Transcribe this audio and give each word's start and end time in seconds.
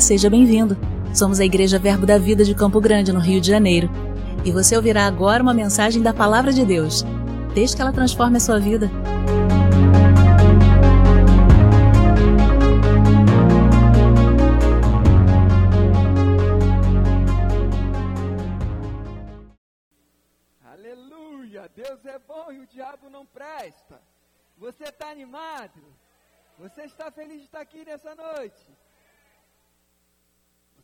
Seja 0.00 0.28
bem-vindo. 0.28 0.76
Somos 1.14 1.40
a 1.40 1.44
Igreja 1.44 1.78
Verbo 1.78 2.04
da 2.04 2.18
Vida 2.18 2.44
de 2.44 2.54
Campo 2.54 2.80
Grande, 2.80 3.12
no 3.12 3.18
Rio 3.18 3.40
de 3.40 3.48
Janeiro. 3.48 3.88
E 4.44 4.52
você 4.52 4.76
ouvirá 4.76 5.06
agora 5.06 5.42
uma 5.42 5.54
mensagem 5.54 6.02
da 6.02 6.12
Palavra 6.12 6.52
de 6.52 6.64
Deus. 6.64 7.02
Desde 7.54 7.74
que 7.74 7.82
ela 7.82 7.92
transforme 7.92 8.36
a 8.36 8.40
sua 8.40 8.60
vida. 8.60 8.90
Aleluia! 20.62 21.70
Deus 21.74 22.04
é 22.04 22.18
bom 22.18 22.52
e 22.52 22.60
o 22.60 22.66
diabo 22.66 23.08
não 23.10 23.24
presta. 23.24 23.98
Você 24.58 24.84
está 24.84 25.10
animado? 25.10 25.80
Você 26.58 26.82
está 26.82 27.10
feliz 27.10 27.38
de 27.38 27.44
estar 27.44 27.60
aqui 27.60 27.84
nessa 27.84 28.14
noite? 28.14 28.85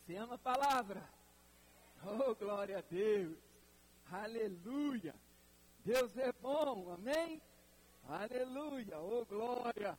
Você 0.05 0.17
ama 0.17 0.35
a 0.35 0.39
palavra? 0.39 1.09
Oh, 2.05 2.35
glória 2.35 2.79
a 2.79 2.81
Deus! 2.81 3.39
Aleluia! 4.11 5.15
Deus 5.85 6.17
é 6.19 6.33
bom, 6.33 6.93
amém? 6.93 7.41
Aleluia! 8.09 8.99
Oh, 8.99 9.25
glória! 9.25 9.97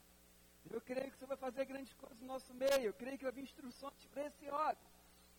Eu 0.70 0.82
creio 0.82 1.10
que 1.10 1.18
você 1.18 1.26
vai 1.26 1.38
fazer 1.38 1.64
grandes 1.64 1.94
coisas 1.94 2.20
no 2.20 2.28
nosso 2.28 2.54
meio. 2.54 2.88
Eu 2.88 2.94
creio 2.94 3.18
que 3.18 3.24
vai 3.24 3.32
vir 3.32 3.44
instruções 3.44 4.06
preciosas 4.12 4.78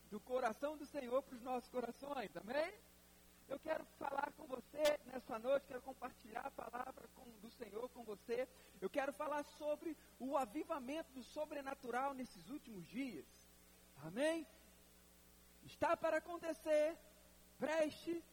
do 0.09 0.19
coração 0.19 0.75
do 0.75 0.85
Senhor 0.87 1.21
para 1.21 1.35
os 1.35 1.43
nossos 1.43 1.69
corações, 1.69 2.35
amém? 2.35 2.73
Eu 3.47 3.59
quero 3.59 3.85
falar 3.99 4.33
com 4.35 4.47
você 4.47 4.99
nessa 5.05 5.37
noite, 5.37 5.67
quero 5.67 5.81
compartilhar 5.83 6.41
a 6.41 6.51
palavra 6.51 7.07
com, 7.13 7.29
do 7.39 7.51
Senhor 7.51 7.87
com 7.89 8.03
você. 8.03 8.47
Eu 8.81 8.89
quero 8.89 9.13
falar 9.13 9.43
sobre 9.43 9.95
o 10.19 10.35
avivamento 10.35 11.11
do 11.13 11.23
sobrenatural 11.23 12.15
nesses 12.15 12.49
últimos 12.49 12.83
dias. 12.87 13.27
Amém? 14.03 14.47
Está 15.65 15.97
para 15.97 16.17
acontecer, 16.17 16.97
preste 17.57 18.23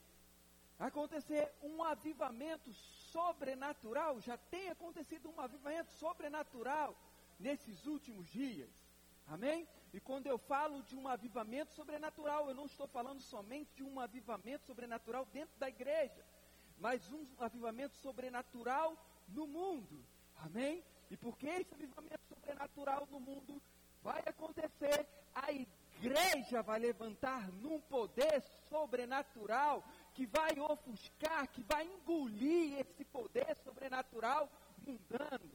acontecer 0.78 1.50
um 1.62 1.82
avivamento 1.82 2.72
sobrenatural. 3.12 4.20
Já 4.20 4.36
tem 4.36 4.68
acontecido 4.68 5.30
um 5.30 5.40
avivamento 5.40 5.90
sobrenatural 5.92 6.96
nesses 7.38 7.86
últimos 7.86 8.28
dias. 8.28 8.70
Amém? 9.26 9.66
E 9.92 10.00
quando 10.00 10.26
eu 10.26 10.38
falo 10.38 10.82
de 10.82 10.96
um 10.96 11.06
avivamento 11.06 11.72
sobrenatural, 11.72 12.48
eu 12.48 12.54
não 12.54 12.66
estou 12.66 12.86
falando 12.88 13.20
somente 13.20 13.72
de 13.74 13.82
um 13.82 14.00
avivamento 14.00 14.64
sobrenatural 14.66 15.24
dentro 15.26 15.58
da 15.58 15.68
igreja, 15.68 16.24
mas 16.78 17.10
um 17.12 17.26
avivamento 17.38 17.96
sobrenatural 17.96 18.96
no 19.28 19.46
mundo. 19.46 20.04
Amém? 20.36 20.82
E 21.10 21.16
porque 21.16 21.46
esse 21.46 21.74
avivamento 21.74 22.24
sobrenatural 22.26 23.06
no 23.10 23.20
mundo 23.20 23.62
vai 24.02 24.22
acontecer, 24.26 25.06
a 25.34 25.52
vai 26.62 26.78
levantar 26.78 27.50
num 27.52 27.80
poder 27.80 28.42
sobrenatural 28.68 29.84
que 30.14 30.26
vai 30.26 30.58
ofuscar, 30.58 31.48
que 31.48 31.62
vai 31.62 31.84
engolir 31.86 32.78
esse 32.80 33.04
poder 33.04 33.56
sobrenatural 33.64 34.50
mundano. 34.86 35.50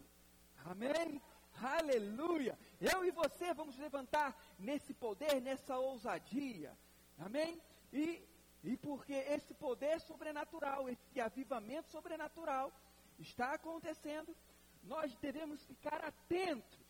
Amém? 0.65 1.21
Aleluia! 1.61 2.57
Eu 2.79 3.03
e 3.03 3.11
você 3.11 3.53
vamos 3.53 3.77
levantar 3.77 4.35
nesse 4.59 4.93
poder, 4.93 5.41
nessa 5.41 5.77
ousadia. 5.77 6.77
Amém? 7.17 7.59
E, 7.91 8.23
e 8.63 8.77
porque 8.77 9.13
esse 9.13 9.53
poder 9.53 9.99
sobrenatural, 10.01 10.87
esse 10.89 11.19
avivamento 11.19 11.89
sobrenatural 11.89 12.71
está 13.17 13.53
acontecendo, 13.53 14.35
nós 14.83 15.15
devemos 15.15 15.63
ficar 15.65 16.03
atentos. 16.05 16.86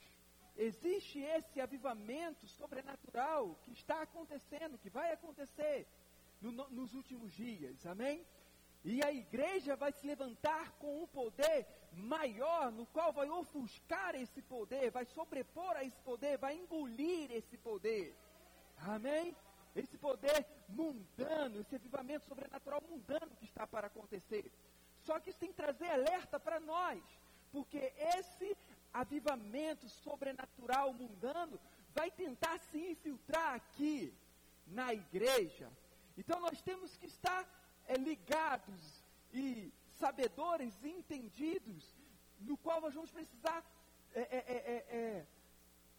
Existe 0.58 1.20
esse 1.20 1.62
avivamento 1.62 2.48
sobrenatural 2.48 3.56
que 3.64 3.72
está 3.72 4.02
acontecendo, 4.02 4.78
que 4.78 4.90
vai 4.90 5.12
acontecer 5.14 5.86
no, 6.42 6.52
no, 6.52 6.68
nos 6.70 6.94
últimos 6.96 7.32
dias. 7.32 7.86
Amém? 7.86 8.26
E 8.84 9.04
a 9.04 9.12
igreja 9.12 9.76
vai 9.76 9.92
se 9.92 10.08
levantar 10.08 10.72
com 10.80 11.04
um 11.04 11.08
poder 11.08 11.68
maior, 11.94 12.72
no 12.72 12.86
qual 12.88 13.12
vai 13.14 13.30
ofuscar 13.30 14.16
esse 14.16 14.42
poder, 14.42 14.90
vai 14.92 15.06
sobrepor 15.06 15.76
a 15.76 15.84
esse 15.84 16.00
poder, 16.02 16.38
vai 16.38 16.56
engolir 16.56 17.32
esse 17.32 17.58
poder. 17.58 18.16
Amém? 18.80 19.36
Esse 19.76 19.98
poder 19.98 20.46
mundano, 20.68 21.60
esse 21.60 21.76
avivamento 21.76 22.26
sobrenatural 22.26 22.82
mundano 22.90 23.36
que 23.36 23.46
está 23.46 23.68
para 23.68 23.88
acontecer. 23.88 24.52
Só 25.02 25.20
que 25.20 25.30
isso 25.30 25.40
tem 25.40 25.50
que 25.50 25.56
trazer 25.56 25.90
alerta 25.90 26.40
para 26.40 26.60
nós, 26.60 27.04
porque 27.52 27.94
esse 28.18 28.58
avivamento 29.02 29.88
sobrenatural 29.90 30.94
mundano 30.94 31.60
vai 31.94 32.10
tentar 32.12 32.60
se 32.60 32.78
infiltrar 32.78 33.54
aqui 33.54 34.14
na 34.66 34.94
igreja. 34.94 35.72
Então 36.18 36.40
nós 36.40 36.62
temos 36.62 36.98
que 36.98 37.06
estar 37.06 37.48
é, 37.88 37.96
ligados 37.96 39.04
e 39.34 39.72
sabedores 40.00 40.74
e 40.84 40.90
entendidos, 40.90 41.96
no 42.40 42.58
qual 42.58 42.82
nós 42.82 42.94
vamos 42.94 43.12
precisar 43.12 43.64
é, 44.14 44.22
é, 44.22 45.26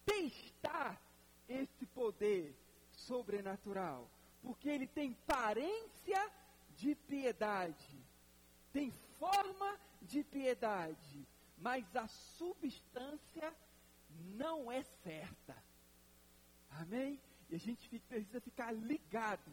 testar 0.05 1.01
esse 1.47 1.85
poder 1.87 2.55
sobrenatural, 2.91 4.09
porque 4.41 4.69
ele 4.69 4.87
tem 4.87 5.13
parência 5.25 6.31
de 6.75 6.95
piedade, 6.95 7.97
tem 8.71 8.91
forma 9.17 9.79
de 10.01 10.23
piedade, 10.23 11.27
mas 11.61 11.95
a 11.95 12.07
substância 12.07 13.53
não 14.35 14.71
é 14.71 14.83
certa. 15.03 15.55
Amém? 16.71 17.19
E 17.49 17.55
a 17.55 17.59
gente 17.59 17.99
precisa 17.99 18.39
ficar 18.39 18.71
ligado 18.71 19.51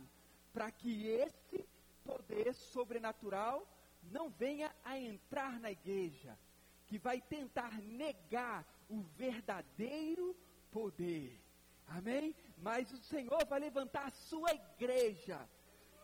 para 0.53 0.71
que 0.71 1.07
esse 1.07 1.67
poder 2.05 2.55
sobrenatural 2.55 3.67
não 4.11 4.31
venha 4.31 4.75
a 4.85 4.99
entrar 4.99 5.59
na 5.61 5.71
igreja, 5.71 6.39
que 6.87 6.99
vai 6.99 7.21
tentar 7.21 7.73
negar 7.83 8.65
o 8.89 9.01
verdadeiro 9.17 10.37
poder. 10.71 11.41
Amém? 11.89 12.35
Mas 12.59 12.91
o 12.93 12.99
Senhor 12.99 13.45
vai 13.47 13.61
levantar 13.61 14.07
a 14.07 14.11
sua 14.11 14.53
igreja 14.55 15.39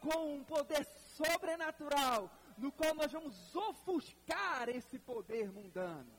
com 0.01 0.35
um 0.35 0.45
poder 0.45 0.85
sobrenatural, 1.17 2.31
no 2.63 2.71
qual 2.71 2.95
nós 2.95 3.11
vamos 3.11 3.57
ofuscar 3.57 4.69
esse 4.69 4.97
poder 4.97 5.51
mundano. 5.51 6.15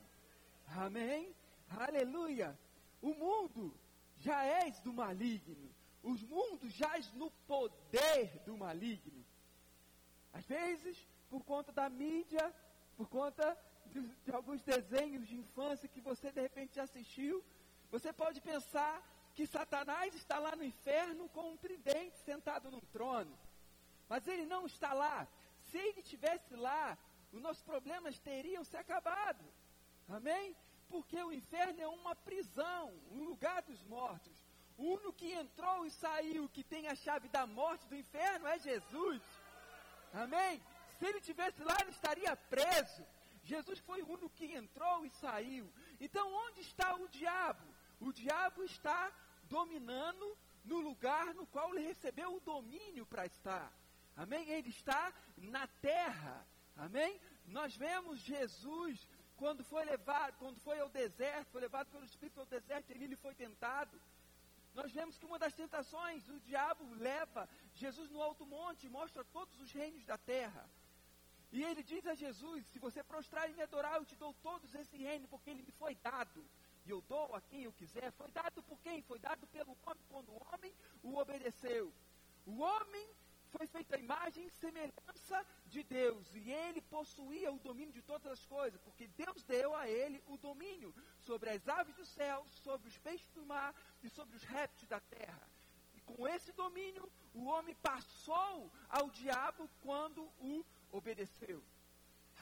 Amém? 0.68 1.34
Aleluia! 1.70 2.58
O 3.00 3.14
mundo 3.14 3.74
já 4.18 4.44
és 4.44 4.78
do 4.80 4.92
maligno. 4.92 5.70
Os 6.02 6.22
mundos 6.22 6.70
jaz 6.74 7.10
no 7.14 7.30
poder 7.46 8.42
do 8.44 8.58
maligno. 8.58 9.24
Às 10.34 10.44
vezes, 10.44 11.08
por 11.30 11.42
conta 11.44 11.72
da 11.72 11.88
mídia, 11.88 12.54
por 12.94 13.08
conta 13.08 13.58
de, 13.86 14.02
de, 14.02 14.30
alguns 14.30 14.60
desenhos 14.62 15.26
de 15.26 15.36
infância 15.36 15.88
que 15.88 16.00
você 16.00 16.30
de 16.30 16.42
repente 16.42 16.78
assistiu, 16.78 17.42
você 17.90 18.12
pode 18.12 18.42
pensar 18.42 19.02
que 19.34 19.46
Satanás 19.46 20.14
está 20.14 20.38
lá 20.38 20.54
no 20.54 20.64
inferno 20.64 21.26
com 21.30 21.52
um 21.52 21.56
tridente 21.56 22.18
sentado 22.18 22.70
num 22.70 22.80
trono. 22.92 23.34
Mas 24.10 24.28
ele 24.28 24.44
não 24.44 24.66
está 24.66 24.92
lá. 24.92 25.26
Se 25.74 25.78
ele 25.78 25.98
estivesse 25.98 26.54
lá, 26.54 26.96
os 27.32 27.42
nossos 27.42 27.60
problemas 27.64 28.16
teriam 28.20 28.62
se 28.62 28.76
acabado. 28.76 29.44
Amém? 30.08 30.56
Porque 30.88 31.20
o 31.20 31.32
inferno 31.32 31.80
é 31.80 31.88
uma 31.88 32.14
prisão, 32.14 32.94
um 33.10 33.24
lugar 33.24 33.60
dos 33.62 33.82
mortos. 33.82 34.36
O 34.78 34.84
único 34.84 35.12
que 35.12 35.32
entrou 35.32 35.84
e 35.84 35.90
saiu, 35.90 36.48
que 36.48 36.62
tem 36.62 36.86
a 36.86 36.94
chave 36.94 37.28
da 37.28 37.44
morte 37.44 37.88
do 37.88 37.96
inferno, 37.96 38.46
é 38.46 38.56
Jesus. 38.56 39.20
Amém? 40.12 40.62
Se 40.96 41.06
ele 41.06 41.20
tivesse 41.20 41.60
lá, 41.60 41.76
ele 41.80 41.90
estaria 41.90 42.36
preso. 42.36 43.04
Jesus 43.42 43.80
foi 43.80 44.00
o 44.02 44.08
único 44.08 44.30
que 44.30 44.54
entrou 44.54 45.04
e 45.04 45.10
saiu. 45.10 45.68
Então, 46.00 46.32
onde 46.46 46.60
está 46.60 46.94
o 46.94 47.08
diabo? 47.08 47.66
O 48.00 48.12
diabo 48.12 48.62
está 48.62 49.12
dominando 49.48 50.38
no 50.64 50.78
lugar 50.78 51.34
no 51.34 51.44
qual 51.48 51.74
ele 51.74 51.88
recebeu 51.88 52.32
o 52.32 52.38
domínio 52.38 53.04
para 53.04 53.26
estar. 53.26 53.72
Amém? 54.16 54.48
Ele 54.48 54.70
está 54.70 55.12
na 55.36 55.66
terra. 55.66 56.46
Amém? 56.76 57.20
Nós 57.46 57.76
vemos 57.76 58.20
Jesus 58.20 59.06
quando 59.36 59.64
foi 59.64 59.84
levado, 59.84 60.36
quando 60.38 60.58
foi 60.60 60.78
ao 60.80 60.88
deserto, 60.88 61.50
foi 61.50 61.60
levado 61.60 61.88
pelo 61.90 62.04
Espírito 62.04 62.40
ao 62.40 62.46
deserto, 62.46 62.90
ele, 62.90 63.04
ele 63.04 63.16
foi 63.16 63.34
tentado. 63.34 64.00
Nós 64.74 64.92
vemos 64.92 65.16
que 65.18 65.26
uma 65.26 65.38
das 65.38 65.54
tentações, 65.54 66.28
o 66.28 66.40
diabo 66.40 66.84
leva 66.94 67.48
Jesus 67.74 68.10
no 68.10 68.22
alto 68.22 68.44
monte 68.46 68.86
e 68.86 68.90
mostra 68.90 69.24
todos 69.24 69.60
os 69.60 69.72
reinos 69.72 70.04
da 70.04 70.18
terra. 70.18 70.68
E 71.52 71.62
ele 71.62 71.82
diz 71.82 72.04
a 72.06 72.14
Jesus: 72.14 72.66
Se 72.66 72.78
você 72.80 73.02
prostrar 73.02 73.48
e 73.48 73.52
me 73.52 73.62
adorar, 73.62 73.96
eu 73.96 74.04
te 74.04 74.16
dou 74.16 74.34
todos 74.42 74.74
esse 74.74 74.96
reino, 74.96 75.28
porque 75.28 75.50
ele 75.50 75.62
me 75.62 75.72
foi 75.72 75.94
dado. 75.96 76.44
E 76.84 76.90
eu 76.90 77.00
dou 77.02 77.34
a 77.34 77.40
quem 77.40 77.62
eu 77.62 77.72
quiser. 77.72 78.10
Foi 78.12 78.30
dado 78.32 78.62
por 78.64 78.78
quem? 78.80 79.00
Foi 79.02 79.18
dado 79.18 79.46
pelo 79.46 79.76
homem, 79.86 80.04
quando 80.08 80.30
o 80.30 80.46
homem 80.48 80.72
o 81.02 81.16
obedeceu. 81.16 81.92
O 82.44 82.58
homem 82.60 83.08
foi 83.56 83.66
feito 83.74 83.94
a 83.94 83.98
imagem 83.98 84.46
e 84.46 84.50
semelhança 84.50 85.38
de 85.66 85.82
Deus, 85.84 86.34
e 86.34 86.50
ele 86.50 86.80
possuía 86.96 87.52
o 87.52 87.58
domínio 87.58 87.92
de 87.92 88.02
todas 88.02 88.30
as 88.32 88.44
coisas, 88.46 88.80
porque 88.80 89.06
Deus 89.06 89.44
deu 89.44 89.74
a 89.76 89.88
ele 89.88 90.22
o 90.26 90.36
domínio 90.36 90.92
sobre 91.20 91.50
as 91.50 91.68
aves 91.68 91.94
do 91.94 92.04
céu, 92.04 92.44
sobre 92.64 92.88
os 92.88 92.98
peixes 92.98 93.30
do 93.30 93.44
mar 93.46 93.72
e 94.02 94.08
sobre 94.08 94.34
os 94.36 94.42
répteis 94.42 94.88
da 94.88 95.00
terra. 95.00 95.46
E 95.94 96.00
com 96.00 96.26
esse 96.26 96.50
domínio, 96.52 97.10
o 97.32 97.44
homem 97.44 97.74
passou 97.76 98.72
ao 98.88 99.08
diabo 99.10 99.70
quando 99.82 100.22
o 100.40 100.64
obedeceu. 100.90 101.62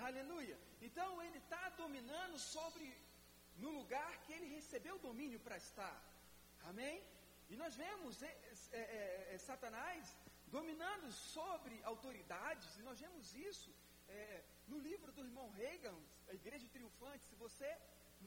Aleluia. 0.00 0.58
Então 0.80 1.22
ele 1.22 1.38
está 1.38 1.68
dominando 1.82 2.38
sobre 2.38 2.84
no 3.58 3.70
lugar 3.70 4.12
que 4.22 4.32
ele 4.32 4.54
recebeu 4.54 4.98
domínio 4.98 5.38
para 5.40 5.58
estar. 5.58 6.02
Amém? 6.64 7.02
E 7.50 7.56
nós 7.56 7.74
vemos 7.76 8.22
é, 8.22 8.34
é, 8.72 9.28
é, 9.34 9.38
Satanás 9.38 10.16
dominando 10.56 11.10
sobre 11.10 11.74
autoridades, 11.92 12.70
e 12.78 12.82
nós 12.88 13.00
vemos 13.04 13.34
isso 13.34 13.70
é, 14.08 14.42
no 14.68 14.78
livro 14.88 15.10
do 15.16 15.24
irmão 15.28 15.48
Reagan, 15.60 15.98
A 16.28 16.34
Igreja 16.40 16.68
Triunfante. 16.74 17.24
Se 17.24 17.36
você 17.36 17.70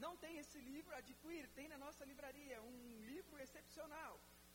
não 0.04 0.12
tem 0.16 0.38
esse 0.42 0.58
livro, 0.70 0.94
adquire, 0.94 1.46
tem 1.58 1.68
na 1.68 1.78
nossa 1.84 2.04
livraria, 2.04 2.60
um 2.62 3.00
livro 3.12 3.38
excepcional. 3.44 4.14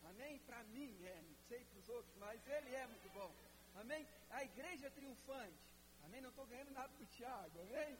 Amém? 0.10 0.40
Para 0.40 0.62
mim, 0.76 0.92
é, 1.14 1.16
não 1.30 1.36
sei 1.48 1.64
para 1.70 1.80
os 1.80 1.88
outros, 1.88 2.14
mas 2.18 2.46
ele 2.56 2.76
é 2.76 2.86
muito 2.88 3.10
bom. 3.20 3.32
Amém? 3.76 4.06
A 4.32 4.44
Igreja 4.44 4.92
Triunfante. 4.92 5.66
Amém? 6.04 6.22
Não 6.22 6.30
estou 6.30 6.46
ganhando 6.48 6.72
nada 6.72 6.94
do 7.02 7.06
Tiago, 7.06 7.62
amém? 7.62 7.98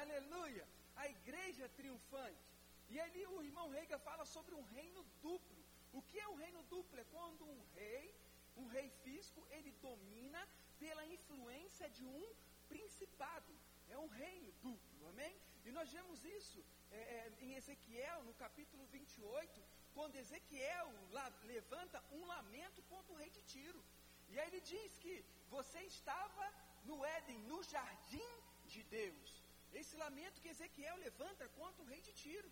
Aleluia! 0.00 0.64
A 0.96 1.08
Igreja 1.08 1.68
Triunfante. 1.70 2.46
E 2.90 3.00
ali 3.00 3.26
o 3.26 3.42
irmão 3.42 3.68
Reagan 3.70 3.98
fala 3.98 4.24
sobre 4.24 4.54
um 4.54 4.62
reino 4.76 5.02
duplo. 5.22 5.62
O 5.92 6.02
que 6.02 6.18
é 6.20 6.28
um 6.28 6.36
reino 6.36 6.62
duplo? 6.64 7.00
É 7.00 7.04
quando 7.04 7.44
um 7.44 7.60
rei, 7.74 8.14
um 8.62 8.68
rei 8.76 8.88
físico, 9.04 9.46
ele 9.50 9.72
domina 9.88 10.42
pela 10.78 11.04
influência 11.06 11.88
de 11.90 12.04
um 12.04 12.26
principado. 12.68 13.52
É 13.88 13.96
um 13.98 14.06
reino 14.06 14.50
duplo, 14.62 15.08
amém? 15.08 15.34
E 15.64 15.70
nós 15.70 15.90
vemos 15.90 16.24
isso 16.24 16.64
é, 16.90 17.00
é, 17.16 17.32
em 17.40 17.54
Ezequiel, 17.54 18.22
no 18.24 18.34
capítulo 18.34 18.84
28, 18.86 19.62
quando 19.94 20.16
Ezequiel 20.16 20.88
lá, 21.10 21.26
levanta 21.44 22.02
um 22.12 22.24
lamento 22.26 22.82
contra 22.90 23.12
o 23.12 23.16
rei 23.16 23.30
de 23.30 23.42
Tiro. 23.42 23.82
E 24.30 24.38
aí 24.38 24.48
ele 24.48 24.60
diz 24.60 24.98
que 24.98 25.24
você 25.50 25.80
estava 25.94 26.46
no 26.84 27.04
Éden, 27.04 27.38
no 27.50 27.62
jardim 27.62 28.32
de 28.66 28.82
Deus. 28.84 29.42
Esse 29.72 29.96
lamento 29.96 30.40
que 30.40 30.48
Ezequiel 30.48 30.96
levanta 30.96 31.48
contra 31.60 31.82
o 31.82 31.86
rei 31.86 32.00
de 32.00 32.12
Tiro. 32.12 32.50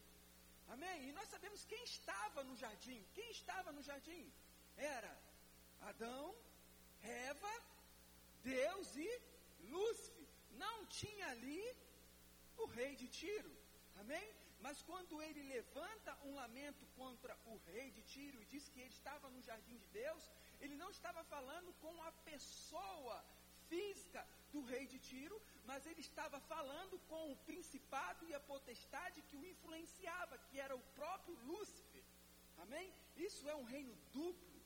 Amém? 0.69 1.09
E 1.09 1.13
nós 1.13 1.29
sabemos 1.29 1.65
quem 1.65 1.83
estava 1.85 2.43
no 2.43 2.57
jardim. 2.57 3.01
Quem 3.15 3.31
estava 3.31 3.71
no 3.73 3.83
jardim? 3.83 4.33
Era 4.77 5.13
Adão, 5.91 6.35
Eva, 7.03 7.55
Deus 8.43 8.97
e 8.97 9.11
Lúcifer. 9.75 10.27
Não 10.65 10.87
tinha 10.87 11.27
ali 11.29 11.63
o 12.59 12.67
rei 12.67 12.97
de 12.97 13.09
Tiro. 13.09 13.53
Amém? 14.01 14.27
Mas 14.61 14.83
quando 14.83 15.21
ele 15.23 15.43
levanta 15.43 16.19
um 16.25 16.35
lamento 16.35 16.85
contra 16.97 17.37
o 17.47 17.57
rei 17.73 17.91
de 17.91 18.03
Tiro 18.03 18.41
e 18.41 18.47
diz 18.47 18.69
que 18.69 18.81
ele 18.81 18.91
estava 18.91 19.29
no 19.31 19.43
jardim 19.43 19.77
de 19.77 19.89
Deus, 19.89 20.31
ele 20.61 20.77
não 20.77 20.91
estava 20.91 21.23
falando 21.25 21.73
com 21.81 21.95
a 22.03 22.13
pessoa 22.31 23.25
física 23.69 24.27
do 24.53 24.63
rei 24.65 24.87
de 24.87 24.99
Tiro, 24.99 25.41
mas 25.67 25.87
ele 25.87 26.01
estava 26.01 26.41
falando 26.41 26.99
com 27.11 27.33
o 27.33 27.37
principado 27.51 28.27
e 28.27 28.35
a 28.35 28.41
potestade 28.41 29.23
que 29.23 29.37
o 29.37 29.45
influenciava, 29.45 30.39
que 30.49 30.59
era 30.59 30.75
o 30.75 30.87
próprio 30.95 31.37
Lúcifer. 31.45 32.03
Amém? 32.59 32.93
Isso 33.17 33.49
é 33.49 33.55
um 33.55 33.65
reino 33.65 33.95
duplo. 34.13 34.57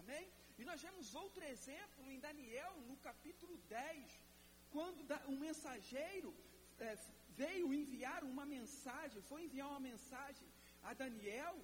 Amém? 0.00 0.26
E 0.58 0.64
nós 0.64 0.80
vemos 0.86 1.14
outro 1.14 1.42
exemplo 1.54 2.10
em 2.10 2.18
Daniel, 2.18 2.74
no 2.88 2.96
capítulo 3.08 3.56
10, 3.68 4.20
quando 4.70 5.00
um 5.32 5.38
mensageiro 5.46 6.34
é, 6.78 6.96
veio 7.40 7.72
enviar 7.80 8.22
uma 8.24 8.46
mensagem, 8.56 9.20
foi 9.30 9.40
enviar 9.44 9.68
uma 9.68 9.84
mensagem 9.90 10.46
a 10.82 10.94
Daniel, 10.94 11.56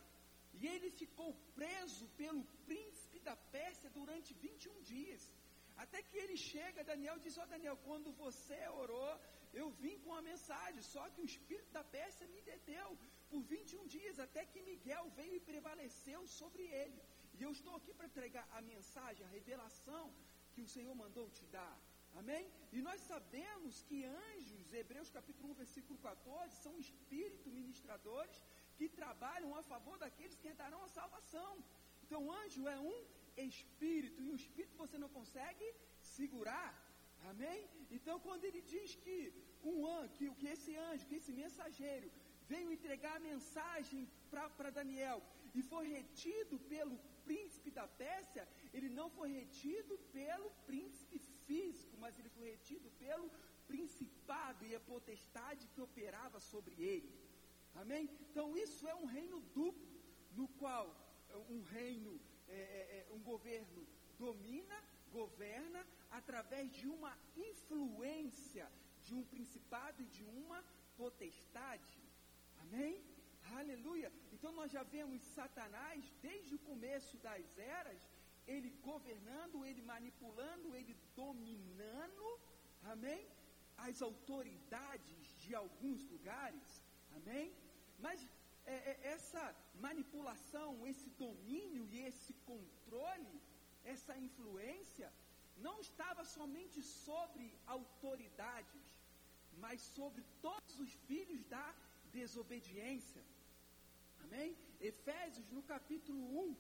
e 0.61 0.67
ele 0.73 0.91
ficou 0.91 1.31
preso 1.55 2.07
pelo 2.21 2.45
príncipe 2.67 3.19
da 3.21 3.37
Pérsia 3.57 3.89
durante 3.91 4.35
21 4.35 4.83
dias. 4.83 5.23
Até 5.77 6.03
que 6.03 6.19
ele 6.23 6.37
chega, 6.37 6.85
Daniel 6.85 7.19
diz: 7.19 7.39
Ó 7.39 7.45
oh, 7.45 7.47
Daniel, 7.47 7.77
quando 7.89 8.13
você 8.25 8.59
orou, 8.83 9.13
eu 9.61 9.71
vim 9.83 9.99
com 10.05 10.13
a 10.15 10.23
mensagem, 10.31 10.83
só 10.83 11.09
que 11.11 11.23
o 11.23 11.31
espírito 11.33 11.71
da 11.79 11.85
Pérsia 11.97 12.27
me 12.35 12.43
deteu 12.43 12.89
por 13.31 13.43
21 13.43 13.87
dias, 13.87 14.19
até 14.19 14.45
que 14.45 14.63
Miguel 14.63 15.11
veio 15.17 15.37
e 15.37 15.47
prevaleceu 15.51 16.21
sobre 16.27 16.63
ele. 16.83 17.01
E 17.39 17.43
eu 17.47 17.53
estou 17.57 17.75
aqui 17.77 17.93
para 17.95 18.11
entregar 18.11 18.47
a 18.59 18.61
mensagem, 18.73 19.25
a 19.27 19.35
revelação 19.39 20.05
que 20.55 20.63
o 20.67 20.71
Senhor 20.75 20.95
mandou 21.03 21.27
te 21.39 21.45
dar. 21.57 21.77
Amém? 22.21 22.45
E 22.77 22.81
nós 22.89 23.01
sabemos 23.11 23.83
que 23.89 23.99
anjos, 24.05 24.73
Hebreus 24.81 25.11
capítulo 25.19 25.53
1, 25.53 25.55
versículo 25.63 25.99
14, 25.99 26.57
são 26.65 26.75
espíritos 26.79 27.47
ministradores 27.61 28.39
que 28.77 28.89
trabalham 29.01 29.53
a 29.61 29.63
favor 29.63 29.97
daqueles 30.05 30.37
que 30.43 30.53
darão 30.63 30.83
a 30.85 30.95
salvação. 30.99 31.53
Então, 32.05 32.21
anjo 32.41 32.69
é 32.69 32.79
um 32.79 32.97
espírito, 33.49 34.23
e 34.23 34.31
o 34.31 34.39
espírito 34.43 34.77
você 34.83 34.99
não 34.99 35.09
consegue 35.19 35.69
segurar. 36.17 36.71
Amém? 37.31 37.61
Então, 37.97 38.19
quando 38.27 38.45
ele 38.45 38.61
diz 38.75 38.95
que 39.05 39.17
um 39.73 39.87
anjo, 39.87 40.13
que, 40.19 40.29
que 40.41 40.49
esse 40.55 40.73
anjo, 40.89 41.07
que 41.07 41.19
esse 41.21 41.33
mensageiro 41.33 42.11
veio 42.53 42.73
entregar 42.77 43.17
a 43.17 43.27
mensagem 43.31 44.01
para 44.31 44.71
Daniel 44.71 45.23
e 45.55 45.63
foi 45.63 45.85
retido 45.97 46.59
pelo 46.73 46.99
príncipe 47.29 47.71
da 47.71 47.87
Pérsia, 48.05 48.49
ele 48.73 48.89
não 48.89 49.09
foi 49.11 49.31
retido 49.41 49.99
pelo 50.19 50.51
príncipe 50.67 51.19
físico, 51.47 51.97
mas 51.99 52.19
ele 52.19 52.31
foi 52.37 52.51
retido 52.51 52.91
pelo 53.05 53.31
principado 53.67 54.65
e 54.67 54.75
a 54.75 54.81
potestade 54.81 55.69
que 55.73 55.81
operava 55.81 56.39
sobre 56.41 56.75
ele. 56.93 57.13
Amém? 57.75 58.05
Então, 58.31 58.57
isso 58.57 58.87
é 58.87 58.95
um 58.95 59.07
reino 59.07 59.41
duplo, 59.55 59.89
no 60.33 60.47
qual 60.61 60.87
um 61.49 61.63
reino 61.63 62.21
é, 62.49 62.53
é, 62.53 63.07
é, 63.11 63.15
um 63.15 63.21
governo 63.21 63.87
domina, 64.19 64.79
governa 65.11 65.87
através 66.11 66.71
de 66.73 66.87
uma 66.87 67.17
influência 67.37 68.71
de 69.03 69.15
um 69.15 69.25
principado 69.25 70.03
e 70.03 70.07
de 70.07 70.25
uma 70.25 70.63
potestade. 70.97 71.99
Amém? 72.61 73.03
Aleluia. 73.57 74.13
Então 74.43 74.55
nós 74.61 74.73
já 74.77 74.83
vemos 74.95 75.23
Satanás 75.39 75.99
desde 76.21 76.53
o 76.57 76.63
começo 76.69 77.17
das 77.27 77.45
eras, 77.57 78.01
ele 78.45 78.71
governando, 78.89 79.65
ele 79.65 79.83
manipulando, 79.91 80.75
ele 80.79 80.95
dominando, 81.15 82.25
amém? 82.93 83.21
As 83.77 84.03
autoridades 84.03 85.29
de 85.43 85.55
alguns 85.55 86.03
lugares, 86.15 86.83
amém? 87.19 87.55
Mas 88.01 88.29
é, 88.67 88.75
é, 88.91 88.95
essa 89.15 89.45
manipulação, 89.87 90.85
esse 90.89 91.09
domínio 91.11 91.87
e 91.93 92.01
esse 92.01 92.33
controle, 92.51 93.41
essa 93.85 94.17
influência, 94.27 95.13
não 95.57 95.79
estava 95.89 96.25
somente 96.25 96.83
sobre 96.83 97.47
autoridades, 97.77 98.87
mas 99.65 99.81
sobre 99.99 100.25
todos 100.49 100.81
os 100.81 100.93
filhos 101.11 101.45
da 101.45 101.69
desobediência. 102.11 103.23
Amém? 104.25 104.57
Efésios, 104.81 105.51
no 105.51 105.63
capítulo 105.63 106.21
1, 106.45 106.57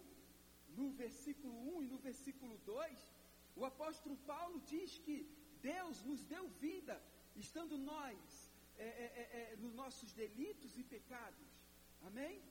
no 0.78 0.90
versículo 1.02 1.54
1 1.78 1.82
e 1.84 1.86
no 1.86 1.98
versículo 1.98 2.56
2, 2.58 3.16
o 3.56 3.64
apóstolo 3.64 4.16
Paulo 4.32 4.60
diz 4.60 4.98
que 4.98 5.16
Deus 5.60 6.02
nos 6.02 6.24
deu 6.24 6.48
vida, 6.66 7.00
estando 7.36 7.76
nós 7.78 8.18
é, 8.78 8.84
é, 8.84 8.88
é, 8.88 9.52
é 9.52 9.56
nos 9.56 9.74
nossos 9.74 10.12
delitos 10.12 10.76
e 10.78 10.84
pecados. 10.84 11.48
Amém? 12.02 12.42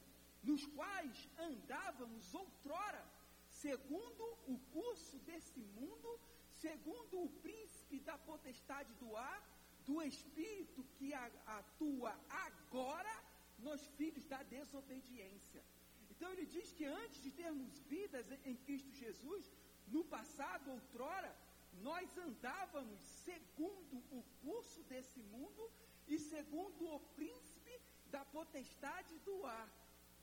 Nos 0.43 0.65
quais 0.67 1.29
andávamos 1.37 2.33
outrora, 2.33 3.03
segundo 3.49 4.23
o 4.47 4.57
curso 4.71 5.17
desse 5.19 5.59
mundo, 5.79 6.19
segundo 6.65 7.23
o 7.23 7.29
príncipe 7.45 7.99
da 7.99 8.17
potestade 8.17 8.93
do 8.95 9.15
ar, 9.15 9.41
do 9.85 10.01
espírito 10.01 10.83
que 10.97 11.13
atua 11.13 12.17
agora 12.29 13.13
nos 13.67 13.81
filhos 13.97 14.25
da 14.25 14.41
desobediência. 14.43 15.63
Então 16.09 16.31
ele 16.33 16.45
diz 16.45 16.71
que 16.77 16.85
antes 16.85 17.21
de 17.25 17.31
termos 17.31 17.79
vidas 17.93 18.25
em 18.45 18.55
Cristo 18.65 18.91
Jesus, 19.03 19.45
no 19.87 20.03
passado, 20.05 20.71
outrora, 20.71 21.35
nós 21.81 22.17
andávamos 22.17 22.99
segundo 23.25 23.97
o 24.17 24.23
curso 24.43 24.83
desse 24.83 25.21
mundo 25.33 25.71
e 26.07 26.19
segundo 26.19 26.87
o 26.95 26.99
príncipe 27.15 27.79
da 28.11 28.23
potestade 28.25 29.17
do 29.19 29.45
ar, 29.45 29.69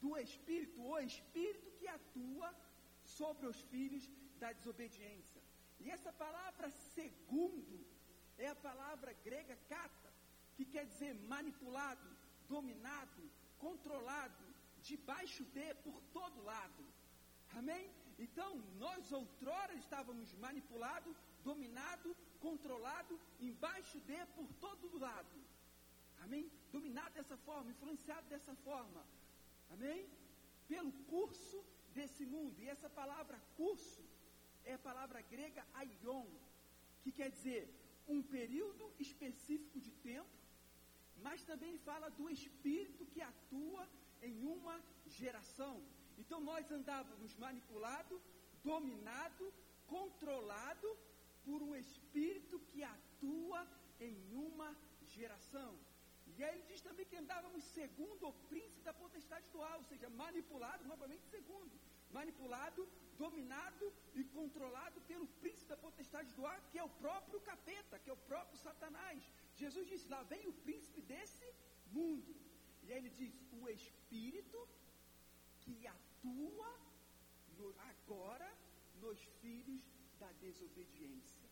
do 0.01 0.17
Espírito, 0.17 0.81
o 0.81 0.99
Espírito 0.99 1.71
que 1.79 1.89
atua 1.89 2.55
sobre 3.03 3.47
os 3.47 3.61
filhos 3.63 4.09
da 4.39 4.53
desobediência. 4.53 5.43
E 5.81 5.91
essa 5.91 6.13
palavra 6.13 6.71
segundo 6.95 7.87
é 8.37 8.49
a 8.49 8.55
palavra 8.55 9.13
grega 9.25 9.57
kata, 9.69 10.13
que 10.57 10.65
quer 10.65 10.87
dizer 10.87 11.15
manipulado, 11.15 12.09
dominado, 12.49 13.23
controlado, 13.59 14.45
debaixo 14.83 15.45
de, 15.57 15.75
por 15.85 16.01
todo 16.13 16.43
lado. 16.43 16.85
Amém? 17.61 17.91
Então, 18.19 18.51
nós 18.79 19.13
outrora 19.13 19.75
estávamos 19.75 20.33
manipulados, 20.35 21.17
dominados, 21.45 22.17
controlados, 22.41 23.21
embaixo 23.41 23.99
de, 24.01 24.21
por 24.37 24.49
todo 24.55 24.99
lado. 24.99 25.39
Amém? 26.25 26.51
Dominado 26.73 27.15
dessa 27.15 27.37
forma, 27.39 27.71
influenciado 27.71 28.27
dessa 28.29 28.55
forma. 28.57 29.05
Amém? 29.71 30.09
Pelo 30.67 30.93
curso 31.15 31.65
desse 31.95 32.25
mundo. 32.27 32.61
E 32.61 32.69
essa 32.69 32.89
palavra 32.91 33.41
curso 33.57 34.03
é 34.65 34.75
a 34.75 34.79
palavra 34.79 35.21
grega 35.23 35.65
aion, 35.75 36.27
que 37.03 37.13
quer 37.13 37.31
dizer 37.31 37.63
um 38.07 38.23
período 38.23 38.93
específico 38.99 39.79
de 39.81 39.91
tempo, 39.91 40.38
mas 41.23 41.43
também 41.43 41.77
fala 41.79 42.09
do 42.11 42.29
espírito 42.31 43.07
que 43.07 43.21
atua 43.21 43.89
em 44.23 44.45
uma 44.45 44.81
geração. 45.07 45.83
Então 46.19 46.41
nós 46.41 46.71
andávamos 46.71 47.35
manipulado, 47.37 48.21
dominado, 48.63 49.53
controlado 49.87 50.89
por 51.45 51.63
um 51.63 51.75
espírito 51.75 52.59
que 52.71 52.83
atua 52.83 53.67
em 54.01 54.17
uma 54.33 54.77
geração. 55.07 55.79
E 56.37 56.45
aí 56.45 56.55
ele 56.55 56.67
diz 56.71 56.81
também 56.81 57.07
que 57.07 57.17
andávamos 57.17 57.65
segundo 57.65 58.29
o 58.29 58.33
príncipe 58.51 58.83
da 58.83 58.93
potestade 58.93 59.49
do 59.51 59.63
ar, 59.63 59.77
ou 59.79 59.85
seja, 59.85 60.09
manipulado, 60.11 60.85
novamente 60.85 61.25
segundo, 61.37 61.73
manipulado, 62.13 62.89
dominado 63.17 63.93
e 64.15 64.23
controlado 64.25 65.01
pelo 65.03 65.27
príncipe 65.43 65.71
da 65.71 65.77
potestade 65.77 66.33
do 66.35 66.47
ar, 66.47 66.61
que 66.71 66.79
é 66.79 66.85
o 66.85 66.89
próprio 66.89 67.41
capeta, 67.41 67.99
que 67.99 68.11
é 68.11 68.13
o 68.13 68.25
próprio 68.31 68.59
Satanás. 68.59 69.21
Jesus 69.63 69.87
disse: 69.91 70.09
lá 70.15 70.23
vem 70.33 70.47
o 70.49 70.59
príncipe 70.67 71.01
desse 71.13 71.47
mundo. 71.97 72.35
E 72.85 72.93
aí 72.93 72.99
ele 72.99 73.13
diz: 73.21 73.35
o 73.61 73.69
espírito 73.69 74.61
que 75.63 75.77
atua 75.87 76.71
no, 77.59 77.75
agora 77.91 78.51
nos 79.03 79.21
filhos 79.41 79.83
da 80.21 80.31
desobediência. 80.47 81.49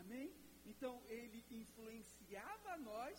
Amém? 0.00 0.30
Então 0.72 0.94
ele 1.08 1.40
influenciava 1.62 2.76
nós 2.90 3.18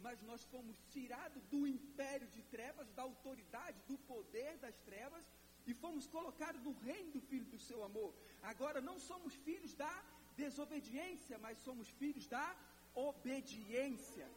mas 0.00 0.20
nós 0.22 0.42
fomos 0.44 0.76
tirados 0.90 1.42
do 1.52 1.66
império 1.66 2.26
de 2.28 2.42
trevas, 2.54 2.90
da 2.92 3.02
autoridade, 3.02 3.78
do 3.86 3.96
poder 3.98 4.56
das 4.58 4.76
trevas, 4.80 5.24
e 5.66 5.74
fomos 5.74 6.06
colocados 6.06 6.60
no 6.62 6.72
reino 6.72 7.12
do 7.12 7.20
Filho 7.20 7.44
do 7.46 7.58
seu 7.58 7.84
amor. 7.84 8.12
Agora 8.42 8.80
não 8.80 8.98
somos 8.98 9.34
filhos 9.34 9.74
da 9.74 10.04
desobediência, 10.36 11.38
mas 11.38 11.58
somos 11.58 11.88
filhos 12.00 12.26
da 12.26 12.56
obediência. 12.94 14.28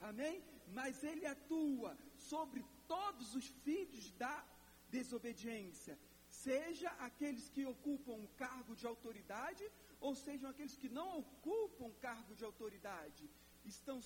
Amém? 0.00 0.42
Mas 0.68 1.02
ele 1.04 1.26
atua 1.26 1.96
sobre 2.16 2.64
todos 2.86 3.34
os 3.34 3.46
filhos 3.64 4.10
da 4.12 4.44
desobediência, 4.90 5.98
seja 6.28 6.90
aqueles 7.08 7.48
que 7.48 7.64
ocupam 7.64 8.12
um 8.12 8.26
cargo 8.36 8.74
de 8.74 8.86
autoridade, 8.86 9.64
ou 10.00 10.14
sejam 10.14 10.50
aqueles 10.50 10.76
que 10.76 10.88
não 10.88 11.18
ocupam 11.18 11.90
cargo 12.00 12.34
de 12.34 12.44
autoridade. 12.44 13.30
Estão 13.64 14.00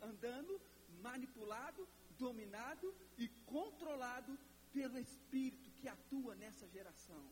andando 0.00 0.60
manipulado, 1.02 1.88
dominado 2.18 2.94
e 3.18 3.28
controlado 3.46 4.38
pelo 4.72 4.98
Espírito 4.98 5.70
que 5.72 5.88
atua 5.88 6.34
nessa 6.34 6.66
geração. 6.68 7.24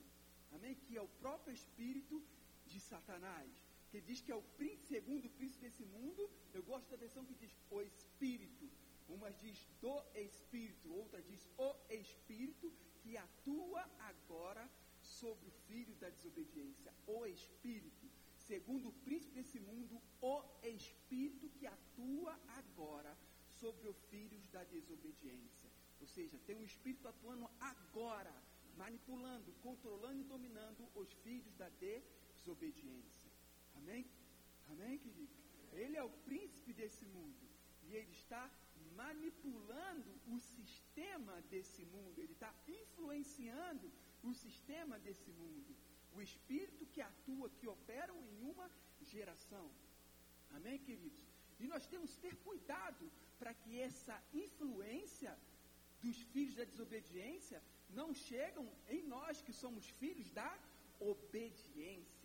Amém? 0.52 0.74
Que 0.74 0.96
é 0.96 1.02
o 1.02 1.08
próprio 1.08 1.54
Espírito 1.54 2.22
de 2.66 2.78
Satanás. 2.80 3.69
Que 3.90 4.00
diz 4.00 4.20
que 4.20 4.32
é 4.32 4.34
o 4.34 4.42
príncipe, 4.58 4.86
segundo 4.86 5.26
o 5.26 5.30
príncipe 5.30 5.62
desse 5.66 5.84
mundo. 5.84 6.30
Eu 6.54 6.62
gosto 6.62 6.88
da 6.90 6.96
versão 6.96 7.24
que 7.24 7.34
diz 7.34 7.52
o 7.70 7.80
Espírito. 7.82 8.70
Uma 9.08 9.30
diz 9.32 9.66
do 9.80 9.96
Espírito, 10.14 10.92
outra 10.92 11.20
diz 11.22 11.48
o 11.58 11.74
Espírito 11.90 12.72
que 13.02 13.16
atua 13.16 13.82
agora 13.98 14.70
sobre 15.02 15.48
o 15.48 15.52
filho 15.66 15.94
da 15.96 16.08
desobediência. 16.10 16.92
O 17.06 17.26
Espírito 17.26 18.08
segundo 18.50 18.88
o 18.88 18.92
príncipe 19.06 19.34
desse 19.34 19.60
mundo, 19.60 20.00
o 20.20 20.42
espírito 20.64 21.48
que 21.50 21.66
atua 21.66 22.32
agora 22.60 23.16
sobre 23.60 23.88
os 23.88 23.96
filhos 24.10 24.44
da 24.48 24.64
desobediência. 24.64 25.70
Ou 26.00 26.06
seja, 26.06 26.38
tem 26.46 26.56
um 26.56 26.64
espírito 26.64 27.06
atuando 27.06 27.48
agora, 27.60 28.34
manipulando, 28.76 29.52
controlando 29.62 30.20
e 30.20 30.24
dominando 30.24 30.88
os 30.94 31.12
filhos 31.24 31.54
da 31.54 31.68
desobediência. 31.68 33.19
Amém? 33.80 34.04
Amém, 34.70 34.98
querido? 34.98 35.34
Ele 35.72 35.96
é 35.96 36.02
o 36.02 36.16
príncipe 36.28 36.72
desse 36.72 37.04
mundo. 37.06 37.48
E 37.88 37.94
ele 37.94 38.12
está 38.12 38.50
manipulando 38.96 40.10
o 40.28 40.38
sistema 40.38 41.40
desse 41.52 41.84
mundo. 41.94 42.18
Ele 42.18 42.32
está 42.32 42.52
influenciando 42.68 43.90
o 44.22 44.32
sistema 44.34 44.98
desse 44.98 45.30
mundo 45.32 45.74
o 46.14 46.20
espírito 46.20 46.86
que 46.92 47.00
atua, 47.00 47.48
que 47.58 47.66
opera 47.66 48.12
em 48.12 48.50
uma 48.52 48.70
geração. 49.12 49.70
Amém, 50.50 50.78
queridos? 50.78 51.24
E 51.58 51.66
nós 51.66 51.86
temos 51.86 52.14
que 52.14 52.22
ter 52.26 52.36
cuidado 52.36 53.10
para 53.38 53.52
que 53.54 53.80
essa 53.80 54.16
influência 54.32 55.36
dos 56.02 56.16
filhos 56.32 56.56
da 56.56 56.64
desobediência 56.64 57.62
não 57.90 58.12
chegam 58.14 58.66
em 58.88 59.02
nós 59.02 59.42
que 59.42 59.52
somos 59.52 59.88
filhos 60.02 60.30
da 60.30 60.50
obediência. 60.98 62.19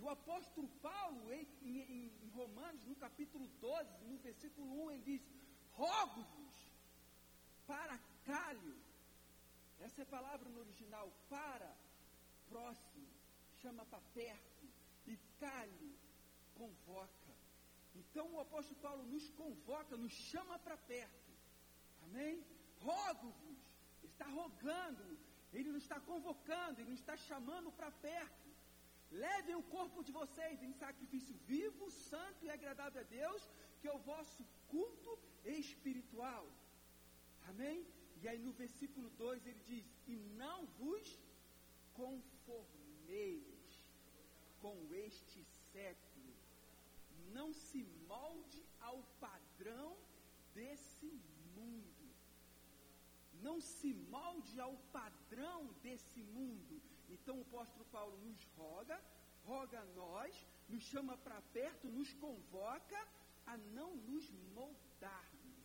E 0.00 0.02
o 0.02 0.08
apóstolo 0.08 0.66
Paulo, 0.80 1.30
em, 1.30 1.46
em, 1.60 2.10
em 2.24 2.28
Romanos, 2.30 2.82
no 2.86 2.96
capítulo 2.96 3.46
12, 3.60 4.04
no 4.04 4.16
versículo 4.18 4.84
1, 4.86 4.90
ele 4.92 5.02
diz: 5.02 5.22
Rogo-vos 5.72 6.72
para 7.66 7.98
calho. 8.24 8.74
Essa 9.78 10.00
é 10.00 10.04
a 10.04 10.06
palavra 10.06 10.48
no 10.48 10.60
original, 10.60 11.12
para 11.28 11.76
próximo, 12.48 13.06
chama 13.60 13.84
para 13.84 14.00
perto, 14.14 14.64
e 15.06 15.18
cale, 15.38 15.94
convoca. 16.54 17.34
Então 17.94 18.26
o 18.32 18.40
apóstolo 18.40 18.80
Paulo 18.80 19.02
nos 19.04 19.28
convoca, 19.32 19.98
nos 19.98 20.12
chama 20.12 20.58
para 20.60 20.78
perto. 20.78 21.30
Amém? 22.04 22.42
Rogo-vos, 22.80 23.58
está 24.02 24.24
rogando, 24.28 25.18
ele 25.52 25.70
nos 25.70 25.82
está 25.82 26.00
convocando, 26.00 26.80
ele 26.80 26.90
nos 26.90 27.00
está 27.00 27.18
chamando 27.18 27.70
para 27.72 27.90
perto. 27.90 28.49
Levem 29.10 29.56
o 29.56 29.62
corpo 29.62 30.04
de 30.04 30.12
vocês 30.12 30.62
em 30.62 30.72
sacrifício 30.72 31.34
vivo, 31.46 31.90
santo 31.90 32.44
e 32.44 32.50
agradável 32.50 33.00
a 33.00 33.04
Deus, 33.04 33.48
que 33.80 33.88
é 33.88 33.92
o 33.92 33.98
vosso 33.98 34.44
culto 34.68 35.18
espiritual. 35.44 36.46
Amém? 37.48 37.84
E 38.22 38.28
aí 38.28 38.38
no 38.38 38.52
versículo 38.52 39.10
2 39.10 39.46
ele 39.46 39.62
diz: 39.66 39.84
E 40.06 40.16
não 40.42 40.66
vos 40.78 41.18
conformeis 41.94 43.82
com 44.60 44.76
este 44.92 45.42
século. 45.72 46.34
Não 47.32 47.52
se 47.52 47.82
molde 48.06 48.64
ao 48.80 49.02
padrão 49.18 49.96
desse 50.54 51.10
mundo. 51.56 52.06
Não 53.42 53.60
se 53.60 53.92
molde 53.94 54.60
ao 54.60 54.76
padrão 54.92 55.66
desse 55.82 56.22
mundo. 56.22 56.80
Então 57.10 57.38
o 57.38 57.42
apóstolo 57.42 57.84
Paulo 57.86 58.16
nos 58.18 58.44
roga, 58.56 59.00
roga 59.44 59.80
a 59.80 59.84
nós, 59.86 60.46
nos 60.68 60.82
chama 60.84 61.16
para 61.18 61.40
perto, 61.52 61.88
nos 61.88 62.12
convoca 62.14 63.00
a 63.46 63.56
não 63.56 63.96
nos 63.96 64.30
moldarmos 64.54 65.60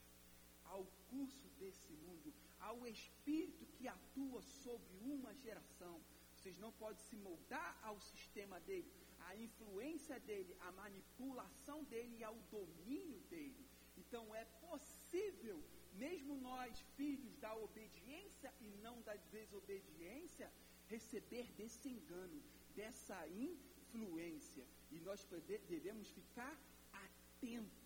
ao 0.65 0.83
curso 1.09 1.47
desse 1.59 1.93
mundo, 1.93 2.33
ao 2.59 2.85
espírito 2.87 3.65
que 3.77 3.87
atua 3.87 4.41
sobre 4.41 4.97
uma 5.03 5.33
geração 5.35 6.01
vocês 6.45 6.59
não 6.59 6.71
podem 6.73 7.03
se 7.05 7.15
moldar 7.15 7.75
ao 7.81 7.99
sistema 7.99 8.59
dele, 8.59 8.87
à 9.21 9.35
influência 9.35 10.19
dele, 10.19 10.55
à 10.59 10.71
manipulação 10.73 11.83
dele 11.85 12.17
e 12.19 12.23
ao 12.23 12.35
domínio 12.51 13.19
dele. 13.21 13.65
Então 13.97 14.23
é 14.35 14.45
possível, 14.69 15.59
mesmo 15.93 16.35
nós, 16.35 16.79
filhos 16.95 17.35
da 17.37 17.55
obediência 17.55 18.53
e 18.61 18.69
não 18.83 19.01
da 19.01 19.15
desobediência, 19.15 20.51
receber 20.89 21.51
desse 21.57 21.89
engano, 21.89 22.41
dessa 22.75 23.27
influência. 23.27 24.65
E 24.91 24.99
nós 24.99 25.25
devemos 25.67 26.09
ficar 26.09 26.55
atentos. 26.93 27.85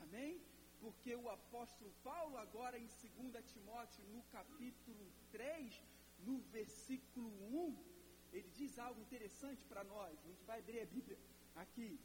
Amém? 0.00 0.40
Porque 0.80 1.14
o 1.14 1.28
apóstolo 1.30 1.92
Paulo, 2.02 2.36
agora 2.36 2.78
em 2.78 2.86
2 2.86 3.44
Timóteo, 3.52 4.04
no 4.12 4.22
capítulo 4.24 5.12
3, 5.30 5.80
no 6.26 6.38
versículo 6.50 7.28
1, 7.28 7.92
ele 8.32 8.50
diz 8.50 8.78
algo 8.78 9.00
interessante 9.00 9.64
para 9.66 9.84
nós. 9.84 10.18
A 10.18 10.28
gente 10.28 10.44
vai 10.44 10.58
abrir 10.58 10.80
a 10.80 10.86
Bíblia 10.86 11.18
aqui. 11.54 12.00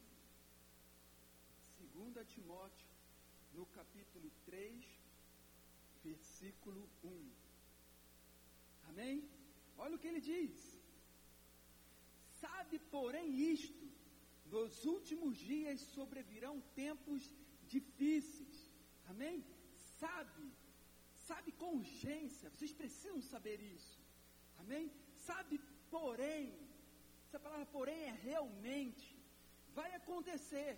2 1.94 2.28
Timóteo, 2.28 2.88
no 3.54 3.66
capítulo 3.68 4.30
3, 4.46 4.86
versículo 6.04 6.88
1. 7.04 7.32
Amém? 8.90 9.28
Olha 9.78 9.96
o 9.96 10.00
que 10.00 10.10
ele 10.12 10.24
diz. 10.34 10.56
Sabe, 12.42 12.78
porém, 12.96 13.28
isto: 13.56 13.86
nos 14.56 14.86
últimos 14.96 15.38
dias 15.52 15.80
sobrevirão 15.96 16.56
tempos 16.84 17.32
difíceis. 17.74 18.58
Amém? 19.12 19.38
Sabe, 20.00 20.46
sabe 21.28 21.52
com 21.60 21.78
urgência, 21.82 22.50
vocês 22.50 22.74
precisam 22.82 23.22
saber 23.22 23.60
isso. 23.76 23.98
Amém? 24.64 24.86
sabe, 25.28 25.56
porém, 25.96 26.44
essa 27.26 27.40
palavra 27.46 27.68
porém 27.78 28.02
é 28.12 28.14
realmente, 28.30 29.08
vai 29.78 29.90
acontecer, 30.02 30.72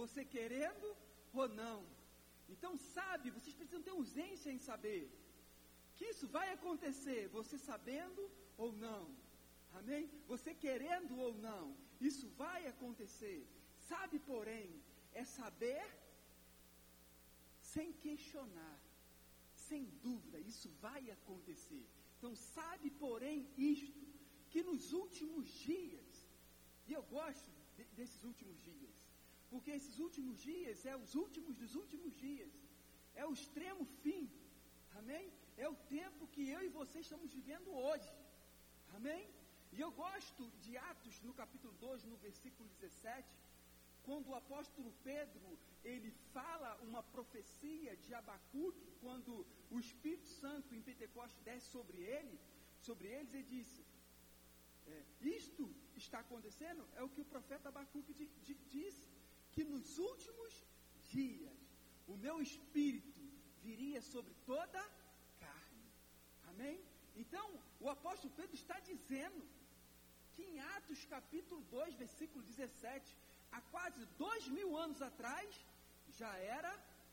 você 0.00 0.20
querendo 0.36 0.88
ou 1.40 1.48
não. 1.62 1.78
Então, 2.54 2.72
sabe, 2.96 3.34
vocês 3.36 3.54
precisam 3.58 3.82
ter 3.86 3.94
urgência 4.02 4.50
em 4.50 4.60
saber 4.70 5.02
que 6.00 6.12
isso 6.12 6.26
vai 6.36 6.46
acontecer, 6.56 7.22
você 7.38 7.56
sabendo 7.70 8.22
ou 8.56 8.68
não. 8.84 9.02
Amém? 9.78 10.04
Você 10.32 10.50
querendo 10.64 11.14
ou 11.24 11.32
não, 11.48 11.64
isso 12.08 12.26
vai 12.44 12.60
acontecer. 12.66 13.40
Sabe, 13.90 14.18
porém, 14.30 14.68
é 15.20 15.24
saber 15.40 15.84
sem 17.72 17.88
questionar, 18.04 18.78
sem 19.68 19.82
dúvida, 20.06 20.38
isso 20.52 20.70
vai 20.86 21.02
acontecer. 21.16 21.84
Então, 22.16 22.32
sabe, 22.34 22.88
porém, 23.04 23.38
isto, 23.58 24.00
que 24.52 24.62
nos 24.70 24.86
últimos 25.02 25.46
dias, 25.68 26.12
e 26.88 26.94
eu 26.98 27.02
gosto 27.18 27.50
de, 27.76 27.84
desses 27.98 28.24
últimos 28.30 28.58
dias, 28.70 28.96
porque 29.50 29.70
esses 29.78 29.98
últimos 30.06 30.38
dias 30.50 30.86
é 30.92 30.96
os 31.04 31.14
últimos 31.24 31.54
dos 31.62 31.74
últimos 31.82 32.14
dias, 32.26 32.50
é 33.14 33.26
o 33.26 33.36
extremo 33.38 33.84
fim, 34.02 34.24
amém? 35.02 35.28
É 35.64 35.68
o 35.68 35.76
tempo 36.00 36.26
que 36.34 36.42
eu 36.54 36.60
e 36.66 36.68
você 36.80 36.98
estamos 37.00 37.30
vivendo 37.38 37.70
hoje, 37.86 38.10
amém? 38.98 39.22
E 39.74 39.78
eu 39.84 39.90
gosto 40.04 40.42
de 40.62 40.70
Atos, 40.90 41.16
no 41.26 41.32
capítulo 41.40 41.74
2, 41.80 42.04
no 42.12 42.16
versículo 42.26 42.68
17, 42.80 43.28
quando 44.06 44.28
o 44.28 44.36
apóstolo 44.42 44.90
Pedro, 45.04 45.48
ele 45.92 46.10
fala 46.36 46.70
uma 46.88 47.02
profecia 47.16 47.94
de 48.04 48.14
Abacuque, 48.20 48.86
quando 49.02 49.32
o 49.70 49.78
Espírito 49.78 50.28
Santo 50.42 50.74
em 50.74 50.80
Pentecostes 50.88 51.42
desce 51.48 51.68
sobre 51.76 51.98
ele, 52.14 52.40
sobre 52.88 53.08
eles, 53.08 53.34
ele 53.34 53.48
disse, 53.56 53.84
é, 54.86 55.02
isto 55.20 55.64
está 55.94 56.20
acontecendo, 56.20 56.88
é 56.96 57.02
o 57.02 57.10
que 57.10 57.20
o 57.20 57.30
profeta 57.34 57.68
Abacuque 57.68 58.14
disse, 58.78 59.06
que 59.52 59.62
nos 59.74 59.98
últimos 59.98 60.64
dias 61.10 61.58
o 62.08 62.16
meu 62.16 62.40
Espírito 62.40 63.20
viria 63.62 64.00
sobre 64.00 64.34
toda 64.46 64.80
carne. 64.80 64.99
Amém? 66.60 66.78
Então, 67.16 67.44
o 67.80 67.88
apóstolo 67.88 68.32
Pedro 68.38 68.54
está 68.54 68.78
dizendo 68.80 69.42
que 70.34 70.42
em 70.42 70.60
Atos 70.76 71.02
capítulo 71.06 71.62
2, 71.70 71.94
versículo 71.94 72.44
17, 72.44 73.16
há 73.50 73.60
quase 73.74 74.04
dois 74.18 74.46
mil 74.48 74.76
anos 74.76 75.00
atrás, 75.00 75.48
já 76.18 76.32
era 76.58 76.72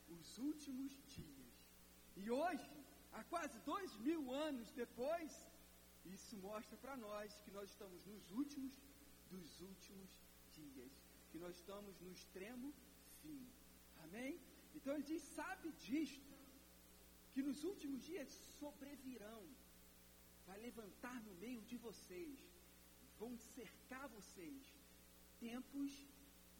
os 0.09 0.37
últimos 0.37 0.91
dias. 1.15 1.53
E 2.17 2.29
hoje, 2.29 2.69
há 3.13 3.23
quase 3.23 3.57
dois 3.59 3.95
mil 4.07 4.33
anos 4.33 4.69
depois, 4.73 5.31
isso 6.15 6.35
mostra 6.49 6.75
para 6.83 6.97
nós 6.97 7.39
que 7.45 7.51
nós 7.51 7.69
estamos 7.69 8.05
nos 8.05 8.29
últimos 8.31 8.73
dos 9.31 9.61
últimos 9.61 10.09
dias, 10.59 10.91
que 11.31 11.39
nós 11.45 11.55
estamos 11.55 12.01
no 12.01 12.11
extremo 12.11 12.73
fim. 13.21 13.47
Amém? 14.03 14.37
Então 14.75 14.93
ele 14.93 15.03
diz: 15.03 15.23
sabe 15.39 15.71
disto, 15.91 16.36
que 17.37 17.43
nos 17.49 17.63
últimos 17.63 18.03
dias 18.03 18.29
sobrevirão, 18.59 19.41
vai 20.47 20.57
levantar 20.59 21.17
no 21.25 21.33
meio 21.35 21.61
de 21.69 21.77
vocês, 21.77 22.39
vão 23.19 23.37
cercar 23.37 24.05
vocês, 24.09 24.63
tempos 25.39 25.91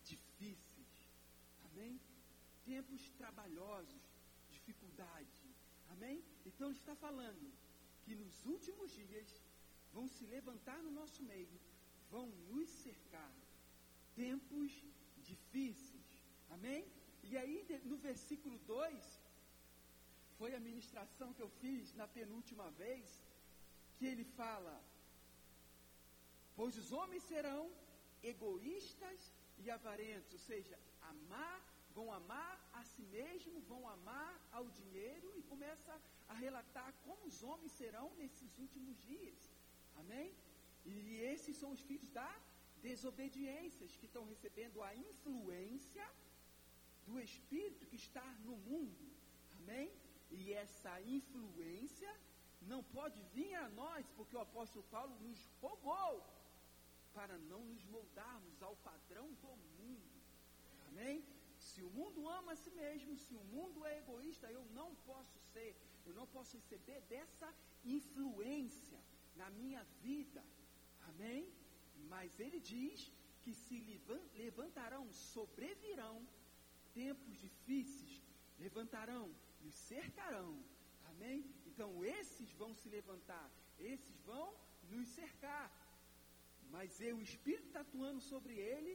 difíceis. 0.04 0.94
Amém? 1.68 2.00
Tempos 2.64 3.10
trabalhosos, 3.22 4.04
dificuldade. 4.52 5.40
Amém? 5.94 6.24
Então 6.46 6.70
está 6.70 6.96
falando 6.96 7.52
que 8.04 8.14
nos 8.14 8.46
últimos 8.46 8.92
dias 8.92 9.30
vão 9.92 10.08
se 10.08 10.28
levantar 10.28 10.80
no 10.84 10.92
nosso 10.92 11.24
meio, 11.24 11.60
vão 12.12 12.28
nos 12.52 12.70
cercar. 12.70 13.34
Tempos 14.16 14.72
difíceis. 15.24 16.10
Amém? 16.52 16.86
E 17.24 17.36
aí, 17.36 17.66
no 17.84 17.98
versículo 17.98 18.60
2, 18.60 19.27
foi 20.38 20.54
a 20.56 20.60
ministração 20.60 21.34
que 21.34 21.44
eu 21.46 21.50
fiz 21.62 21.94
na 22.02 22.08
penúltima 22.08 22.70
vez, 22.84 23.06
que 23.98 24.06
ele 24.12 24.26
fala: 24.42 24.76
Pois 26.56 26.76
os 26.82 26.92
homens 26.92 27.24
serão 27.24 27.64
egoístas 28.24 29.20
e 29.64 29.70
avarentos, 29.78 30.34
ou 30.34 30.40
seja, 30.40 30.78
amar, 31.02 31.58
vão 31.96 32.08
amar 32.14 32.56
a 32.74 32.84
si 32.84 33.04
mesmo, 33.18 33.62
vão 33.72 33.88
amar 33.90 34.34
ao 34.52 34.66
dinheiro 34.80 35.32
e 35.38 35.42
começa 35.44 35.94
a 36.28 36.34
relatar 36.34 36.94
como 37.06 37.26
os 37.26 37.42
homens 37.44 37.72
serão 37.72 38.08
nesses 38.16 38.58
últimos 38.58 38.96
dias. 39.12 39.40
Amém? 40.02 40.30
E 40.86 40.96
esses 41.34 41.58
são 41.58 41.72
os 41.72 41.82
filhos 41.82 42.10
da 42.10 42.32
desobediência, 42.82 43.88
que 44.00 44.06
estão 44.06 44.26
recebendo 44.26 44.84
a 44.84 44.96
influência 44.96 46.08
do 47.08 47.20
Espírito 47.20 47.88
que 47.88 47.96
está 47.96 48.26
no 48.46 48.56
mundo. 48.58 49.06
Amém? 49.60 49.92
E 50.30 50.54
essa 50.54 51.02
influência 51.02 52.14
não 52.62 52.84
pode 52.84 53.22
vir 53.34 53.54
a 53.56 53.70
nós, 53.70 54.06
porque 54.16 54.36
o 54.36 54.42
apóstolo 54.42 54.84
Paulo 54.86 55.16
nos 55.22 55.40
roubou 55.62 56.24
para 57.14 57.38
não 57.38 57.62
nos 57.66 57.84
moldarmos 57.86 58.62
ao 58.62 58.76
padrão 58.78 59.28
do 59.34 59.56
mundo. 59.78 60.22
Amém? 60.88 61.24
Se 61.58 61.82
o 61.84 61.90
mundo 61.90 62.28
ama 62.30 62.52
a 62.54 62.56
si 62.56 62.72
mesmo, 62.72 63.18
se 63.18 63.36
o 63.36 63.44
mundo 63.56 63.86
é 63.86 63.98
egoísta, 64.00 64.52
eu 64.52 64.64
não 64.80 64.94
posso 65.10 65.40
ser, 65.54 65.76
eu 66.06 66.14
não 66.14 66.28
posso 66.28 66.56
receber 66.58 67.02
dessa 67.14 67.52
influência 67.84 69.00
na 69.36 69.50
minha 69.50 69.84
vida. 70.02 70.44
Amém? 71.10 71.52
Mas 72.10 72.40
ele 72.40 72.60
diz 72.60 73.12
que 73.42 73.54
se 73.54 73.78
levantarão, 74.36 75.12
sobrevirão 75.12 76.28
tempos 76.94 77.38
difíceis, 77.40 78.22
levantarão, 78.60 79.34
nos 79.68 79.76
cercarão. 79.94 80.52
Amém? 81.12 81.40
Então 81.70 81.90
esses 82.18 82.50
vão 82.62 82.72
se 82.82 82.88
levantar, 82.98 83.48
esses 83.94 84.18
vão 84.32 84.48
nos 84.94 85.08
cercar. 85.20 85.68
Mas 86.76 87.02
eu, 87.08 87.18
o 87.18 87.26
Espírito 87.30 87.68
está 87.68 87.82
atuando 87.82 88.22
sobre 88.32 88.54
ele, 88.72 88.94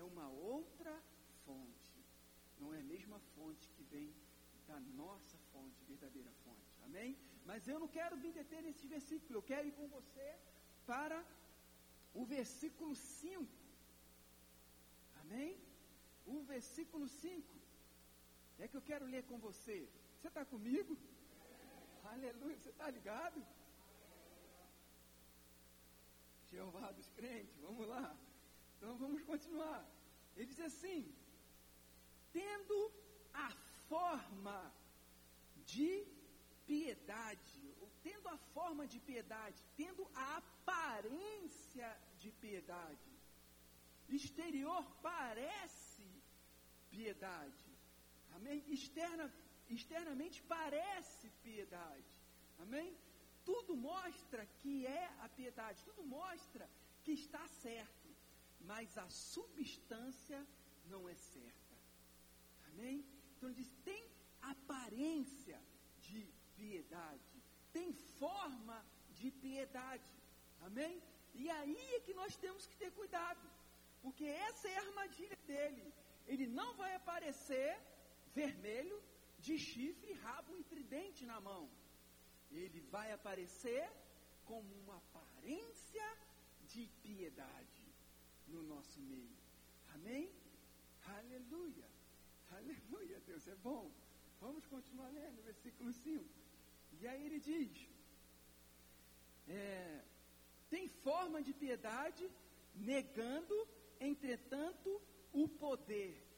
é 0.00 0.02
uma 0.12 0.26
outra 0.54 0.94
fonte. 1.44 1.94
Não 2.60 2.72
é 2.76 2.80
a 2.80 2.90
mesma 2.94 3.18
fonte 3.34 3.68
que 3.74 3.84
vem 3.92 4.08
da 4.70 4.78
nossa 5.02 5.36
fonte, 5.52 5.84
verdadeira 5.92 6.32
fonte. 6.44 6.72
Amém? 6.88 7.10
Mas 7.44 7.68
eu 7.68 7.78
não 7.82 7.88
quero 7.98 8.16
me 8.24 8.32
deter 8.38 8.62
nesse 8.62 8.86
versículo, 8.96 9.38
eu 9.38 9.46
quero 9.52 9.68
ir 9.70 9.76
com 9.80 9.88
você 9.96 10.28
para 10.90 11.18
o 12.14 12.24
versículo 12.24 12.94
5. 12.94 13.46
Amém? 15.22 15.58
O 16.26 16.42
versículo 16.54 17.06
5. 17.08 17.59
É 18.62 18.68
que 18.68 18.76
eu 18.76 18.82
quero 18.90 19.06
ler 19.06 19.22
com 19.24 19.38
você. 19.38 19.78
Você 20.16 20.28
está 20.28 20.44
comigo? 20.44 20.96
Aleluia, 22.04 22.58
você 22.58 22.70
está 22.70 22.90
ligado? 22.90 23.38
Jeová 26.50 26.90
dos 26.92 27.08
crentes, 27.18 27.56
vamos 27.60 27.86
lá. 27.86 28.16
Então 28.76 28.96
vamos 28.98 29.22
continuar. 29.22 29.82
Ele 30.36 30.46
diz 30.46 30.60
assim: 30.60 31.00
tendo 32.32 32.92
a 33.32 33.50
forma 33.88 34.58
de 35.64 36.06
piedade, 36.66 37.74
ou 37.80 37.88
tendo 38.02 38.28
a 38.28 38.36
forma 38.54 38.86
de 38.86 39.00
piedade, 39.00 39.64
tendo 39.76 40.06
a 40.14 40.36
aparência 40.36 41.90
de 42.18 42.30
piedade. 42.32 43.10
Exterior 44.08 44.84
parece 45.00 46.06
piedade. 46.90 47.69
Amém? 48.36 48.64
Externa, 48.68 49.32
externamente 49.68 50.42
parece 50.42 51.30
piedade. 51.42 52.12
Amém? 52.58 52.96
Tudo 53.44 53.76
mostra 53.76 54.44
que 54.60 54.86
é 54.86 55.04
a 55.20 55.28
piedade, 55.28 55.84
tudo 55.84 56.02
mostra 56.04 56.68
que 57.04 57.12
está 57.12 57.46
certo, 57.48 58.08
mas 58.60 58.96
a 58.98 59.08
substância 59.08 60.46
não 60.86 61.08
é 61.08 61.14
certa. 61.14 61.76
Amém? 62.68 63.04
Então 63.36 63.48
ele 63.48 63.62
diz: 63.62 63.72
tem 63.84 64.02
aparência 64.42 65.58
de 66.08 66.22
piedade, 66.56 67.42
tem 67.72 67.92
forma 67.92 68.84
de 69.18 69.30
piedade. 69.30 70.10
Amém? 70.60 71.02
E 71.34 71.50
aí 71.50 71.94
é 71.94 72.00
que 72.00 72.14
nós 72.14 72.36
temos 72.36 72.66
que 72.66 72.76
ter 72.76 72.90
cuidado, 72.92 73.46
porque 74.02 74.24
essa 74.24 74.68
é 74.68 74.76
a 74.76 74.86
armadilha 74.88 75.38
dele. 75.46 75.92
Ele 76.26 76.46
não 76.46 76.74
vai 76.74 76.94
aparecer 76.94 77.70
vermelho, 78.34 79.02
de 79.38 79.58
chifre, 79.58 80.12
rabo 80.14 80.56
e 80.56 80.64
tridente 80.64 81.24
na 81.24 81.40
mão 81.40 81.68
ele 82.50 82.80
vai 82.90 83.12
aparecer 83.12 83.88
como 84.44 84.68
uma 84.82 84.96
aparência 84.96 86.16
de 86.66 86.88
piedade 87.02 87.86
no 88.48 88.62
nosso 88.62 89.00
meio. 89.00 89.36
Amém? 89.94 90.30
Aleluia. 91.06 91.88
Aleluia, 92.50 93.20
Deus 93.26 93.46
é 93.46 93.54
bom. 93.56 93.90
Vamos 94.40 94.66
continuar 94.66 95.08
lendo, 95.10 95.42
versículo 95.42 95.92
5. 95.92 96.24
E 97.00 97.06
aí 97.06 97.26
ele 97.26 97.38
diz: 97.38 97.88
é, 99.48 100.02
tem 100.68 100.88
forma 100.88 101.42
de 101.42 101.52
piedade, 101.52 102.28
negando, 102.74 103.68
entretanto, 104.00 105.00
o 105.32 105.48
poder. 105.48 106.29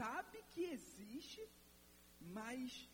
Sabe 0.00 0.38
que 0.52 0.62
existe, 0.76 1.42
mas 2.38 2.88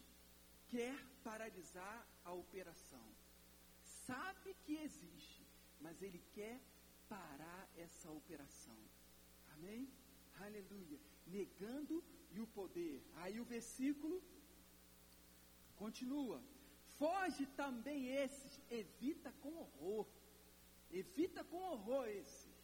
quer 0.72 0.96
paralisar 1.22 1.98
a 2.24 2.32
operação. 2.32 3.06
Sabe 4.06 4.54
que 4.64 4.74
existe, 4.86 5.46
mas 5.80 6.02
ele 6.02 6.20
quer 6.34 6.58
parar 7.08 7.68
essa 7.76 8.10
operação. 8.10 8.80
Amém? 9.54 9.88
Aleluia. 10.46 10.98
Negando 11.28 12.02
e 12.32 12.40
o 12.40 12.46
poder. 12.58 13.00
Aí 13.22 13.38
o 13.38 13.44
versículo 13.44 14.20
continua. 15.76 16.42
Foge 16.98 17.46
também 17.62 18.08
esses, 18.24 18.60
evita 18.68 19.30
com 19.42 19.54
horror. 19.62 20.06
Evita 20.90 21.44
com 21.44 21.62
horror 21.70 22.08
esses. 22.08 22.56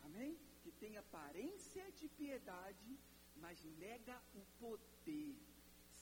Amém? 0.00 0.38
Que 0.62 0.72
tem 0.72 0.96
aparência 0.96 1.84
de 1.92 2.08
piedade, 2.08 2.98
mas 3.42 3.64
nega 3.84 4.16
o 4.40 4.42
poder. 4.62 5.36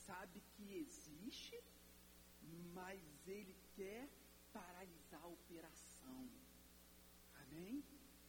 Sabe 0.07 0.41
que 0.53 0.65
existe, 0.83 1.57
mas 2.77 2.99
ele 3.27 3.55
quer 3.75 4.03
paralisar 4.57 5.21
a 5.23 5.33
operação. 5.39 6.21
Amém? 7.41 7.83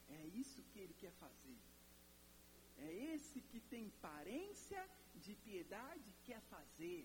É 0.09 0.27
isso 0.43 0.63
que 0.71 0.79
ele 0.85 0.95
quer 1.03 1.13
fazer. 1.25 1.61
É 2.79 2.91
esse 3.15 3.41
que 3.51 3.61
tem 3.73 3.87
aparência 3.99 4.83
de 5.25 5.35
piedade 5.47 6.15
quer 6.25 6.41
fazer. 6.55 7.03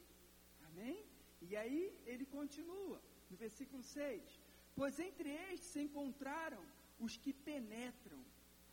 Amém? 0.67 1.05
E 1.41 1.55
aí 1.55 1.81
ele 2.05 2.25
continua, 2.25 2.99
no 3.29 3.37
versículo 3.37 3.83
6. 3.83 4.41
Pois 4.75 4.99
entre 4.99 5.29
estes 5.51 5.69
se 5.73 5.81
encontraram 5.81 6.63
os 6.99 7.15
que 7.17 7.33
penetram. 7.33 8.21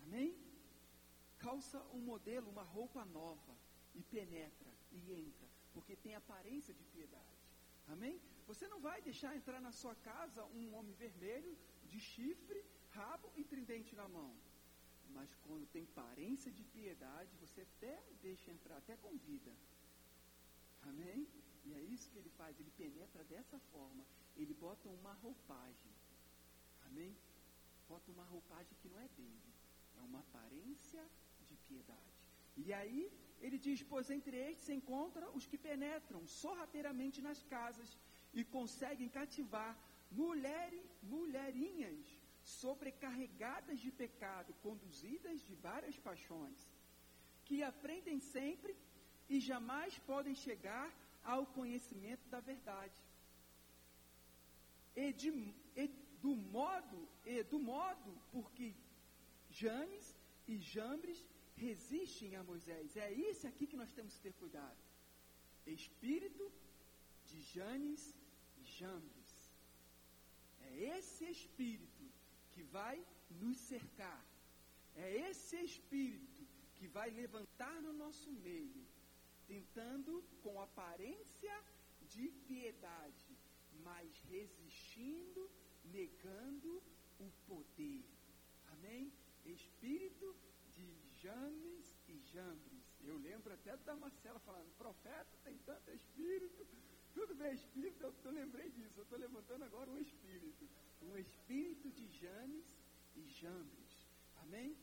Amém? 0.05 0.35
Calça 1.45 1.79
um 1.93 1.99
modelo, 1.99 2.51
uma 2.51 2.63
roupa 2.63 3.05
nova, 3.05 3.55
e 3.95 4.03
penetra, 4.03 4.73
e 4.91 5.13
entra, 5.13 5.49
porque 5.75 5.95
tem 5.95 6.15
aparência 6.15 6.73
de 6.73 6.83
piedade. 6.85 7.39
Amém? 7.87 8.19
Você 8.47 8.67
não 8.67 8.81
vai 8.81 9.03
deixar 9.03 9.37
entrar 9.37 9.61
na 9.61 9.71
sua 9.71 9.95
casa 9.97 10.43
um 10.47 10.75
homem 10.75 10.95
vermelho, 10.95 11.57
de 11.91 12.01
chifre, 12.01 12.65
rabo 12.93 13.31
e 13.37 13.45
tridente 13.45 13.95
na 13.95 14.09
mão. 14.09 14.35
Mas 15.11 15.35
quando 15.47 15.71
tem 15.71 15.85
aparência 15.85 16.51
de 16.51 16.65
piedade, 16.65 17.37
você 17.37 17.61
até 17.61 18.03
deixa 18.23 18.51
entrar, 18.51 18.79
até 18.79 18.97
convida. 18.97 19.53
Amém? 20.83 21.29
E 21.67 21.75
é 21.75 21.81
isso 21.81 22.11
que 22.11 22.19
ele 22.19 22.31
faz, 22.31 22.59
ele 22.59 22.71
penetra 22.71 23.23
dessa 23.25 23.59
forma. 23.71 24.05
Ele 24.37 24.55
bota 24.55 24.89
uma 24.89 25.13
roupagem. 25.15 25.93
Amém? 26.87 27.15
Bota 27.89 28.11
uma 28.11 28.25
roupagem 28.25 28.77
que 28.81 28.89
não 28.89 28.99
é 28.99 29.09
dele. 29.09 29.55
É 29.99 30.01
uma 30.03 30.21
aparência 30.21 31.07
piedade. 31.71 32.13
E 32.57 32.73
aí 32.73 33.01
ele 33.45 33.59
diz: 33.67 33.83
Pois 33.93 34.11
entre 34.17 34.37
estes 34.49 34.67
se 34.67 34.75
encontram 34.81 35.29
os 35.39 35.47
que 35.51 35.59
penetram 35.69 36.27
sorrateiramente 36.27 37.21
nas 37.27 37.43
casas 37.55 37.91
e 38.33 38.43
conseguem 38.57 39.09
cativar 39.09 39.73
mulheres, 40.11 40.85
mulherinhas 41.03 42.01
sobrecarregadas 42.45 43.79
de 43.85 43.91
pecado, 43.91 44.55
conduzidas 44.63 45.41
de 45.47 45.55
várias 45.55 45.99
paixões, 45.99 46.61
que 47.45 47.63
aprendem 47.63 48.19
sempre 48.21 48.77
e 49.29 49.41
jamais 49.41 49.99
podem 50.11 50.35
chegar 50.35 50.89
ao 51.25 51.47
conhecimento 51.47 52.29
da 52.29 52.41
verdade. 52.41 52.93
E, 54.95 55.13
de, 55.13 55.31
e 55.77 55.89
do 56.23 56.35
modo, 56.37 57.09
e 57.25 57.43
do 57.43 57.59
modo 57.59 58.11
porque 58.31 58.75
Janes 59.51 60.15
e 60.47 60.59
Jambres 60.59 61.25
resistem 61.57 62.37
a 62.37 62.43
Moisés. 62.43 62.97
É 62.97 63.13
isso 63.13 63.47
aqui 63.47 63.67
que 63.67 63.77
nós 63.77 63.93
temos 63.93 64.15
que 64.15 64.23
ter 64.23 64.33
cuidado. 64.35 64.79
Espírito 65.67 66.51
de 67.27 67.41
Janes 67.41 68.15
e 68.59 68.65
Jambres. 68.65 69.33
É 70.61 70.99
esse 70.99 71.25
espírito 71.25 72.05
que 72.53 72.63
vai 72.63 73.05
nos 73.31 73.59
cercar. 73.59 74.25
É 74.97 75.29
esse 75.29 75.57
espírito 75.57 76.47
que 76.77 76.87
vai 76.89 77.11
levantar 77.11 77.81
no 77.83 77.93
nosso 77.93 78.31
meio 78.31 78.85
tentando 79.47 80.25
com 80.43 80.61
aparência 80.61 81.55
de 82.09 82.29
piedade, 82.49 83.37
mas 83.83 84.09
resistindo, 84.31 85.51
negando 85.85 86.83
o 87.21 87.31
poder. 87.47 88.05
Amém? 88.73 89.13
Espírito 89.45 90.35
James 91.25 91.87
e 92.07 92.19
Jambres. 92.33 92.85
Eu 93.03 93.17
lembro 93.17 93.53
até 93.55 93.75
da 93.79 93.97
Marcela 93.97 94.39
falando, 94.41 94.71
profeta 94.77 95.35
tem 95.43 95.57
tanto 95.71 95.91
espírito. 95.91 96.67
Tudo 97.15 97.35
bem, 97.35 97.55
espírito, 97.55 98.13
eu, 98.25 98.31
lembrei 98.31 98.71
disso. 98.71 98.99
Eu 98.99 99.05
estou 99.05 99.19
levantando 99.19 99.65
agora 99.65 99.91
um 99.91 99.99
espírito. 99.99 100.69
Um 101.01 101.17
espírito 101.17 101.91
de 101.91 102.07
James 102.21 102.67
e 103.17 103.23
Jambres. 103.41 103.93
Amém? 104.43 104.77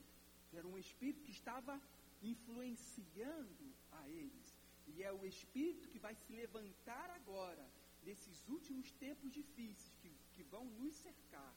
Era 0.52 0.68
um 0.68 0.78
espírito 0.78 1.24
que 1.24 1.32
estava 1.32 1.80
influenciando 2.24 3.66
a 3.92 4.10
eles. 4.10 4.58
E 4.88 5.04
é 5.04 5.12
o 5.12 5.26
Espírito 5.26 5.88
que 5.90 6.00
vai 6.00 6.16
se 6.16 6.34
levantar 6.34 7.10
agora, 7.12 7.66
nesses 8.04 8.48
últimos 8.50 8.92
tempos 8.94 9.32
difíceis 9.32 9.96
que, 10.02 10.10
que 10.34 10.44
vão 10.44 10.66
nos 10.66 10.96
cercar, 10.96 11.54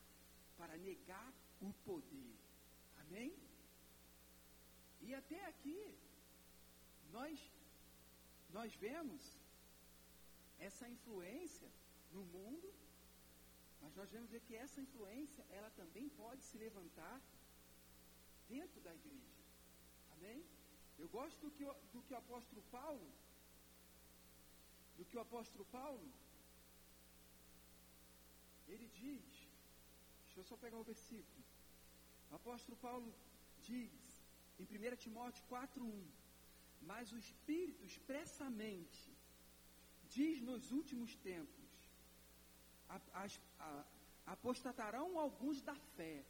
para 0.59 0.77
negar 0.77 1.33
o 1.61 1.73
poder. 1.85 2.37
Amém? 3.01 3.35
E 5.07 5.15
até 5.15 5.41
aqui, 5.47 5.81
nós, 7.13 7.39
nós 8.51 8.75
vemos 8.77 9.23
essa 10.59 10.89
influência 10.89 11.71
no 12.13 12.23
mundo, 12.37 12.69
mas 13.83 13.95
nós 13.97 14.11
vemos 14.11 14.31
ver 14.31 14.41
que 14.47 14.57
essa 14.57 14.81
influência, 14.81 15.45
ela 15.51 15.71
também 15.81 16.09
pode 16.21 16.43
se 16.43 16.57
levantar 16.57 17.21
dentro 18.49 18.81
da 18.81 18.95
igreja. 18.95 19.43
Amém? 20.15 20.43
Eu 20.99 21.09
gosto 21.09 21.39
do 21.45 21.51
que, 21.51 21.65
do 21.93 22.03
que 22.03 22.15
o 22.15 22.17
apóstolo 22.17 22.63
Paulo, 22.71 23.09
do 24.97 25.05
que 25.05 25.17
o 25.17 25.21
apóstolo 25.21 25.67
Paulo, 25.67 26.09
ele 28.69 28.89
diz, 29.03 29.25
deixa 30.25 30.41
eu 30.41 30.45
só 30.45 30.57
pegar 30.57 30.79
o 30.79 30.85
versículo. 30.85 31.45
O 32.31 32.37
apóstolo 32.37 32.77
Paulo 32.79 33.15
diz, 33.63 33.91
em 34.59 34.65
1 34.65 34.97
Timóteo 34.97 35.45
4,1, 35.51 36.05
mas 36.83 37.13
o 37.13 37.19
Espírito 37.19 37.85
expressamente 37.85 39.13
diz 40.09 40.41
nos 40.41 40.71
últimos 40.71 41.15
tempos, 41.17 41.71
apostatarão 44.27 45.19
alguns 45.19 45.61
da 45.61 45.75
fé, 45.97 46.25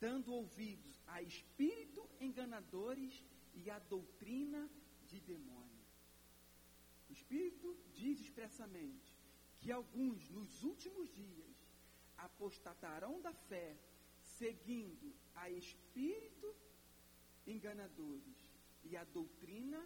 dando 0.00 0.32
ouvidos 0.32 1.02
a 1.08 1.20
espírito 1.22 2.08
enganadores 2.20 3.22
e 3.54 3.70
a 3.70 3.78
doutrina 3.80 4.68
de 5.08 5.20
demônio. 5.20 5.58
O 7.10 7.12
Espírito 7.12 7.76
diz 7.94 8.20
expressamente 8.20 9.12
que 9.60 9.72
alguns 9.72 10.28
nos 10.30 10.62
últimos 10.62 11.12
dias 11.14 11.56
apostatarão 12.16 13.20
da 13.20 13.32
fé, 13.32 13.76
seguindo 14.38 15.12
a 15.34 15.50
espírito 15.50 16.54
enganadores 17.54 18.38
e 18.84 18.96
a 18.96 19.04
doutrina 19.04 19.80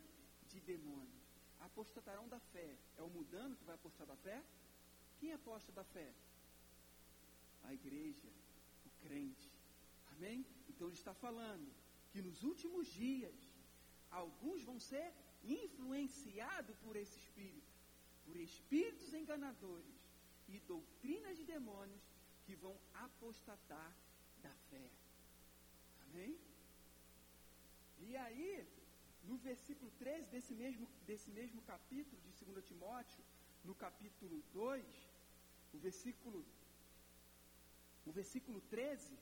de 0.48 0.61
demônios. 0.61 1.22
Apostatarão 1.61 2.27
da 2.29 2.40
fé. 2.53 2.77
É 2.96 3.03
o 3.03 3.09
mudando 3.09 3.57
que 3.57 3.64
vai 3.64 3.75
apostar 3.75 4.07
da 4.07 4.16
fé? 4.16 4.42
Quem 5.18 5.33
aposta 5.33 5.70
da 5.72 5.85
fé? 5.85 6.12
A 7.64 7.72
igreja, 7.72 8.29
o 8.87 8.90
crente. 9.07 9.51
Amém? 10.12 10.44
Então 10.68 10.88
ele 10.88 10.96
está 10.96 11.14
falando 11.14 11.72
que 12.11 12.20
nos 12.20 12.42
últimos 12.42 12.87
dias 12.88 13.35
alguns 14.11 14.62
vão 14.64 14.79
ser 14.79 15.12
influenciados 15.44 16.77
por 16.79 16.96
esse 16.96 17.16
espírito, 17.18 17.72
por 18.25 18.37
espíritos 18.37 19.12
enganadores 19.14 19.96
e 20.48 20.59
doutrinas 20.61 21.37
de 21.38 21.44
demônios 21.44 22.03
que 22.44 22.55
vão 22.57 22.77
apostatar 22.94 23.96
da 24.42 24.55
fé. 24.70 24.90
Amém? 26.07 26.37
E 28.09 28.17
aí, 28.25 28.67
no 29.29 29.37
versículo 29.49 29.91
13 29.99 30.31
desse 30.35 30.55
mesmo, 30.62 30.87
desse 31.11 31.31
mesmo 31.38 31.61
capítulo 31.73 32.21
de 32.23 32.45
2 32.45 32.65
Timóteo, 32.71 33.23
no 33.69 33.75
capítulo 33.75 34.43
2, 34.53 34.85
o 35.75 35.79
versículo, 35.87 36.45
o 38.05 38.12
versículo 38.21 38.61
13, 38.62 39.19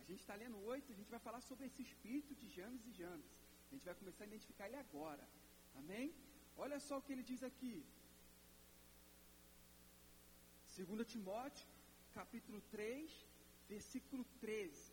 a 0.00 0.04
gente 0.08 0.20
está 0.24 0.34
lendo 0.42 0.58
8, 0.64 0.92
a 0.92 0.98
gente 1.00 1.10
vai 1.16 1.20
falar 1.26 1.40
sobre 1.40 1.66
esse 1.66 1.82
espírito 1.88 2.34
de 2.40 2.48
James 2.56 2.84
e 2.86 2.92
James. 3.00 3.30
A 3.68 3.74
gente 3.74 3.84
vai 3.84 3.94
começar 3.94 4.24
a 4.24 4.26
identificar 4.26 4.66
ele 4.68 4.76
agora. 4.86 5.24
Amém? 5.80 6.14
Olha 6.64 6.78
só 6.88 6.98
o 6.98 7.02
que 7.02 7.12
ele 7.12 7.24
diz 7.30 7.42
aqui. 7.50 7.74
2 10.76 11.06
Timóteo, 11.12 11.66
capítulo 12.14 12.60
3, 12.70 13.26
versículo 13.68 14.24
13. 14.40 14.92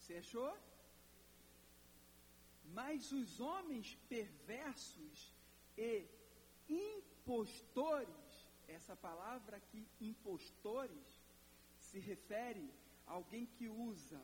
Você 0.00 0.14
achou? 0.22 0.50
Mas 2.72 3.12
os 3.12 3.40
homens 3.40 3.96
perversos 4.08 5.32
e 5.76 6.06
impostores, 6.68 8.46
essa 8.68 8.96
palavra 8.96 9.56
aqui, 9.56 9.86
impostores, 10.00 11.24
se 11.78 11.98
refere 11.98 12.72
a 13.06 13.12
alguém 13.12 13.46
que 13.46 13.68
usa 13.68 14.20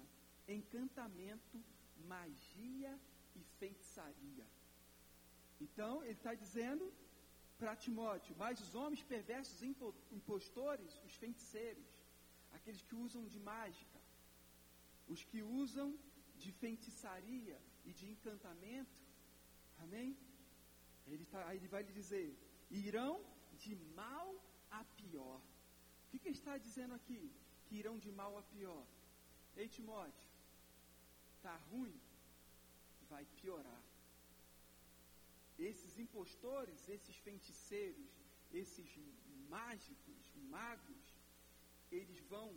encantamento, 0.48 1.62
magia 2.06 2.98
e 3.36 3.42
feitiçaria. 3.58 4.46
Então, 5.60 6.02
ele 6.02 6.12
está 6.12 6.34
dizendo 6.34 6.92
para 7.58 7.76
Timóteo, 7.76 8.34
mas 8.36 8.60
os 8.60 8.74
homens 8.74 9.02
perversos 9.04 9.62
e 9.62 9.76
impostores, 10.10 11.00
os 11.04 11.14
feiticeiros, 11.14 11.86
aqueles 12.52 12.82
que 12.82 12.94
usam 12.94 13.24
de 13.28 13.38
mágica, 13.38 14.00
os 15.08 15.22
que 15.24 15.42
usam 15.42 15.96
de 16.36 16.50
feitiçaria 16.50 17.60
e 17.84 17.92
de 17.92 18.06
encantamento, 18.10 18.98
amém? 19.78 20.16
Ele 21.06 21.24
tá, 21.26 21.54
ele 21.54 21.68
vai 21.68 21.82
lhe 21.82 21.92
dizer, 21.92 22.28
irão 22.70 23.24
de 23.58 23.74
mal 24.00 24.28
a 24.70 24.84
pior. 24.84 25.40
O 26.04 26.10
que, 26.10 26.18
que 26.18 26.28
está 26.30 26.56
dizendo 26.58 26.94
aqui? 26.94 27.30
Que 27.66 27.76
irão 27.76 27.98
de 27.98 28.10
mal 28.10 28.38
a 28.38 28.42
pior. 28.42 28.84
Ei, 29.56 29.68
Timóteo, 29.68 30.30
está 31.36 31.54
ruim? 31.70 31.98
Vai 33.10 33.24
piorar. 33.40 33.82
Esses 35.58 35.98
impostores, 35.98 36.88
esses 36.88 37.16
feiticeiros, 37.16 38.10
esses 38.52 38.88
mágicos, 39.48 40.32
magos, 40.50 41.02
eles 41.90 42.18
vão 42.34 42.48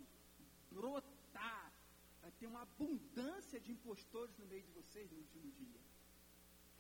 brotar, 0.72 1.65
vai 2.26 2.32
ter 2.40 2.48
uma 2.48 2.64
abundância 2.64 3.60
de 3.60 3.72
impostores 3.72 4.36
no 4.42 4.48
meio 4.52 4.64
de 4.68 4.72
vocês 4.72 5.12
no 5.12 5.20
último 5.20 5.48
dia. 5.52 5.82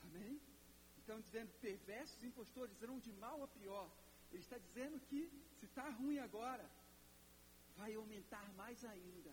Amém? 0.05 0.41
Então, 0.97 1.21
dizendo 1.21 1.51
perversos 1.61 2.23
impostores 2.23 2.81
irão 2.81 2.97
de 3.07 3.11
mal 3.13 3.43
a 3.43 3.47
pior. 3.47 3.87
Ele 4.31 4.41
está 4.41 4.57
dizendo 4.57 4.99
que 5.01 5.19
se 5.59 5.65
está 5.65 5.87
ruim 5.99 6.17
agora, 6.17 6.65
vai 7.77 7.93
aumentar 7.93 8.47
mais 8.61 8.83
ainda. 8.93 9.31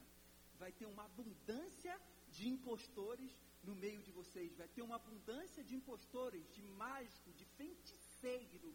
Vai 0.59 0.71
ter 0.73 0.85
uma 0.85 1.05
abundância 1.07 1.99
de 2.31 2.47
impostores 2.47 3.33
no 3.65 3.75
meio 3.75 4.03
de 4.03 4.11
vocês. 4.11 4.55
Vai 4.63 4.69
ter 4.69 4.83
uma 4.83 4.97
abundância 4.97 5.65
de 5.65 5.75
impostores, 5.75 6.45
de 6.53 6.63
mágico, 6.85 7.33
de 7.33 7.47
feiticeiro. 7.57 8.75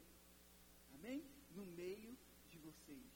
Amém? 0.95 1.23
No 1.51 1.67
meio 1.67 2.17
de 2.49 2.57
vocês. 2.57 3.11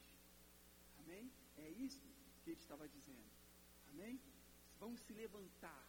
Amém? 1.00 1.32
É 1.58 1.70
isso 1.70 2.00
que 2.44 2.52
ele 2.52 2.60
estava? 2.60 2.81
Vão 4.82 4.92
se 5.04 5.14
levantar. 5.14 5.84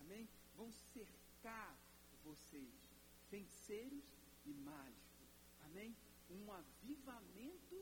Amém? 0.00 0.28
Vão 0.56 0.70
cercar 0.94 1.74
vocês. 2.22 2.74
Feiticeiros 3.30 4.04
e 4.44 4.52
mágicos. 4.70 5.28
Amém? 5.66 5.96
Um 6.30 6.52
avivamento 6.52 7.78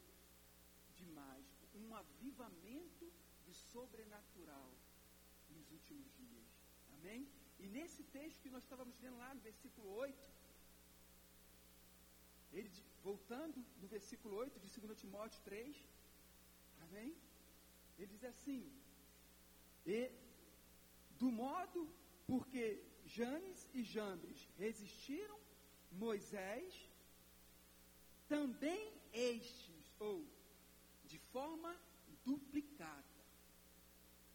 de 0.97 1.05
mágico. 1.07 1.64
Um 1.81 1.95
avivamento 2.03 3.07
de 3.45 3.55
sobrenatural 3.73 4.71
nos 5.51 5.71
últimos 5.73 6.07
dias. 6.21 6.47
Amém? 6.97 7.27
E 7.59 7.67
nesse 7.67 8.03
texto 8.05 8.43
que 8.43 8.51
nós 8.51 8.62
estávamos 8.62 8.99
lendo 9.01 9.19
lá 9.19 9.35
no 9.35 9.40
versículo 9.40 9.88
8, 9.97 10.35
ele, 12.53 12.71
voltando 13.03 13.64
no 13.81 13.88
versículo 13.88 14.37
8 14.37 14.61
de 14.61 14.81
2 14.81 14.99
Timóteo 15.01 15.40
3, 15.43 15.77
amém? 16.87 17.17
Ele 17.99 18.07
diz 18.07 18.25
assim, 18.25 18.61
e 19.87 20.11
do 21.18 21.31
modo 21.31 21.88
porque 22.27 22.83
Janes 23.07 23.68
e 23.72 23.83
Jambres 23.83 24.48
resistiram 24.59 25.38
Moisés, 25.92 26.90
também 28.29 28.92
estes, 29.12 29.94
ou 29.98 30.27
de 31.05 31.18
forma 31.18 31.77
duplicada, 32.24 33.05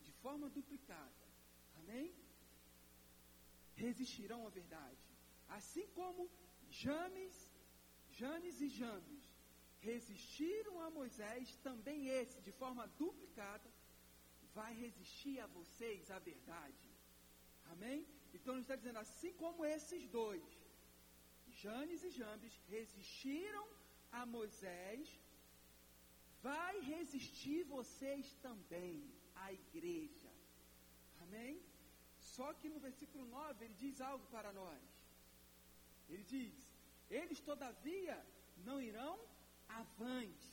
de 0.01 0.11
forma 0.13 0.49
duplicada, 0.49 1.27
amém? 1.79 2.13
resistirão 3.79 4.45
à 4.45 4.49
verdade. 4.49 5.03
Assim 5.47 5.87
como 5.99 6.29
James, 6.69 7.35
Janes 8.11 8.61
e 8.61 8.69
James 8.69 9.23
resistiram 9.81 10.81
a 10.81 10.89
Moisés, 10.89 11.55
também 11.63 12.07
esse, 12.09 12.41
de 12.41 12.51
forma 12.51 12.85
duplicada, 12.99 13.67
vai 14.59 14.73
resistir 14.85 15.35
a 15.45 15.47
vocês 15.57 16.11
a 16.17 16.19
verdade. 16.31 16.87
Amém? 17.73 17.99
Então 18.35 18.53
ele 18.53 18.65
está 18.67 18.75
dizendo, 18.81 18.99
assim 19.05 19.31
como 19.43 19.65
esses 19.75 20.03
dois, 20.19 20.47
Janes 21.61 22.03
e 22.09 22.11
Jambes, 22.19 22.53
resistiram 22.75 23.65
a 24.19 24.25
Moisés, 24.35 25.07
vai 26.49 26.73
resistir 26.93 27.59
vocês 27.77 28.25
também, 28.47 28.95
a 29.45 29.47
igreja. 29.61 30.31
Amém? 31.23 31.53
Só 32.33 32.47
que 32.59 32.69
no 32.73 32.79
versículo 32.87 33.25
9 33.25 33.65
ele 33.65 33.77
diz 33.85 33.97
algo 34.11 34.25
para 34.35 34.51
nós. 34.61 34.83
Ele 36.09 36.23
diz: 36.35 36.55
Eles 37.19 37.39
todavia 37.51 38.17
não 38.67 38.77
irão 38.89 39.15
avante. 39.81 40.51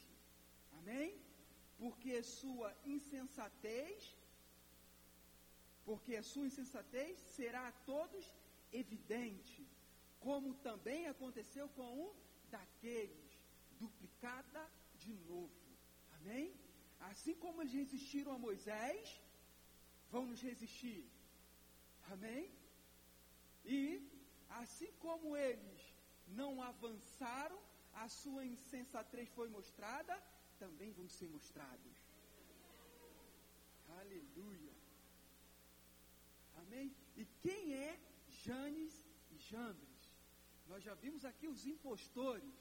Amém? 0.79 1.09
Porque 1.79 2.23
sua 2.23 2.71
insensatez, 2.85 4.17
porque 5.85 6.17
a 6.17 6.23
sua 6.23 6.47
insensatez 6.47 7.19
será 7.37 7.69
a 7.69 7.73
todos 7.91 8.25
evidente, 8.73 9.67
como 10.21 10.55
também 10.69 11.07
aconteceu 11.07 11.69
com 11.71 11.89
um 12.05 12.13
daqueles, 12.51 13.39
duplicada 13.79 14.63
de 14.99 15.13
novo. 15.31 15.51
Amém? 16.17 16.55
Assim 17.11 17.35
como 17.35 17.61
eles 17.61 17.75
resistiram 17.83 18.33
a 18.33 18.39
Moisés, 18.39 19.21
vão 20.11 20.25
nos 20.27 20.41
resistir 20.41 21.05
Amém? 22.15 22.51
E, 23.65 23.79
assim 24.49 24.93
como 25.01 25.37
eles 25.37 25.95
não 26.29 26.63
avançaram, 26.63 27.59
a 27.95 28.09
sua 28.09 28.45
insensatez 28.45 29.29
foi 29.31 29.49
mostrada, 29.49 30.15
também 30.59 30.93
vão 30.93 31.09
ser 31.09 31.29
mostrados. 31.29 31.97
Aleluia. 34.01 34.75
Amém? 36.63 36.95
E 37.17 37.25
quem 37.43 37.75
é 37.75 37.99
Janes 38.45 38.95
e 39.31 39.39
Jambres? 39.39 39.97
Nós 40.69 40.83
já 40.83 40.95
vimos 40.95 41.25
aqui 41.25 41.47
os 41.47 41.67
impostores, 41.67 42.55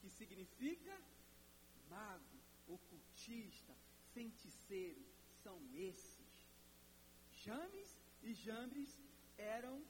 que 0.00 0.08
significa 0.08 0.96
mago, 1.88 2.38
ocultista, 2.68 3.74
feiticeiro, 4.14 5.04
são 5.42 5.58
esses. 5.74 6.30
James 7.44 7.96
e 8.22 8.32
Jambres 8.34 8.98
eram 9.36 9.82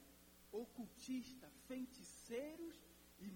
ocultistas, 0.52 1.52
feiticeiros 1.68 2.76
e 3.20 3.30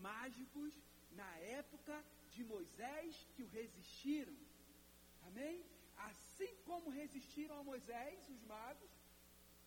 mágicos 0.00 0.72
na 1.12 1.30
época 1.38 2.04
de 2.34 2.42
Moisés 2.44 3.26
que 3.34 3.42
o 3.42 3.48
resistiram. 3.58 4.36
Amém? 5.28 5.64
Assim 6.10 6.52
como 6.68 6.90
resistiram 6.90 7.56
a 7.58 7.64
Moisés, 7.70 8.28
os 8.34 8.42
magos, 8.54 8.90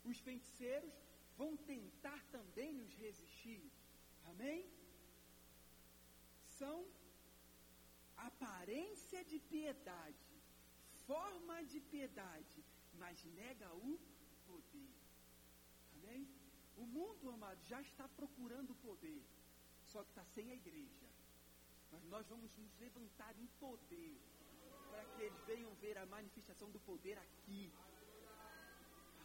os 0.03 0.17
feiticeiros 0.19 0.93
vão 1.37 1.55
tentar 1.57 2.21
também 2.31 2.73
nos 2.73 2.93
resistir. 2.95 3.63
Amém? 4.31 4.65
São 6.57 6.85
aparência 8.17 9.23
de 9.25 9.39
piedade, 9.39 10.27
forma 11.05 11.63
de 11.65 11.79
piedade, 11.79 12.63
mas 13.01 13.23
nega 13.39 13.69
o 13.73 13.99
poder. 14.47 14.93
Amém? 15.95 16.27
O 16.77 16.85
mundo, 16.85 17.29
amado, 17.31 17.61
já 17.63 17.81
está 17.81 18.07
procurando 18.07 18.75
poder, 18.75 19.21
só 19.91 20.03
que 20.03 20.09
está 20.09 20.25
sem 20.25 20.51
a 20.51 20.55
igreja. 20.55 21.14
Nós 22.09 22.27
vamos 22.27 22.51
nos 22.57 22.77
levantar 22.79 23.33
em 23.37 23.47
poder, 23.59 24.15
para 24.89 25.05
que 25.05 25.21
eles 25.23 25.41
venham 25.45 25.73
ver 25.75 25.97
a 25.97 26.05
manifestação 26.05 26.69
do 26.71 26.79
poder 26.79 27.17
aqui. 27.17 27.71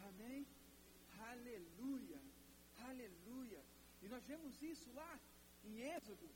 Amém? 0.08 0.46
Aleluia, 1.30 2.20
aleluia. 2.88 3.62
E 4.02 4.08
nós 4.08 4.24
vemos 4.24 4.62
isso 4.62 4.92
lá 4.92 5.18
em 5.64 5.80
Êxodo, 5.80 6.28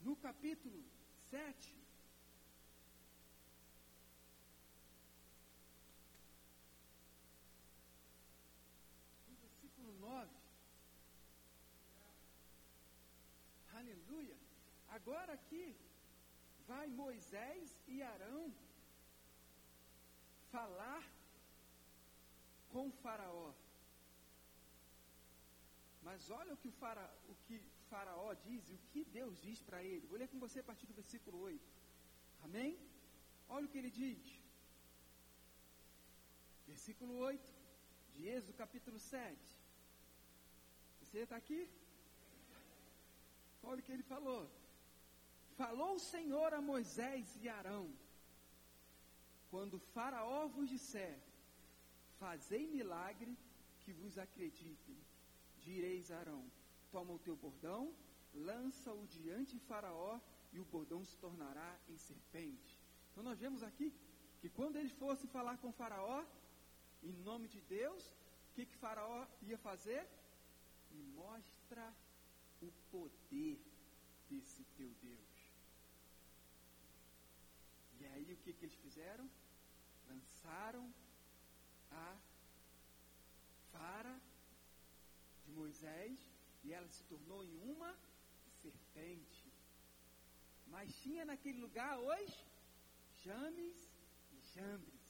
no 0.00 0.16
capítulo 0.16 0.84
7. 1.30 1.84
Aleluia. 13.84 14.36
Agora 15.04 15.34
aqui 15.34 15.64
vai 16.66 16.86
Moisés 17.00 17.78
e 17.86 17.96
Arão 18.02 18.44
falar 20.50 21.02
com 22.72 22.90
faraó. 23.02 23.50
Mas 26.06 26.30
olha 26.30 26.54
o 26.54 26.56
que 26.62 26.68
o, 26.68 26.72
o 27.32 27.34
que 27.44 27.60
faraó 27.90 28.32
diz 28.46 28.70
e 28.70 28.74
o 28.78 28.80
que 28.92 29.04
Deus 29.18 29.38
diz 29.42 29.60
para 29.60 29.82
ele. 29.90 30.06
Vou 30.06 30.18
ler 30.18 30.28
com 30.28 30.40
você 30.46 30.60
a 30.60 30.68
partir 30.70 30.86
do 30.86 30.98
versículo 31.02 31.38
8. 31.38 31.60
Amém? 32.46 32.72
Olha 33.46 33.66
o 33.66 33.68
que 33.68 33.80
ele 33.82 33.90
diz. 33.90 34.24
Versículo 36.66 37.14
8 37.18 37.54
de 38.14 38.26
Êxodo 38.26 38.54
capítulo 38.64 38.98
7. 38.98 39.36
Você 41.02 41.18
está 41.18 41.36
aqui? 41.36 41.62
Olha 43.62 43.80
o 43.80 43.82
que 43.82 43.92
ele 43.92 44.12
falou. 44.14 44.42
Falou 45.56 45.94
o 45.94 46.00
Senhor 46.00 46.52
a 46.52 46.60
Moisés 46.60 47.36
e 47.40 47.48
Arão: 47.48 47.88
Quando 49.50 49.78
Faraó 49.78 50.48
vos 50.48 50.68
disser, 50.68 51.16
fazei 52.18 52.66
milagre 52.66 53.36
que 53.84 53.92
vos 53.92 54.18
acreditem, 54.18 54.96
direis 55.60 56.10
a 56.10 56.18
Arão: 56.18 56.44
Toma 56.90 57.12
o 57.12 57.20
teu 57.20 57.36
bordão, 57.36 57.94
lança-o 58.34 59.06
diante 59.06 59.52
de 59.54 59.60
Faraó, 59.60 60.18
e 60.52 60.58
o 60.58 60.64
bordão 60.64 61.04
se 61.04 61.16
tornará 61.18 61.78
em 61.88 61.96
serpente. 61.98 62.80
Então 63.12 63.22
nós 63.22 63.38
vemos 63.38 63.62
aqui 63.62 63.92
que 64.40 64.48
quando 64.48 64.76
eles 64.76 64.92
fossem 64.92 65.28
falar 65.30 65.56
com 65.58 65.72
Faraó, 65.72 66.24
em 67.02 67.12
nome 67.30 67.46
de 67.48 67.60
Deus, 67.60 68.02
o 68.50 68.54
que, 68.54 68.66
que 68.66 68.76
Faraó 68.76 69.26
ia 69.42 69.58
fazer? 69.58 70.04
Me 70.90 71.02
mostra 71.22 71.94
o 72.60 72.72
poder 72.90 73.60
desse 74.28 74.64
teu 74.76 74.90
Deus. 75.02 75.33
Aí 78.14 78.32
o 78.32 78.36
que, 78.42 78.52
que 78.52 78.64
eles 78.64 78.76
fizeram? 78.86 79.28
Lançaram 80.08 80.84
a 81.90 82.16
vara 83.72 84.14
de 85.44 85.52
Moisés 85.52 86.18
e 86.62 86.72
ela 86.72 86.88
se 86.88 87.02
tornou 87.12 87.40
em 87.44 87.56
uma 87.72 87.92
serpente. 88.62 89.44
Mas 90.74 90.94
tinha 91.02 91.24
naquele 91.24 91.58
lugar 91.66 91.98
hoje 91.98 92.38
James 93.24 93.78
e 94.32 94.38
Jambres. 94.54 95.02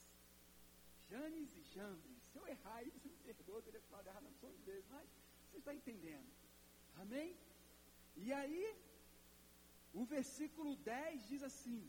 James 1.11 1.51
e 1.57 1.62
Jambres. 1.75 2.23
Se 2.31 2.38
eu 2.38 2.47
errar 2.55 2.83
você 2.85 3.09
me 3.09 3.19
perdoa, 3.19 3.59
eu 3.59 3.62
teria 3.62 3.83
falado 3.83 4.07
errado 4.07 4.25
na 4.25 4.49
de 4.49 4.62
vezes, 4.62 4.88
mas 4.90 5.09
você 5.51 5.59
está 5.59 5.75
entendendo. 5.75 6.31
Amém? 6.97 7.37
E 8.17 8.33
aí, 8.33 8.64
o 9.93 10.05
versículo 10.07 10.75
10 10.77 11.29
diz 11.29 11.43
assim: 11.43 11.81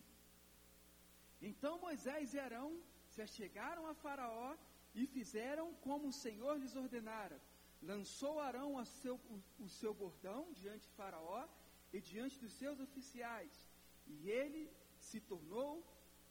Então 1.49 1.73
Moisés 1.87 2.33
e 2.33 2.39
Arão 2.39 2.69
se 3.13 3.21
achegaram 3.21 3.85
a 3.87 3.93
Faraó 3.93 4.55
e 4.95 5.05
fizeram 5.05 5.67
como 5.85 6.07
o 6.07 6.17
Senhor 6.23 6.57
lhes 6.57 6.75
ordenara. 6.75 7.39
Lançou 7.81 8.39
Arão 8.39 8.83
seu, 8.85 9.15
o, 9.35 9.37
o 9.65 9.69
seu 9.69 9.93
bordão 9.93 10.41
diante 10.53 10.87
de 10.87 10.95
Faraó 10.95 11.47
e 11.93 12.01
diante 12.01 12.39
dos 12.39 12.53
seus 12.53 12.79
oficiais, 12.79 13.53
e 14.07 14.29
ele 14.29 14.63
se 14.97 15.19
tornou 15.21 15.83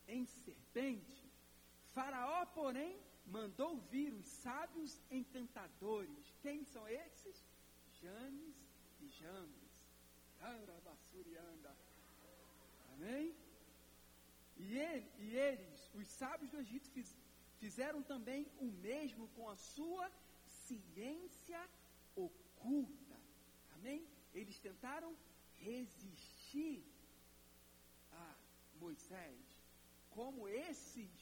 em 0.09 0.27
serpente. 0.27 1.22
Faraó, 1.92 2.44
porém, 2.46 2.98
mandou 3.24 3.79
vir 3.92 4.12
os 4.12 4.27
sábios 4.27 5.00
encantadores. 5.11 6.35
Quem 6.42 6.64
são 6.64 6.87
esses? 6.88 7.37
Janes 8.00 8.57
e 9.00 9.07
Jambres. 9.09 9.72
Amém? 12.94 13.35
E, 14.66 14.79
ele, 14.79 15.09
e 15.18 15.37
eles, 15.37 15.90
os 15.94 16.09
sábios 16.09 16.50
do 16.50 16.59
Egito, 16.59 16.88
fiz, 16.90 17.09
fizeram 17.59 18.03
também 18.03 18.46
o 18.59 18.68
mesmo 18.88 19.29
com 19.37 19.48
a 19.48 19.57
sua 19.57 20.11
ciência 20.46 21.61
oculta. 22.16 23.16
Amém? 23.74 24.07
Eles 24.33 24.59
tentaram 24.59 25.11
resistir 25.59 26.83
a 28.12 28.35
Moisés. 28.81 29.44
Como 30.11 30.48
esses, 30.48 31.12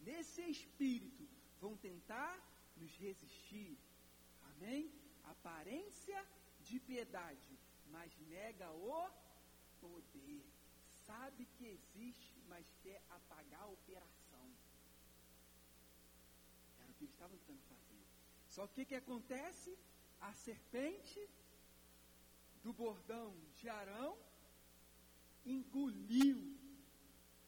nesse 0.00 0.42
espírito, 0.56 1.28
vão 1.60 1.76
tentar 1.76 2.34
nos 2.76 2.96
resistir. 2.96 3.76
Amém? 4.50 4.90
Aparência 5.24 6.20
de 6.60 6.78
piedade, 6.80 7.58
mas 7.90 8.10
nega 8.34 8.70
o 8.72 9.10
poder. 9.80 10.44
Sabe 11.06 11.46
que 11.54 11.66
existe, 11.66 12.34
mas 12.48 12.66
quer 12.82 13.00
apagar 13.10 13.62
a 13.62 13.74
operação. 13.78 14.46
Era 16.80 16.90
o 16.90 16.94
que 16.94 17.04
eles 17.04 17.14
estavam 17.14 17.38
tentando 17.38 17.80
fazer. 17.88 18.06
Só 18.48 18.66
que 18.66 18.72
o 18.72 18.74
que, 18.76 18.84
que 18.86 18.94
acontece? 18.94 19.78
A 20.20 20.32
serpente 20.32 21.28
do 22.62 22.72
bordão 22.72 23.34
de 23.54 23.68
Arão 23.68 24.18
engoliu 25.44 26.38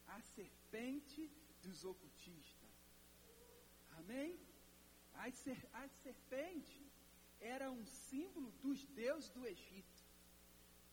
a 0.07 0.21
serpente 0.21 1.31
dos 1.63 1.85
ocultistas. 1.85 2.69
Amém? 3.99 4.39
A, 5.15 5.31
ser, 5.33 5.59
a 5.73 5.89
serpente 5.89 6.81
era 7.41 7.71
um 7.71 7.85
símbolo 7.87 8.51
dos 8.63 8.85
deuses 8.87 9.31
do 9.31 9.47
Egito. 9.47 10.05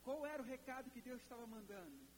Qual 0.04 0.25
era 0.25 0.41
o 0.41 0.45
recado 0.45 0.89
que 0.89 1.01
Deus 1.01 1.21
estava 1.21 1.45
mandando? 1.45 2.14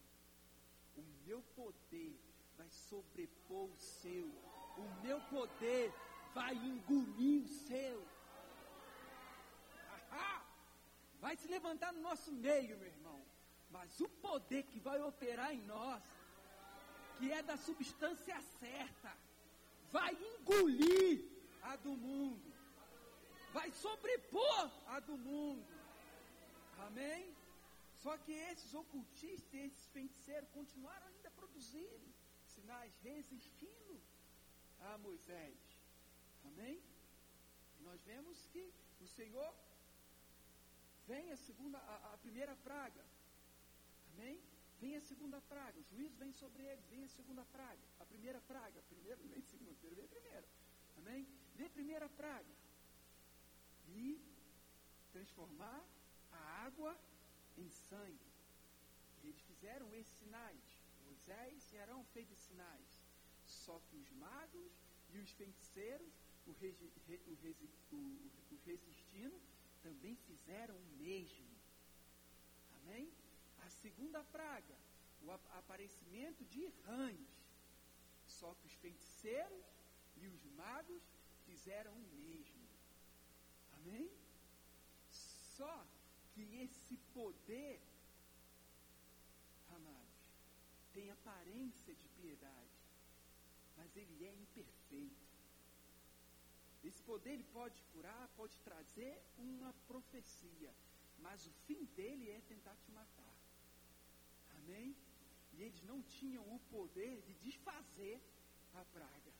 O 0.98 1.04
meu 1.26 1.42
poder 1.56 2.20
vai 2.58 2.70
sobrepor 2.70 3.70
o 3.70 3.78
seu. 3.78 4.28
O 4.78 4.88
meu 5.04 5.20
poder 5.22 5.94
vai 6.34 6.54
engolir 6.56 7.44
o 7.44 7.48
seu. 7.48 8.06
Ahá! 10.12 10.46
Vai 11.20 11.36
se 11.36 11.48
levantar 11.48 11.92
no 11.94 12.02
nosso 12.02 12.32
meio, 12.32 12.78
meu 12.78 12.88
irmão. 12.88 13.22
Mas 13.70 14.00
o 14.00 14.10
poder 14.10 14.64
que 14.64 14.80
vai 14.80 15.02
operar 15.02 15.54
em 15.54 15.62
nós, 15.62 16.04
que 17.18 17.32
é 17.32 17.42
da 17.42 17.58
substância 17.58 18.40
certa, 18.60 19.16
vai 19.92 20.14
engolir 20.14 21.26
a 21.62 21.76
do 21.76 21.92
mundo. 21.92 22.54
Vai 23.54 23.72
sobrepor 23.72 24.72
a 24.88 25.00
do 25.00 25.18
mundo. 25.18 25.66
Amém? 26.80 27.37
Só 28.08 28.15
que 28.26 28.32
esses 28.32 28.74
ocultistas, 28.74 29.54
esses 29.54 29.86
feiticeiros, 29.96 30.50
continuaram 30.52 31.08
ainda 31.08 31.28
a 31.28 31.32
produzir 31.39 31.89
sinais, 32.46 32.93
resistindo 33.04 33.96
a 34.80 34.98
Moisés. 35.00 35.58
Amém? 36.50 36.82
Nós 37.82 38.02
vemos 38.06 38.46
que 38.54 38.63
o 39.02 39.08
Senhor 39.08 39.54
vem 41.06 41.34
a 41.34 41.38
segunda, 41.48 41.80
a, 41.80 42.13
a 42.13 42.17
primeira 42.20 42.56
praga. 42.67 43.04
Amém? 44.13 44.39
Vem 44.80 44.96
a 44.96 45.02
segunda 45.02 45.41
praga, 45.41 45.78
o 45.78 45.84
juízo 45.84 46.15
vem 46.15 46.32
sobre 46.32 46.63
eles, 46.63 46.86
vem 46.86 47.04
a 47.04 47.10
segunda 47.10 47.43
praga. 47.58 47.84
A 48.00 48.06
primeira 48.06 48.39
praga, 48.54 48.82
primeiro 48.84 49.22
vem 49.28 49.41
segunda, 49.41 49.76
vem 49.82 50.06
a 50.06 50.08
primeira. 50.08 50.48
Amém? 51.00 51.28
Vem 51.58 51.67
a 51.67 51.76
primeira 51.78 52.08
praga. 52.08 52.56
E 53.89 54.17
transformar 55.12 55.84
a 56.32 56.39
água 56.67 56.98
em 57.58 57.70
sangue. 57.70 58.32
Eles 59.24 59.39
fizeram 59.41 59.93
esses 59.93 60.13
sinais. 60.20 60.62
Moisés 61.06 61.72
e 61.74 61.78
Arão 61.78 62.04
fez 62.13 62.30
os 62.32 62.39
sinais. 62.39 63.06
Só 63.46 63.80
que 63.89 63.96
os 63.96 64.10
magos 64.12 64.72
e 65.13 65.17
os 65.20 65.32
feiticeiros, 65.32 66.13
o, 66.46 66.52
regi, 66.54 66.91
o, 66.96 67.36
resi, 67.41 67.70
o, 67.91 67.96
o 67.96 68.60
resistindo, 68.65 69.41
também 69.82 70.15
fizeram 70.28 70.76
o 70.76 70.86
mesmo. 70.98 71.48
Amém? 72.82 73.12
A 73.60 73.70
segunda 73.70 74.24
praga, 74.26 74.76
o 75.24 75.32
aparecimento 75.32 76.46
de 76.46 76.68
rãs. 76.86 77.28
Só 78.28 78.53
que 78.55 78.68
os 78.68 78.74
feiticeiros 78.74 79.66
e 80.18 80.28
os 80.28 80.43
magos 80.55 81.03
fizeram 81.45 81.93
o 81.93 82.08
mesmo. 82.16 82.68
Amém? 83.74 84.12
Só 85.10 85.86
que 86.38 86.62
esse 86.62 86.96
poder, 87.16 87.82
amados, 89.70 90.20
tem 90.94 91.10
aparência 91.10 91.96
de 91.96 92.08
piedade, 92.10 92.78
mas 93.76 93.98
ele 93.98 94.24
é 94.24 94.34
imperfeito. 94.34 95.26
Esse 96.84 97.02
poder 97.02 97.32
ele 97.32 97.44
pode 97.46 97.82
curar, 97.92 98.28
pode 98.36 98.56
trazer 98.60 99.20
uma 99.40 99.74
profecia, 99.88 100.72
mas 101.18 101.48
o 101.48 101.52
fim 101.66 101.86
dele 101.96 102.30
é 102.30 102.40
tentar 102.42 102.76
te 102.76 102.92
matar. 102.92 103.36
Amém? 104.58 104.96
E 105.54 105.64
eles 105.64 105.82
não 105.84 106.04
tinham 106.04 106.46
o 106.56 106.60
poder 106.70 107.20
de 107.24 107.34
desfazer 107.34 108.22
a 108.76 108.86
praga. 108.86 109.34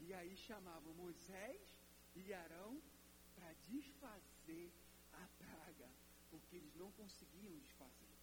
E 0.00 0.12
aí 0.12 0.36
chamavam 0.36 0.92
Moisés 0.94 1.62
e 2.14 2.34
Arão 2.34 2.78
para 3.34 3.54
desfazer 3.68 4.70
a 4.70 4.87
porque 6.48 6.56
eles 6.56 6.74
não 6.76 6.90
conseguiam 6.92 7.54
desfazer. 7.58 8.14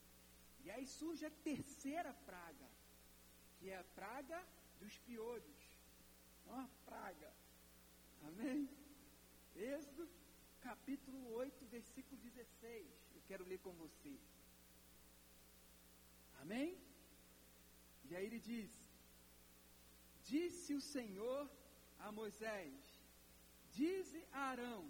E 0.63 0.71
aí 0.71 0.85
surge 0.87 1.23
a 1.27 1.29
terceira 1.49 2.11
praga, 2.25 2.67
que 3.57 3.69
é 3.69 3.77
a 3.77 3.83
praga 3.83 4.43
dos 4.79 4.97
piolhos. 4.97 5.63
é 6.47 6.51
uma 6.51 6.67
praga. 6.85 7.31
Amém? 8.29 8.67
Êxodo 9.55 10.09
capítulo 10.59 11.19
8, 11.33 11.65
versículo 11.65 12.19
16. 12.19 12.87
Eu 13.13 13.21
quero 13.27 13.45
ler 13.45 13.59
com 13.59 13.73
você. 13.73 14.17
Amém? 16.41 16.75
E 18.05 18.15
aí 18.15 18.25
ele 18.25 18.39
diz: 18.39 18.71
Disse 20.23 20.73
o 20.73 20.81
Senhor 20.81 21.47
a 21.99 22.11
Moisés: 22.11 22.73
Dize 23.71 24.25
a 24.31 24.45
Arão: 24.53 24.83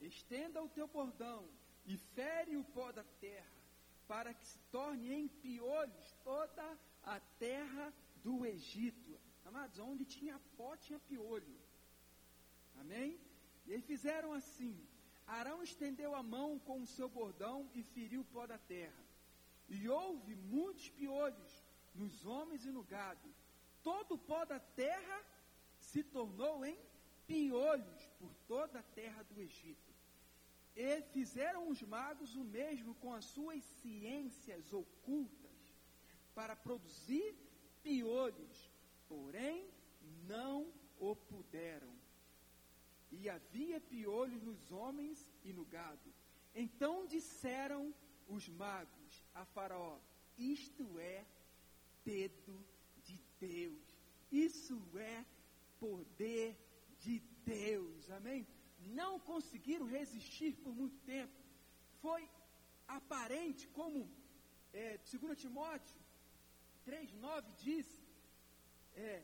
Estenda 0.00 0.62
o 0.62 0.70
teu 0.70 0.88
bordão 0.88 1.46
e 1.86 1.96
fere 1.96 2.56
o 2.56 2.64
pó 2.64 2.92
da 2.92 3.04
terra, 3.20 3.52
para 4.06 4.32
que 4.34 4.46
se 4.46 4.58
torne 4.70 5.12
em 5.12 5.28
piolhos 5.28 6.16
toda 6.22 6.78
a 7.02 7.20
terra 7.38 7.92
do 8.22 8.46
Egito. 8.46 9.18
Amados, 9.44 9.78
onde 9.78 10.04
tinha 10.04 10.40
pó, 10.56 10.76
tinha 10.76 10.98
piolho. 11.00 11.58
Amém? 12.80 13.18
E 13.66 13.72
eles 13.72 13.84
fizeram 13.84 14.32
assim. 14.32 14.76
Arão 15.26 15.62
estendeu 15.62 16.14
a 16.14 16.22
mão 16.22 16.58
com 16.58 16.80
o 16.80 16.86
seu 16.86 17.08
bordão 17.08 17.68
e 17.74 17.82
feriu 17.82 18.22
o 18.22 18.24
pó 18.24 18.46
da 18.46 18.58
terra. 18.58 19.02
E 19.68 19.88
houve 19.88 20.34
muitos 20.34 20.88
piolhos 20.90 21.64
nos 21.94 22.24
homens 22.24 22.64
e 22.64 22.70
no 22.70 22.82
gado. 22.82 23.28
Todo 23.82 24.14
o 24.14 24.18
pó 24.18 24.44
da 24.44 24.60
terra 24.60 25.24
se 25.78 26.02
tornou 26.02 26.64
em 26.64 26.78
piolhos 27.26 28.06
por 28.18 28.32
toda 28.46 28.80
a 28.80 28.82
terra 28.82 29.22
do 29.24 29.40
Egito. 29.40 29.91
E 30.74 31.02
fizeram 31.12 31.68
os 31.68 31.82
magos 31.82 32.34
o 32.34 32.44
mesmo 32.44 32.94
com 32.96 33.12
as 33.12 33.24
suas 33.26 33.62
ciências 33.80 34.72
ocultas 34.72 35.74
para 36.34 36.56
produzir 36.56 37.34
piolhos, 37.82 38.70
porém 39.08 39.68
não 40.26 40.72
o 40.98 41.14
puderam. 41.14 41.92
E 43.10 43.28
havia 43.28 43.80
piolhos 43.80 44.42
nos 44.42 44.72
homens 44.72 45.28
e 45.44 45.52
no 45.52 45.64
gado. 45.66 46.12
Então 46.54 47.06
disseram 47.06 47.94
os 48.26 48.48
magos 48.48 49.26
a 49.34 49.44
Faraó: 49.44 49.98
Isto 50.38 50.98
é 50.98 51.24
dedo 52.04 52.64
de 53.04 53.20
Deus. 53.38 53.98
Isso 54.30 54.80
é 54.96 55.24
poder 55.78 56.56
de 57.00 57.20
Deus. 57.44 58.10
Amém? 58.10 58.46
Não 58.86 59.18
conseguiram 59.20 59.86
resistir 59.86 60.54
por 60.56 60.74
muito 60.74 60.98
tempo. 61.00 61.32
Foi 62.00 62.28
aparente, 62.86 63.66
como 63.68 64.10
é, 64.72 64.98
2 64.98 65.38
Timóteo 65.38 66.02
3,9 66.86 67.54
diz: 67.58 67.86
é, 68.94 69.22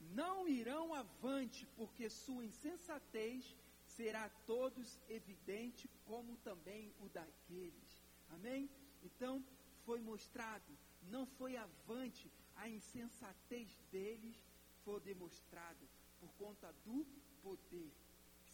Não 0.00 0.48
irão 0.48 0.94
avante, 0.94 1.66
porque 1.76 2.10
sua 2.10 2.44
insensatez 2.44 3.56
será 3.86 4.24
a 4.24 4.30
todos 4.46 4.98
evidente, 5.08 5.88
como 6.04 6.36
também 6.38 6.92
o 7.00 7.08
daqueles. 7.08 8.02
Amém? 8.30 8.68
Então, 9.02 9.44
foi 9.84 10.00
mostrado, 10.00 10.76
não 11.02 11.24
foi 11.26 11.56
avante, 11.56 12.30
a 12.56 12.68
insensatez 12.68 13.78
deles 13.90 14.36
foi 14.84 15.00
demonstrada 15.00 15.88
por 16.20 16.30
conta 16.34 16.72
do 16.84 17.06
poder 17.42 17.90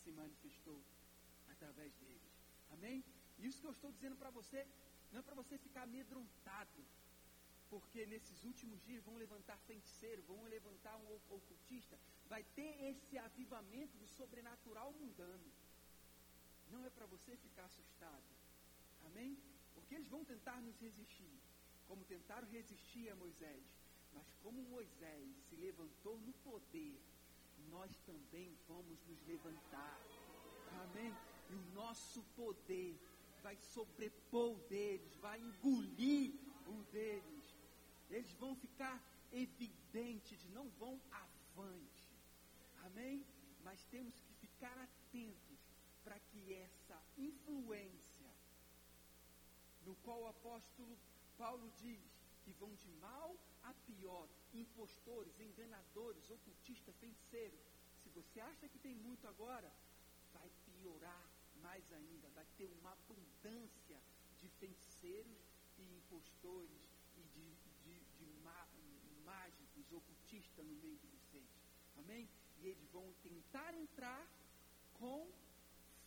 se 0.05 0.13
manifestou 0.23 0.79
através 1.53 1.93
deles. 2.03 2.33
Amém? 2.77 3.03
Isso 3.39 3.61
que 3.61 3.67
eu 3.67 3.77
estou 3.77 3.91
dizendo 3.91 4.17
para 4.17 4.31
você, 4.31 4.67
não 5.11 5.21
é 5.21 5.23
para 5.23 5.35
você 5.35 5.57
ficar 5.59 5.83
amedrontado, 5.83 6.85
porque 7.71 8.07
nesses 8.07 8.45
últimos 8.45 8.81
dias 8.85 9.03
vão 9.05 9.17
levantar 9.17 9.57
feiticeiro, 9.71 10.23
vão 10.23 10.43
levantar 10.57 10.97
um 10.97 11.09
ocultista, 11.39 11.99
vai 12.29 12.43
ter 12.59 12.71
esse 12.91 13.19
avivamento 13.19 13.97
do 13.97 14.07
sobrenatural 14.07 14.93
mundano. 14.93 15.51
Não 16.71 16.85
é 16.85 16.91
para 16.91 17.07
você 17.07 17.37
ficar 17.37 17.65
assustado. 17.65 18.29
Amém? 19.07 19.37
Porque 19.75 19.95
eles 19.95 20.09
vão 20.09 20.25
tentar 20.25 20.61
nos 20.61 20.79
resistir, 20.79 21.35
como 21.89 22.05
tentaram 22.05 22.49
resistir 22.49 23.09
a 23.11 23.17
Moisés. 23.17 23.65
Mas 24.13 24.27
como 24.43 24.63
Moisés 24.63 25.37
se 25.49 25.57
levantou 25.57 26.17
no 26.21 26.33
poder, 26.35 27.01
nós 27.71 27.97
também 28.07 28.57
vamos 28.69 28.99
nos 29.07 29.21
levantar. 29.27 30.01
Amém? 30.83 31.15
E 31.51 31.55
o 31.55 31.75
nosso 31.75 32.23
poder 32.37 32.99
vai 33.43 33.57
sobrepor 33.57 34.57
o 34.57 34.69
deles, 34.69 35.15
vai 35.17 35.39
engolir 35.39 36.33
o 36.67 36.83
deles. 36.93 37.55
Eles 38.11 38.33
vão 38.35 38.55
ficar 38.57 39.03
evidentes, 39.33 40.45
não 40.51 40.69
vão 40.71 41.01
avante. 41.11 42.09
Amém? 42.85 43.25
Mas 43.63 43.85
temos 43.87 44.19
que 44.21 44.35
ficar 44.35 44.77
atentos 44.79 45.59
para 46.03 46.19
que 46.19 46.53
essa 46.55 47.01
influência, 47.17 48.31
no 49.85 49.95
qual 49.97 50.23
o 50.23 50.29
apóstolo 50.29 50.97
Paulo 51.37 51.71
diz 51.79 52.01
que 52.45 52.53
vão 52.53 52.75
de 52.75 52.89
mal 53.01 53.37
a 53.63 53.73
pior, 53.87 54.29
impostores, 54.55 55.39
enganadores, 55.41 56.31
ocultistas, 56.31 56.95
feiticeiros. 56.97 57.61
Se 58.03 58.09
você 58.11 58.41
acha 58.41 58.69
que 58.69 58.79
tem 58.79 58.95
muito 58.95 59.27
agora, 59.27 59.73
vai 60.33 60.51
piorar 60.67 61.29
mais 61.57 61.93
ainda, 61.93 62.29
vai 62.31 62.47
ter 62.57 62.67
uma 62.81 62.93
abundância 62.93 64.01
de 64.41 64.49
feiticeiros 64.49 65.39
e 65.79 65.83
impostores 65.97 66.89
e 67.17 67.23
de, 67.23 67.55
de, 67.85 68.01
de 68.19 68.27
má, 68.43 68.69
mágicos, 69.25 69.91
ocultistas 69.93 70.65
no 70.65 70.75
meio 70.77 70.99
de 70.99 71.07
vocês. 71.07 71.49
Amém? 71.97 72.29
E 72.61 72.69
eles 72.69 72.89
vão 72.91 73.13
tentar 73.23 73.75
entrar 73.75 74.27
com 74.95 75.29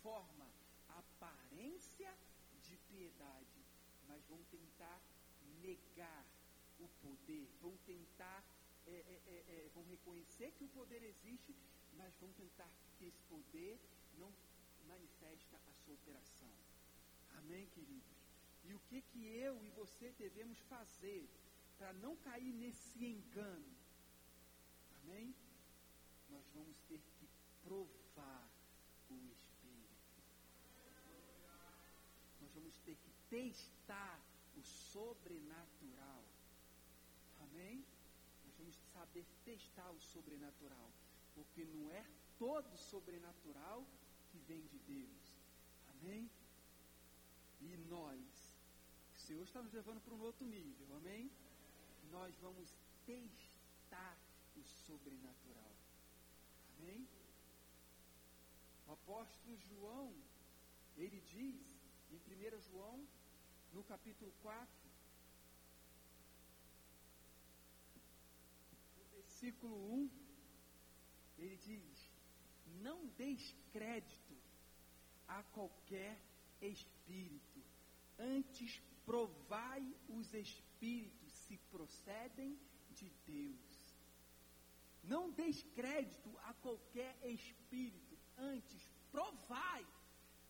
forma, 0.02 0.48
aparência 0.90 2.14
de 2.62 2.78
piedade, 2.90 3.66
mas 4.08 4.24
vão 4.26 4.42
tentar 4.46 5.02
negar 5.62 6.26
o 6.80 6.88
poder, 7.02 7.48
vão 7.62 7.76
tentar, 7.86 8.44
é, 8.86 8.92
é, 8.92 9.22
é, 9.26 9.66
é, 9.66 9.70
vão 9.74 9.84
reconhecer 9.86 10.52
que 10.58 10.64
o 10.64 10.70
poder 10.70 11.04
existe, 11.04 11.56
mas 11.98 12.16
vão 12.18 12.32
tentar 12.34 12.70
que 12.98 13.06
esse 13.06 13.22
poder 13.24 13.80
não 14.18 14.32
manifesta 14.88 15.60
a 15.68 15.74
sua 15.74 15.94
operação. 15.94 16.50
Amém, 17.38 17.68
queridos? 17.68 18.18
E 18.64 18.74
o 18.74 18.80
que, 18.90 19.02
que 19.02 19.26
eu 19.26 19.64
e 19.64 19.70
você 19.72 20.12
devemos 20.18 20.60
fazer 20.60 21.28
para 21.78 21.94
não 21.94 22.16
cair 22.18 22.54
nesse 22.54 23.06
engano? 23.06 23.78
Amém? 25.04 25.34
Nós 26.30 26.46
vamos 26.54 26.78
ter 26.82 27.00
que 27.00 27.28
provar 27.64 28.50
o 29.10 29.16
Espírito. 29.32 30.22
Nós 32.42 32.52
vamos 32.54 32.78
ter 32.80 32.96
que 32.96 33.12
testar 33.30 34.20
o 34.58 34.62
sobrenatural. 34.64 36.24
Amém? 37.58 37.84
Nós 38.46 38.56
vamos 38.56 38.76
saber 38.94 39.26
testar 39.44 39.90
o 39.90 40.00
sobrenatural. 40.00 40.92
Porque 41.34 41.66
não 41.66 41.90
é 41.92 42.06
todo 42.38 42.78
sobrenatural 42.78 43.84
que 44.30 44.38
vem 44.48 44.62
de 44.68 44.78
Deus. 44.80 45.34
Amém? 45.90 46.30
E 47.60 47.76
nós, 47.90 48.22
o 49.16 49.20
Senhor 49.20 49.44
está 49.44 49.60
nos 49.64 49.74
levando 49.74 50.00
para 50.02 50.14
um 50.14 50.22
outro 50.22 50.46
nível. 50.46 50.96
Amém? 50.98 51.32
Nós 52.12 52.38
vamos 52.38 52.76
testar 53.08 54.16
o 54.56 54.64
sobrenatural. 54.86 55.74
Amém? 56.78 57.08
O 58.88 58.92
apóstolo 58.92 59.58
João, 59.58 60.14
ele 60.96 61.20
diz 61.22 61.56
em 62.12 62.18
1 62.18 62.62
João, 62.70 63.04
no 63.74 63.84
capítulo 63.84 64.32
4, 64.44 64.87
versículo 69.48 69.76
1, 69.94 70.10
ele 71.38 71.58
diz: 71.58 72.12
Não 72.82 73.08
deis 73.18 73.56
crédito 73.72 74.36
a 75.28 75.42
qualquer 75.44 76.20
espírito, 76.62 77.64
antes 78.20 78.82
provai 79.06 79.96
os 80.10 80.34
espíritos 80.34 81.32
se 81.48 81.58
procedem 81.72 82.60
de 82.92 83.10
Deus. 83.26 83.96
Não 85.04 85.32
deis 85.32 85.64
crédito 85.76 86.38
a 86.44 86.54
qualquer 86.56 87.16
espírito, 87.24 88.18
antes 88.38 88.86
provai, 89.12 89.86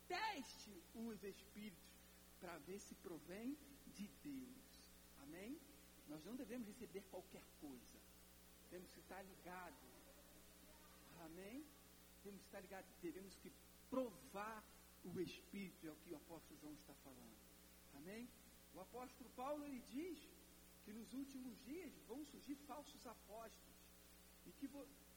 teste 0.07 0.71
os 0.95 1.23
espíritos 1.23 1.85
para 2.39 2.57
ver 2.59 2.79
se 2.79 2.95
provém 2.95 3.55
de 3.93 4.07
Deus. 4.23 4.91
Amém? 5.19 5.59
Nós 6.07 6.23
não 6.25 6.35
devemos 6.35 6.67
receber 6.67 7.03
qualquer 7.11 7.43
coisa. 7.59 7.66
Temos 8.69 8.89
que 8.91 8.99
estar 8.99 9.21
ligados. 9.23 9.79
Amém? 11.25 11.65
Temos 12.23 12.41
que 12.41 12.47
estar 12.47 12.61
ligados. 12.61 12.89
Devemos 13.01 13.35
que 13.35 13.51
provar 13.89 14.63
o 15.03 15.19
Espírito, 15.19 15.87
é 15.87 15.91
o 15.91 15.95
que 15.97 16.11
o 16.13 16.17
apóstolo 16.17 16.59
João 16.59 16.73
está 16.73 16.93
falando. 16.95 17.37
Amém? 17.95 18.27
O 18.73 18.79
apóstolo 18.81 19.29
Paulo 19.31 19.65
ele 19.65 19.79
diz 19.79 20.19
que 20.83 20.93
nos 20.93 21.13
últimos 21.13 21.57
dias 21.65 21.93
vão 22.07 22.25
surgir 22.25 22.55
falsos 22.67 23.05
apóstolos. 23.05 23.75
E 24.45 24.51
que 24.51 24.69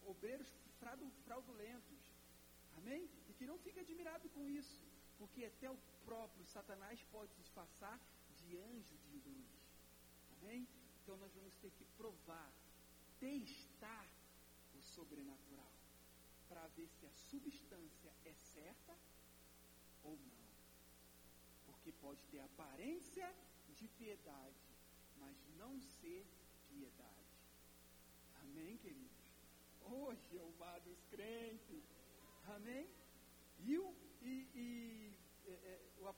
obreiros 0.07 0.49
fraudulentos. 1.25 2.01
Amém? 2.79 3.09
E 3.29 3.33
que 3.35 3.47
não 3.47 3.59
fique 3.59 3.79
admirado 3.81 4.29
com 4.31 4.49
isso, 4.49 4.81
porque 5.19 5.45
até 5.45 5.71
o 5.71 5.79
próprio 6.05 6.45
Satanás 6.47 7.03
pode 7.13 7.33
se 7.35 7.43
disfarçar 7.43 8.01
de 8.39 8.57
anjo 8.57 8.97
de 8.99 9.19
luz. 9.29 9.51
Amém? 10.37 10.67
Então 11.03 11.17
nós 11.19 11.33
vamos 11.35 11.55
ter 11.57 11.71
que 11.73 11.85
provar, 11.97 12.51
testar 13.21 14.09
o 14.75 14.83
sobrenatural, 14.83 15.73
para 16.49 16.67
ver 16.69 16.89
se 16.89 17.07
a 17.07 17.13
substância 17.13 18.13
é 18.25 18.35
certa 18.35 18.97
ou 20.03 20.17
não. 20.17 20.41
Porque 21.67 21.93
pode 21.93 22.21
ter 22.31 22.41
aparência 22.41 23.33
de 23.77 23.87
piedade, 23.89 24.57
mas 25.19 25.37
não 25.59 25.79
ser 25.81 26.27
piedade. 26.69 27.31
Amém, 28.43 28.77
queridos? 28.79 29.21
Hoje, 29.83 30.39
amados 30.39 30.99
crentes, 31.11 31.85
amém? 32.47 32.89
E, 33.61 33.79
o, 33.79 33.95
e, 34.23 34.49
e 34.55 35.15
é, 35.47 35.51
é, 35.53 35.81
o 35.99 36.15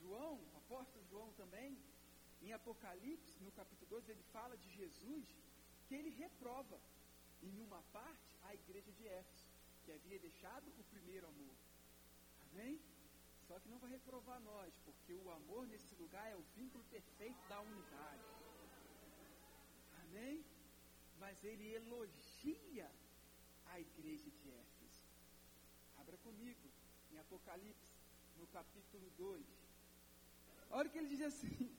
João, 0.00 0.34
o 0.52 0.56
apóstolo 0.56 1.04
João 1.06 1.32
também, 1.32 1.78
em 2.42 2.52
Apocalipse, 2.52 3.42
no 3.42 3.52
capítulo 3.52 3.88
2, 3.90 4.08
ele 4.08 4.22
fala 4.24 4.56
de 4.56 4.68
Jesus, 4.70 5.26
que 5.86 5.94
ele 5.94 6.10
reprova, 6.10 6.78
em 7.42 7.58
uma 7.60 7.82
parte, 7.92 8.28
a 8.42 8.54
igreja 8.54 8.90
de 8.92 9.06
Éfeso, 9.06 9.48
que 9.84 9.92
havia 9.92 10.18
deixado 10.18 10.66
o 10.78 10.84
primeiro 10.84 11.26
amor. 11.26 11.54
Amém? 12.50 12.80
Só 13.46 13.58
que 13.60 13.68
não 13.68 13.78
vai 13.78 13.90
reprovar 13.90 14.40
nós, 14.40 14.72
porque 14.84 15.14
o 15.14 15.30
amor 15.30 15.66
nesse 15.66 15.94
lugar 15.96 16.26
é 16.30 16.36
o 16.36 16.44
vínculo 16.56 16.84
perfeito 16.84 17.48
da 17.48 17.60
unidade. 17.60 18.24
Amém? 20.02 20.44
Mas 21.18 21.42
ele 21.44 21.74
elogia 21.74 22.90
a 23.66 23.80
igreja 23.80 24.30
de 24.30 24.50
Éfeso. 24.50 25.04
Abra 25.98 26.16
comigo, 26.18 26.68
em 27.12 27.18
Apocalipse, 27.18 27.92
no 28.38 28.46
capítulo 28.46 29.10
2. 29.18 29.44
Olha 30.70 30.88
o 30.88 30.92
que 30.92 30.98
ele 30.98 31.08
diz 31.08 31.22
assim: 31.22 31.70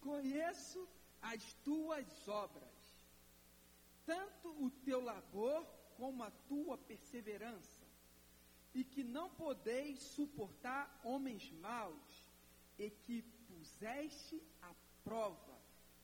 Conheço 0.00 0.88
as 1.20 1.54
tuas 1.64 2.28
obras, 2.28 2.81
tanto 4.04 4.48
o 4.64 4.70
teu 4.70 5.00
labor 5.00 5.64
como 5.96 6.22
a 6.22 6.30
tua 6.48 6.76
perseverança 6.78 7.86
e 8.74 8.82
que 8.82 9.04
não 9.04 9.28
podeis 9.30 10.00
suportar 10.00 11.00
homens 11.04 11.50
maus, 11.52 12.26
e 12.78 12.90
que 12.90 13.22
puseste 13.46 14.42
a 14.62 14.74
prova, 15.04 15.58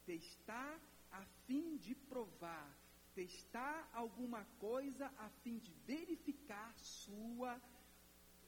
testar 0.04 0.80
a 1.10 1.24
fim 1.46 1.76
de 1.78 1.94
provar, 1.94 2.76
testar 3.14 3.88
alguma 3.92 4.44
coisa 4.58 5.06
a 5.18 5.28
fim 5.42 5.58
de 5.58 5.72
verificar 5.86 6.72
sua, 6.76 7.60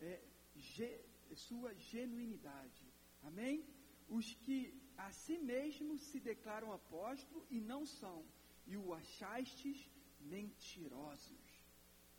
é, 0.00 0.22
ge, 0.54 1.00
sua 1.34 1.74
genuinidade. 1.74 2.86
Amém? 3.22 3.64
Os 4.08 4.34
que 4.34 4.80
a 4.96 5.10
si 5.12 5.38
mesmos 5.38 6.02
se 6.02 6.20
declaram 6.20 6.72
apóstolo 6.72 7.46
e 7.50 7.60
não 7.60 7.86
são, 7.86 8.24
e 8.70 8.76
o 8.76 8.94
achastes 8.94 9.78
mentirosos. 10.20 11.46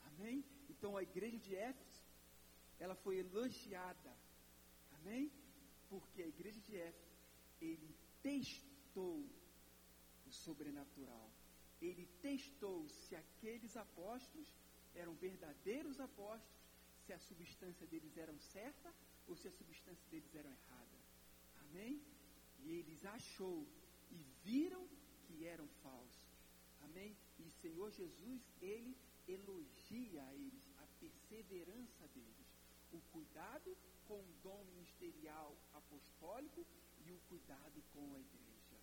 Amém? 0.10 0.43
Então 0.70 0.97
a 0.97 1.04
igreja 1.10 1.39
de 1.45 1.56
Éfeso 1.56 2.02
ela 2.84 2.95
foi 3.04 3.16
elogiada. 3.20 4.12
Amém? 4.97 5.32
Porque 5.89 6.22
a 6.22 6.28
igreja 6.28 6.60
de 6.68 6.76
Éfeso, 6.76 7.16
ele 7.62 7.95
testou 8.22 9.18
o 10.28 10.32
sobrenatural. 10.32 11.30
Ele 11.82 12.06
testou 12.22 12.78
se 12.89 13.16
aqueles 13.16 13.78
apóstolos 13.78 14.49
eram 14.93 15.14
verdadeiros 15.16 15.99
apóstolos, 15.99 16.60
se 17.06 17.14
a 17.14 17.20
substância 17.20 17.88
deles 17.88 18.18
era 18.18 18.38
certa 18.39 18.93
ou 19.28 19.36
se 19.38 19.47
a 19.47 19.52
substância 19.52 20.06
deles 20.10 20.36
era 20.36 20.49
errada. 20.49 20.97
Amém? 21.62 22.02
E 22.64 22.72
eles 22.80 23.06
achou 23.06 23.66
e 24.12 24.18
viram 24.43 24.86
que 25.26 25.45
eram 25.45 25.68
falsos. 25.84 26.20
Amém? 26.92 27.16
E 27.39 27.50
Senhor 27.62 27.89
Jesus, 27.92 28.42
ele 28.62 28.98
elogia 29.28 30.24
a 30.24 30.36
eles, 30.36 30.70
a 30.78 30.86
perseverança 31.00 32.06
deles 32.10 32.52
o 32.92 33.00
cuidado 33.14 33.78
com 34.08 34.20
o 34.20 34.34
dom 34.44 34.64
ministerial 34.66 35.56
apostólico 35.74 36.66
e 37.06 37.12
o 37.12 37.20
cuidado 37.30 37.82
com 37.94 38.14
a 38.14 38.20
igreja. 38.20 38.78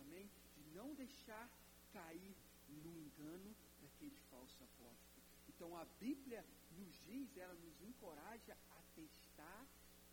Amém? 0.00 0.28
De 0.56 0.64
não 0.74 0.92
deixar 0.94 1.48
cair 1.92 2.34
no 2.68 2.98
engano 2.98 3.54
daqueles 3.80 4.18
falsos 4.30 4.60
apóstolos. 4.60 5.24
Então 5.48 5.76
a 5.76 5.84
Bíblia 6.00 6.44
nos 6.76 6.92
diz, 7.04 7.36
ela 7.36 7.54
nos 7.54 7.80
encoraja 7.82 8.56
a 8.70 8.82
testar 8.96 9.66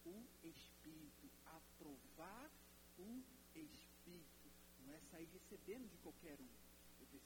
o 0.05 0.23
Espírito, 0.43 1.29
a 1.47 1.59
provar 1.79 2.51
o 2.99 3.23
Espírito. 3.55 4.51
Não 4.85 4.93
é 4.93 4.99
sair 4.99 5.27
recebendo 5.33 5.89
de 5.89 5.97
qualquer 5.97 6.39
um. 6.39 6.70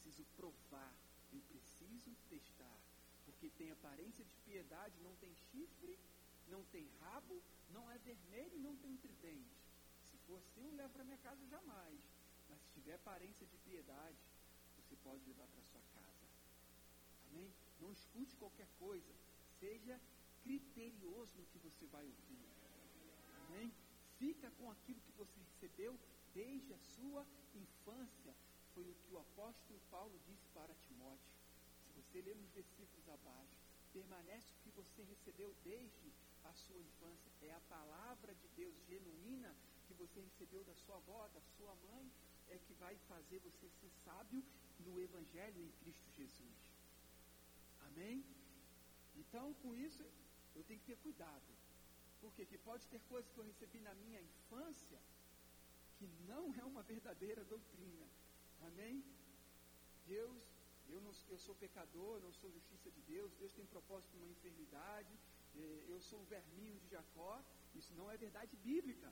Preciso 0.06 0.24
provar, 0.38 0.93
eu 1.34 1.41
preciso 1.49 2.14
testar 2.30 2.78
porque 3.26 3.49
tem 3.58 3.72
aparência 3.72 4.24
de 4.24 4.36
piedade, 4.45 4.93
não 5.01 5.16
tem 5.16 5.34
chifre, 5.51 5.97
não 6.47 6.64
tem 6.66 6.88
rabo, 7.01 7.41
não 7.70 7.89
é 7.91 7.97
vermelho 7.97 8.56
e 8.56 8.60
não 8.60 8.76
tem 8.78 8.95
tridente. 8.97 9.58
Se 10.10 10.18
for 10.26 10.38
assim, 10.38 10.66
eu 10.66 10.76
levo 10.76 10.93
para 10.93 11.03
minha 11.03 11.18
casa 11.18 11.45
jamais. 11.47 11.99
Mas 12.49 12.62
se 12.62 12.70
tiver 12.76 12.93
aparência 12.93 13.45
de 13.47 13.58
piedade, 13.58 14.18
você 14.78 14.95
pode 14.97 15.26
levar 15.26 15.47
para 15.47 15.64
sua 15.64 15.82
casa. 15.93 16.26
Amém? 17.32 17.51
Não 17.82 17.91
escute 17.91 18.36
qualquer 18.38 18.68
coisa. 18.80 19.14
Seja 19.60 19.99
criterioso 20.43 21.34
no 21.38 21.45
que 21.47 21.58
você 21.58 21.86
vai 21.88 22.06
ouvir. 22.06 22.45
Amém? 23.47 23.74
Fica 24.20 24.51
com 24.51 24.70
aquilo 24.72 25.01
que 25.01 25.12
você 25.14 25.39
recebeu 25.39 25.99
desde 26.34 26.74
a 26.74 26.78
sua 26.78 27.26
infância. 27.56 28.34
Foi 28.76 28.84
o 28.84 28.93
que 28.93 29.13
o 29.13 29.19
apóstolo 29.19 29.80
Paulo 29.89 30.19
disse 30.28 30.47
para 30.53 30.76
Timóteo 30.76 31.34
você 31.95 32.21
lê 32.21 32.34
nos 32.34 32.51
versículos 32.51 33.07
abaixo, 33.09 33.57
permanece 33.93 34.51
o 34.51 34.63
que 34.63 34.71
você 34.71 35.01
recebeu 35.03 35.55
desde 35.63 36.11
a 36.43 36.53
sua 36.53 36.82
infância. 36.82 37.32
É 37.41 37.51
a 37.53 37.59
palavra 37.61 38.36
de 38.36 38.47
Deus 38.49 38.76
genuína 38.86 39.55
que 39.88 39.93
você 39.93 40.19
recebeu 40.19 40.63
da 40.65 40.76
sua 40.76 40.97
avó, 40.97 41.28
da 41.30 41.41
sua 41.57 41.73
mãe, 41.88 42.11
é 42.49 42.57
que 42.57 42.73
vai 42.73 42.97
fazer 43.07 43.39
você 43.39 43.69
ser 43.69 43.89
sábio 44.03 44.43
no 44.80 44.99
Evangelho 44.99 45.61
em 45.61 45.71
Cristo 45.80 46.11
Jesus. 46.11 46.57
Amém? 47.88 48.26
Então, 49.15 49.53
com 49.55 49.73
isso, 49.73 50.05
eu 50.53 50.63
tenho 50.65 50.80
que 50.82 50.88
ter 50.88 50.97
cuidado. 50.97 51.55
Porque 52.19 52.45
que 52.45 52.57
pode 52.57 52.86
ter 52.88 52.99
coisas 53.07 53.32
que 53.32 53.38
eu 53.38 53.45
recebi 53.45 53.80
na 53.80 53.93
minha 53.95 54.21
infância 54.21 54.99
que 55.97 56.07
não 56.28 56.53
é 56.55 56.63
uma 56.65 56.84
verdadeira 56.84 57.43
doutrina. 57.45 58.05
Amém? 58.62 59.03
Deus 60.06 60.56
eu, 60.89 61.01
não, 61.01 61.12
eu 61.30 61.38
sou 61.38 61.56
pecador, 61.56 62.20
não 62.22 62.32
sou 62.34 62.51
justiça 62.51 62.91
de 62.91 63.01
Deus, 63.01 63.34
Deus 63.36 63.51
tem 63.53 63.66
propósito 63.66 64.16
uma 64.18 64.28
enfermidade, 64.28 65.14
eh, 65.56 65.86
eu 65.88 65.99
sou 65.99 66.20
o 66.22 66.26
verminho 66.26 66.80
de 66.80 66.88
Jacó. 66.89 67.43
Isso 67.74 67.93
não 67.95 68.10
é 68.10 68.18
verdade 68.18 68.56
bíblica. 68.58 69.12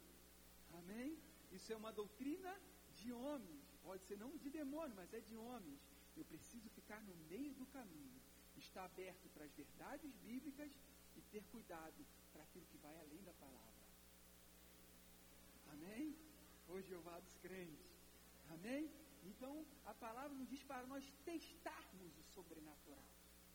Amém? 0.79 1.17
Isso 1.51 1.71
é 1.73 1.75
uma 1.75 1.91
doutrina 1.91 2.55
de 2.93 3.11
homens. 3.11 3.63
Pode 3.81 4.03
ser 4.05 4.17
não 4.17 4.37
de 4.37 4.49
demônio, 4.49 4.95
mas 4.95 5.13
é 5.13 5.19
de 5.19 5.35
homens. 5.35 5.79
Eu 6.15 6.23
preciso 6.25 6.69
ficar 6.69 7.01
no 7.03 7.15
meio 7.27 7.53
do 7.55 7.65
caminho, 7.67 8.21
estar 8.55 8.85
aberto 8.85 9.27
para 9.33 9.43
as 9.45 9.51
verdades 9.53 10.15
bíblicas 10.17 10.71
e 11.17 11.21
ter 11.33 11.43
cuidado 11.51 12.05
para 12.31 12.43
aquilo 12.43 12.65
que 12.67 12.77
vai 12.77 12.95
além 12.97 13.21
da 13.23 13.33
palavra. 13.33 13.83
Amém? 15.73 16.15
Hoje 16.69 16.87
Jeová 16.87 17.19
dos 17.19 17.35
crentes. 17.37 17.91
Amém? 18.49 18.89
Então, 19.25 19.65
a 19.85 19.93
palavra 19.93 20.35
nos 20.37 20.49
diz 20.49 20.63
para 20.63 20.85
nós 20.87 21.03
testarmos 21.25 22.17
o 22.17 22.23
sobrenatural, 22.33 23.03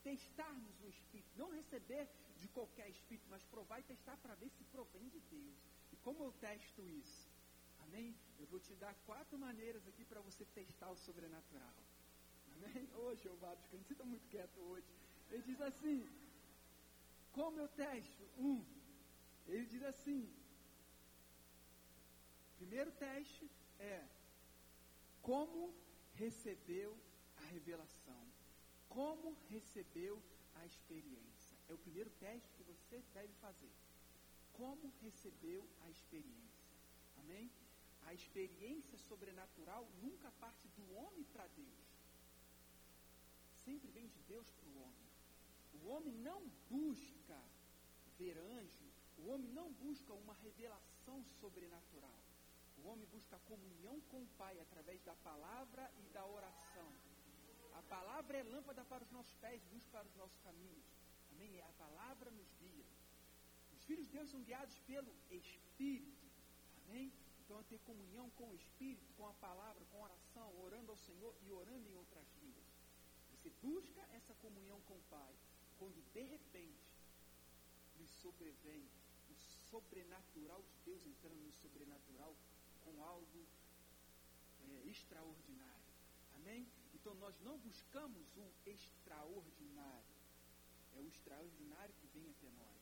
testarmos 0.03 0.81
o 0.81 0.89
Espírito, 0.89 1.31
não 1.37 1.51
receber 1.51 2.09
de 2.37 2.49
qualquer 2.49 2.89
Espírito, 2.89 3.27
mas 3.29 3.45
provar 3.45 3.81
e 3.81 3.83
testar 3.83 4.17
para 4.19 4.35
ver 4.35 4.51
se 4.51 4.65
provém 4.65 5.09
de 5.09 5.21
Deus. 5.21 5.57
E 5.93 5.97
como 5.97 6.25
eu 6.25 6.33
testo 6.33 6.83
isso? 6.87 7.29
Amém? 7.81 8.15
Eu 8.39 8.47
vou 8.47 8.61
te 8.61 8.75
dar 8.77 8.95
quatro 9.07 9.39
maneiras 9.39 9.87
aqui 9.89 10.05
para 10.05 10.21
você 10.21 10.45
testar 10.47 10.91
o 10.91 10.97
sobrenatural. 10.97 11.75
Amém? 12.55 12.89
Hoje, 12.97 13.23
Jeová 13.23 13.55
dos 13.55 13.67
Crentes, 13.67 13.87
você 13.87 13.93
está 13.95 14.05
muito 14.05 14.29
quieto 14.29 14.59
hoje. 14.61 14.87
Ele 15.31 15.43
diz 15.43 15.61
assim, 15.61 16.09
como 17.33 17.59
eu 17.59 17.69
testo? 17.69 18.23
Um, 18.37 18.65
ele 19.47 19.67
diz 19.67 19.83
assim, 19.83 20.33
primeiro 22.59 22.91
teste 22.93 23.51
é 23.79 24.05
como 25.29 25.75
recebeu 26.15 26.97
a 27.37 27.45
revelação? 27.53 28.23
Como 28.89 29.37
recebeu 29.51 30.23
a 30.55 30.65
experiência? 30.65 31.55
É 31.69 31.75
o 31.75 31.79
primeiro 31.87 32.09
teste 32.19 32.49
que 32.57 32.63
você 32.63 33.03
deve 33.13 33.35
fazer. 33.35 33.71
Como 34.55 34.91
recebeu 35.03 35.69
a 35.83 35.91
experiência? 35.91 36.65
Amém? 37.19 37.51
A 38.07 38.15
experiência 38.15 38.97
sobrenatural 38.97 39.87
nunca 40.01 40.31
parte 40.41 40.67
do 40.69 40.95
homem 40.95 41.25
para 41.25 41.47
Deus. 41.49 41.87
sempre 43.67 43.91
vem 43.91 44.09
de 44.09 44.23
Deus 44.23 44.51
para 44.51 44.69
o 44.71 44.79
homem. 44.83 45.09
O 45.75 45.89
homem 45.89 46.15
não 46.29 46.41
busca 46.71 47.39
ver 48.19 48.39
anjo, 48.39 48.87
o 49.19 49.29
homem 49.29 49.51
não 49.51 49.71
busca 49.75 50.15
uma 50.15 50.33
revelação 50.33 51.23
sobrenatural. 51.39 52.18
Homem 52.89 53.07
busca 53.13 53.39
comunhão 53.41 54.01
com 54.11 54.23
o 54.23 54.29
Pai 54.39 54.59
através 54.61 55.03
da 55.03 55.15
palavra 55.17 55.91
e 56.03 56.09
da 56.15 56.25
oração. 56.25 56.91
A 57.75 57.83
palavra 57.83 58.39
é 58.39 58.43
lâmpada 58.43 58.83
para 58.87 59.05
os 59.05 59.11
nossos 59.11 59.35
pés, 59.43 59.63
luz 59.73 59.85
para 59.89 60.07
os 60.07 60.17
nossos 60.17 60.39
caminhos. 60.39 60.87
Amém? 61.33 61.61
A 61.61 61.73
palavra 61.85 62.31
nos 62.31 62.51
guia. 62.55 62.87
Os 63.75 63.85
filhos 63.85 64.07
de 64.07 64.13
Deus 64.13 64.31
são 64.31 64.43
guiados 64.43 64.79
pelo 64.87 65.15
Espírito. 65.31 66.27
Amém? 66.87 67.13
Então, 67.41 67.61
é 67.61 67.63
ter 67.65 67.79
comunhão 67.81 68.31
com 68.31 68.49
o 68.49 68.55
Espírito, 68.55 69.13
com 69.19 69.27
a 69.27 69.35
palavra, 69.35 69.85
com 69.93 69.99
a 69.99 70.05
oração, 70.05 70.49
orando 70.63 70.91
ao 70.91 70.99
Senhor 70.99 71.35
e 71.43 71.53
orando 71.53 71.87
em 71.91 71.95
outras 71.95 72.27
línguas. 72.41 72.67
Você 73.33 73.51
busca 73.63 74.01
essa 74.13 74.35
comunhão 74.37 74.81
com 74.89 74.95
o 74.95 75.03
Pai, 75.11 75.35
quando 75.79 76.03
de 76.13 76.23
repente 76.23 76.89
lhe 77.99 78.07
sobrevém 78.07 78.89
o 79.31 79.35
sobrenatural 79.71 80.63
de 80.63 80.75
Deus 80.87 81.07
entrando 81.07 81.37
no 81.37 81.53
sobrenatural 81.53 82.35
com 82.89 83.05
algo 83.05 83.47
é, 84.63 84.89
extraordinário. 84.89 85.93
Amém? 86.37 86.67
Então 86.95 87.15
nós 87.17 87.39
não 87.41 87.59
buscamos 87.59 88.37
o 88.37 88.51
extraordinário. 88.67 90.17
É 90.97 91.01
o 91.01 91.07
extraordinário 91.07 91.95
que 92.01 92.07
vem 92.09 92.31
até 92.31 92.51
nós. 92.51 92.81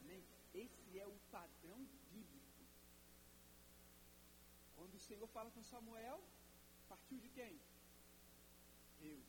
Amém? 0.00 0.22
Esse 0.52 0.98
é 0.98 1.06
o 1.06 1.16
padrão 1.30 1.78
bíblico. 2.12 2.62
Quando 4.76 4.94
o 4.94 5.00
Senhor 5.00 5.26
fala 5.28 5.50
com 5.50 5.62
Samuel, 5.64 6.22
partiu 6.88 7.18
de 7.18 7.28
quem? 7.30 7.58
Deus. 9.00 9.24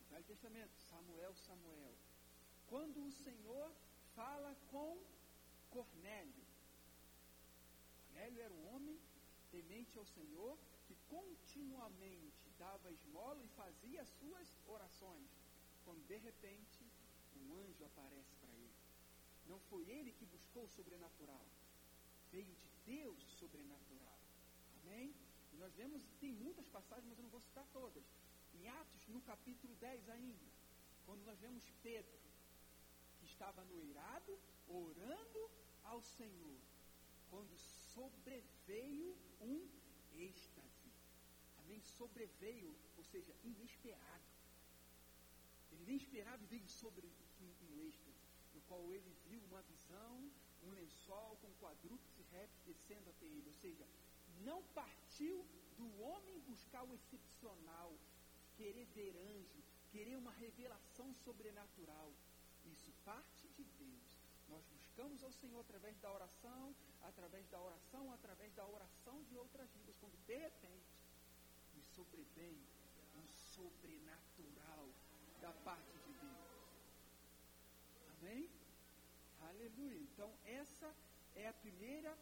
No 0.00 0.06
Velho 0.10 0.24
Testamento, 0.24 0.76
Samuel, 0.90 1.34
Samuel. 1.34 1.94
Quando 2.66 3.06
o 3.06 3.12
Senhor 3.12 3.72
fala 4.14 4.54
com 4.70 4.98
Cornélio, 5.70 6.43
Cornélio 8.24 8.42
era 8.42 8.54
um 8.54 8.74
homem 8.74 8.98
temente 9.50 9.98
ao 9.98 10.06
Senhor 10.06 10.58
que 10.86 10.94
continuamente 11.10 12.48
dava 12.58 12.90
esmola 12.90 13.42
e 13.44 13.48
fazia 13.48 14.00
as 14.00 14.08
suas 14.18 14.48
orações. 14.66 15.28
Quando 15.84 16.02
de 16.06 16.16
repente 16.16 16.86
um 17.36 17.54
anjo 17.54 17.84
aparece 17.84 18.34
para 18.36 18.50
ele. 18.54 18.72
Não 19.46 19.58
foi 19.68 19.82
ele 19.90 20.10
que 20.12 20.24
buscou 20.24 20.64
o 20.64 20.68
sobrenatural. 20.68 21.44
Veio 22.32 22.54
de 22.54 22.68
Deus 22.86 23.22
o 23.22 23.30
sobrenatural. 23.40 24.18
Amém? 24.82 25.14
E 25.52 25.56
nós 25.56 25.74
vemos, 25.74 26.02
tem 26.18 26.32
muitas 26.32 26.66
passagens, 26.68 27.06
mas 27.06 27.18
eu 27.18 27.24
não 27.24 27.30
vou 27.30 27.42
citar 27.42 27.66
todas. 27.74 28.04
Em 28.54 28.68
Atos, 28.68 29.06
no 29.08 29.20
capítulo 29.20 29.74
10 29.76 30.08
ainda, 30.08 30.46
quando 31.04 31.22
nós 31.24 31.38
vemos 31.40 31.70
Pedro, 31.82 32.18
que 33.18 33.26
estava 33.26 33.62
no 33.64 33.78
eirado, 33.78 34.38
orando 34.66 35.50
ao 35.84 36.00
Senhor, 36.00 36.58
quando 37.30 37.52
sobreveio 37.94 39.16
um 39.40 39.68
êxtase. 40.16 40.90
Amém? 41.58 41.80
Sobreveio, 41.80 42.74
ou 42.96 43.04
seja, 43.04 43.34
inesperado. 43.42 44.24
Inesperado 45.72 46.44
veio 46.46 46.68
sobre 46.68 47.06
um 47.40 47.80
êxtase, 47.86 48.26
no 48.54 48.60
qual 48.62 48.92
ele 48.92 49.14
viu 49.26 49.40
uma 49.50 49.62
visão, 49.62 50.30
um 50.62 50.70
lençol 50.72 51.36
com 51.42 51.52
quadrúpedes 51.54 52.28
répteis 52.30 52.64
descendo 52.64 53.10
até 53.10 53.26
ele. 53.26 53.48
Ou 53.48 53.54
seja, 53.54 53.86
não 54.42 54.62
partiu 54.74 55.44
do 55.76 56.00
homem 56.00 56.40
buscar 56.40 56.82
o 56.84 56.94
excepcional, 56.94 57.92
querer 58.56 58.86
ver 58.86 59.16
anjo, 59.16 59.62
querer 59.90 60.16
uma 60.16 60.32
revelação 60.32 61.12
sobrenatural. 61.24 62.12
Isso 62.64 62.92
parte 63.04 63.48
de 63.48 63.64
Deus. 63.64 64.18
Nós 64.48 64.64
buscamos 64.94 65.24
ao 65.24 65.32
Senhor 65.32 65.58
através 65.58 65.98
da 65.98 66.12
oração, 66.12 66.72
através 67.02 67.48
da 67.48 67.60
oração, 67.60 68.12
através 68.12 68.54
da 68.54 68.64
oração 68.64 69.24
de 69.24 69.36
outras 69.36 69.68
vidas, 69.72 69.96
quando 69.96 70.16
de 70.24 70.36
repente 70.36 70.86
nos 71.74 71.84
sobrevém 71.96 72.56
um 73.16 73.26
sobrenatural 73.28 74.88
da 75.40 75.52
parte 75.64 75.98
de 75.98 76.12
Deus. 76.12 76.46
Amém? 78.18 78.48
Aleluia. 79.40 79.98
Então 79.98 80.32
essa 80.44 80.94
é 81.34 81.48
a 81.48 81.52
primeira 81.52 82.16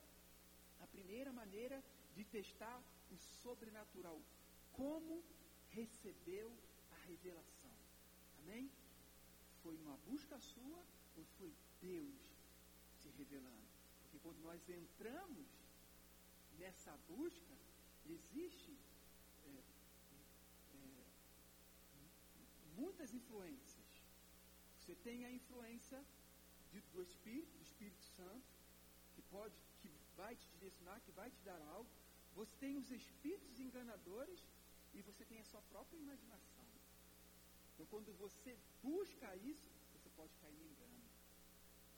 a 0.81 0.87
primeira 0.87 1.31
maneira 1.31 1.85
de 2.15 2.25
testar 2.25 2.83
o 3.11 3.17
sobrenatural. 3.19 4.19
Como 4.73 5.23
recebeu 5.69 6.51
a 6.91 6.97
revelação. 7.07 7.71
Amém? 8.39 8.73
Foi 9.63 9.77
uma 9.77 9.97
busca 10.09 10.41
sua 10.41 10.83
ou 11.19 11.25
foi 11.39 11.53
Deus 11.83 12.32
revelando? 13.17 13.69
Porque 14.03 14.19
quando 14.19 14.41
nós 14.41 14.69
entramos 14.69 15.47
nessa 16.59 16.97
busca, 17.09 17.55
existe 18.07 18.77
é, 19.45 19.63
é, 20.75 21.05
muitas 22.77 23.13
influências. 23.13 23.85
Você 24.81 24.95
tem 24.97 25.25
a 25.25 25.31
influência 25.31 26.05
de, 26.73 26.81
do 26.93 27.03
Espírito, 27.03 27.57
do 27.59 27.63
Espírito 27.63 28.03
Santo, 28.17 28.45
que 29.15 29.23
pode, 29.23 29.55
que 29.81 29.91
vai 30.17 30.35
te 30.35 30.47
direcionar, 30.55 31.01
que 31.01 31.13
vai 31.13 31.31
te 31.31 31.41
dar 31.43 31.61
algo. 31.69 31.89
Você 32.35 32.55
tem 32.57 32.77
os 32.77 32.91
espíritos 32.91 33.61
enganadores 33.61 34.41
e 34.95 35.03
você 35.03 35.25
tem 35.25 35.39
a 35.41 35.45
sua 35.45 35.63
própria 35.63 35.99
imaginação. 35.99 36.65
Então, 37.75 37.87
quando 37.87 38.13
você 38.19 38.57
busca 38.83 39.35
isso, 39.37 39.71
você 39.93 40.09
pode 40.11 40.35
cair 40.37 40.55
no 40.55 40.67
engano. 40.67 41.03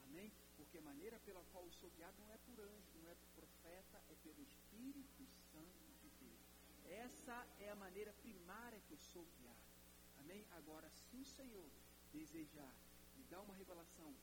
Amém? 0.05 0.33
A 0.79 0.81
maneira 0.83 1.19
pela 1.21 1.43
qual 1.53 1.65
sou 1.71 1.91
guiado 1.91 2.19
não 2.19 2.33
é 2.33 2.39
por 2.39 2.59
anjo, 2.61 2.99
não 3.03 3.11
é 3.11 3.15
por 3.15 3.29
profeta, 3.41 4.03
é 4.09 4.15
pelo 4.23 4.43
Espírito 4.43 5.25
Santo 5.53 5.85
de 6.03 6.11
Deus. 6.21 6.41
Essa 6.85 7.47
é 7.61 7.71
a 7.71 7.77
maneira 7.77 8.13
primária 8.15 8.81
que 8.81 8.93
eu 8.93 8.99
sou 8.99 9.25
guiado. 9.39 9.75
Amém? 10.19 10.45
Agora, 10.53 10.91
se 10.91 11.17
o 11.17 11.25
Senhor 11.25 11.71
desejar 12.13 12.75
me 13.17 13.25
dar 13.25 13.41
uma 13.41 13.55
revelação 13.55 14.15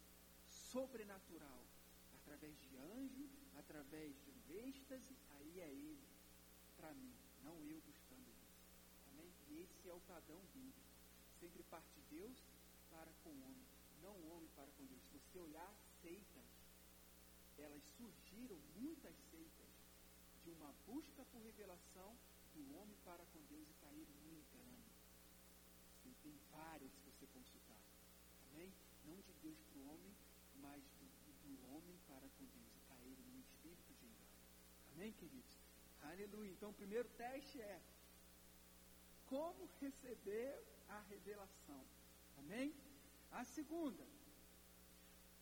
sobrenatural, 0.48 1.64
através 2.16 2.60
de 2.60 2.76
anjo, 2.78 3.30
através 3.58 4.14
de 4.22 4.32
um 4.32 4.68
êxtase, 4.68 5.16
aí 5.30 5.60
é 5.60 5.70
Ele 5.70 6.12
para 6.78 6.94
mim, 6.94 7.14
não 7.44 7.56
eu 7.66 7.80
buscando 7.82 8.28
isso. 8.44 8.58
Amém? 9.12 9.32
E 9.50 9.62
esse 9.62 9.88
é 9.88 9.94
o 9.94 10.02
padrão 10.02 10.42
bíblico. 10.54 10.80
Sempre 11.40 11.64
parte 11.64 11.92
de 11.94 12.02
Deus 12.18 12.38
para 12.90 13.12
com 13.24 13.30
o 13.30 13.44
homem, 13.44 13.66
não 14.02 14.16
o 14.16 14.36
homem 14.36 14.50
para 14.56 14.72
com 14.72 14.86
Deus. 14.86 15.02
Se 15.04 15.18
você 15.18 15.40
olhar 15.40 15.74
seitas, 16.02 16.41
elas 17.62 17.84
surgiram, 17.98 18.60
muitas 18.76 19.16
seitas, 19.30 19.70
de 20.44 20.50
uma 20.52 20.74
busca 20.86 21.24
por 21.26 21.42
revelação 21.42 22.16
do 22.54 22.76
homem 22.78 22.98
para 23.06 23.24
com 23.26 23.42
Deus 23.50 23.70
e 23.70 23.74
caíram 23.76 24.14
no 24.24 24.32
engano. 24.32 24.84
Sim, 26.04 26.14
tem 26.24 26.36
várias 26.52 26.92
se 26.92 27.02
você 27.02 27.28
consultar. 27.28 27.78
Amém? 28.52 28.74
Não 29.06 29.16
de 29.22 29.34
Deus 29.42 29.60
para 29.62 29.80
o 29.80 29.88
homem, 29.94 30.14
mas 30.56 30.84
do, 31.00 31.08
do 31.44 31.74
homem 31.74 31.98
para 32.08 32.28
com 32.38 32.46
Deus 32.46 32.76
e 32.76 32.82
caíram 32.88 33.24
no 33.26 33.40
espírito 33.40 33.94
de 33.94 34.06
engano. 34.06 34.38
Amém, 34.94 35.14
queridos? 35.14 35.60
Aleluia. 36.02 36.52
Então, 36.52 36.72
o 36.72 36.74
primeiro 36.74 37.08
teste 37.10 37.62
é 37.62 37.82
como 39.28 39.70
receber 39.80 40.62
a 40.90 41.00
revelação. 41.02 41.86
Amém? 42.38 42.74
A 43.32 43.46
segunda, 43.46 44.06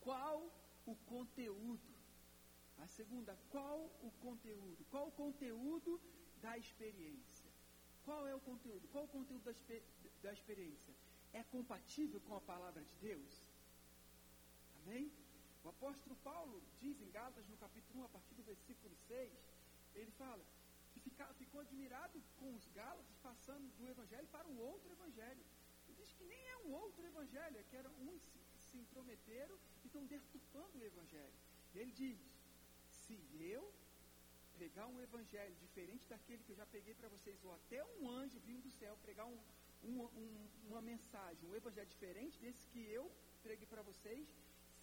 qual 0.01 0.38
o 0.86 0.95
conteúdo? 1.07 1.99
A 2.80 2.88
segunda, 2.88 3.38
qual 3.49 3.80
o 4.01 4.11
conteúdo? 4.21 4.86
Qual 4.89 5.07
o 5.07 5.11
conteúdo 5.11 5.99
da 6.41 6.57
experiência? 6.57 7.49
Qual 8.05 8.27
é 8.27 8.34
o 8.34 8.39
conteúdo? 8.39 8.88
Qual 8.91 9.03
o 9.03 9.07
conteúdo 9.07 9.43
da, 9.43 9.53
da 10.23 10.34
experiência? 10.34 10.93
É 11.34 11.43
compatível 11.43 12.19
com 12.21 12.36
a 12.36 12.41
palavra 12.41 12.82
de 12.82 12.95
Deus? 13.01 13.43
Amém? 14.82 15.11
O 15.63 15.69
apóstolo 15.69 16.15
Paulo 16.23 16.61
diz 16.80 17.01
em 17.01 17.11
Gálatas, 17.11 17.47
no 17.47 17.57
capítulo 17.57 18.01
1, 18.01 18.05
a 18.05 18.09
partir 18.09 18.34
do 18.36 18.43
versículo 18.43 18.95
6, 19.07 19.32
ele 19.95 20.11
fala 20.11 20.43
que 20.93 20.99
fica, 21.01 21.25
ficou 21.34 21.61
admirado 21.61 22.21
com 22.38 22.55
os 22.55 22.67
Gálatas 22.69 23.17
passando 23.21 23.67
do 23.77 23.88
evangelho 23.88 24.27
para 24.27 24.47
um 24.47 24.57
outro 24.59 24.89
evangelho. 24.91 25.43
Ele 25.88 25.97
diz 25.97 26.13
que 26.13 26.23
nem 26.23 26.47
é 26.47 26.57
um 26.57 26.71
outro 26.73 27.05
evangelho, 27.05 27.57
é 27.57 27.63
que 27.63 27.75
eram 27.75 27.91
uns 28.07 28.21
se, 28.21 28.39
se 28.57 28.77
intrometeram 28.77 29.57
e 29.84 29.88
estão 29.88 30.05
deturpando 30.05 30.77
o 30.77 30.84
evangelho. 30.84 31.34
E 31.73 31.80
ele 31.80 31.91
diz: 31.91 32.19
se 33.10 33.43
eu 33.43 33.64
pregar 34.57 34.88
um 34.88 35.01
evangelho 35.01 35.55
diferente 35.55 36.05
daquele 36.07 36.43
que 36.43 36.51
eu 36.51 36.55
já 36.55 36.66
peguei 36.66 36.93
para 36.93 37.10
vocês, 37.10 37.43
ou 37.43 37.53
até 37.53 37.84
um 37.95 38.10
anjo 38.10 38.39
vindo 38.41 38.64
do 38.64 38.72
céu 38.72 38.95
pregar 39.01 39.26
um, 39.26 39.39
um, 39.84 40.01
um, 40.03 40.47
uma 40.70 40.82
mensagem, 40.82 41.49
um 41.49 41.55
evangelho 41.55 41.88
diferente 41.88 42.38
desse 42.39 42.68
que 42.68 42.84
eu 42.91 43.10
preguei 43.41 43.66
para 43.66 43.82
vocês, 43.82 44.28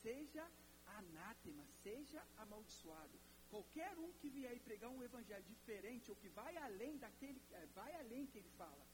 seja 0.02 0.44
anátema, 0.86 1.64
seja 1.82 2.20
amaldiçoado. 2.38 3.18
Qualquer 3.50 3.96
um 3.98 4.12
que 4.14 4.28
vier 4.28 4.50
aí 4.50 4.58
pregar 4.58 4.90
um 4.90 5.02
evangelho 5.02 5.44
diferente 5.44 6.10
ou 6.10 6.16
que 6.16 6.28
vai 6.30 6.56
além 6.56 6.96
daquele, 6.98 7.40
vai 7.74 7.94
além 8.00 8.26
que 8.26 8.38
ele 8.38 8.50
fala, 8.56 8.86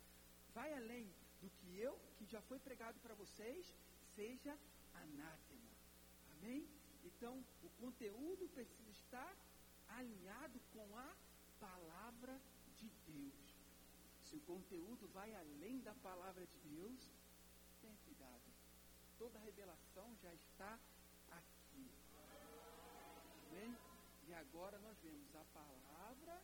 vai 0.52 0.70
além 0.74 1.10
do 1.40 1.48
que 1.48 1.78
eu, 1.78 1.98
que 2.18 2.26
já 2.26 2.40
foi 2.42 2.58
pregado 2.58 2.98
para 3.00 3.14
vocês, 3.14 3.74
seja 4.14 4.56
anátema. 4.94 5.70
Amém? 6.32 6.68
Então, 7.04 7.44
o 7.62 7.70
conteúdo 7.80 8.48
precisa 8.48 8.91
estar 9.12 9.36
alinhado 9.88 10.58
com 10.72 10.96
a 10.96 11.14
palavra 11.60 12.40
de 12.78 12.88
Deus. 13.06 13.60
Se 14.24 14.36
o 14.36 14.40
conteúdo 14.40 15.06
vai 15.08 15.34
além 15.34 15.80
da 15.80 15.92
palavra 15.96 16.46
de 16.46 16.58
Deus, 16.60 17.10
tenha 17.82 17.94
cuidado. 18.06 18.48
Toda 19.18 19.38
a 19.38 19.42
revelação 19.42 20.16
já 20.22 20.32
está 20.32 20.78
aqui. 21.30 21.90
Amém? 23.50 23.76
E 24.28 24.32
agora 24.32 24.78
nós 24.78 24.98
vemos 25.02 25.36
a 25.36 25.44
palavra 25.52 26.42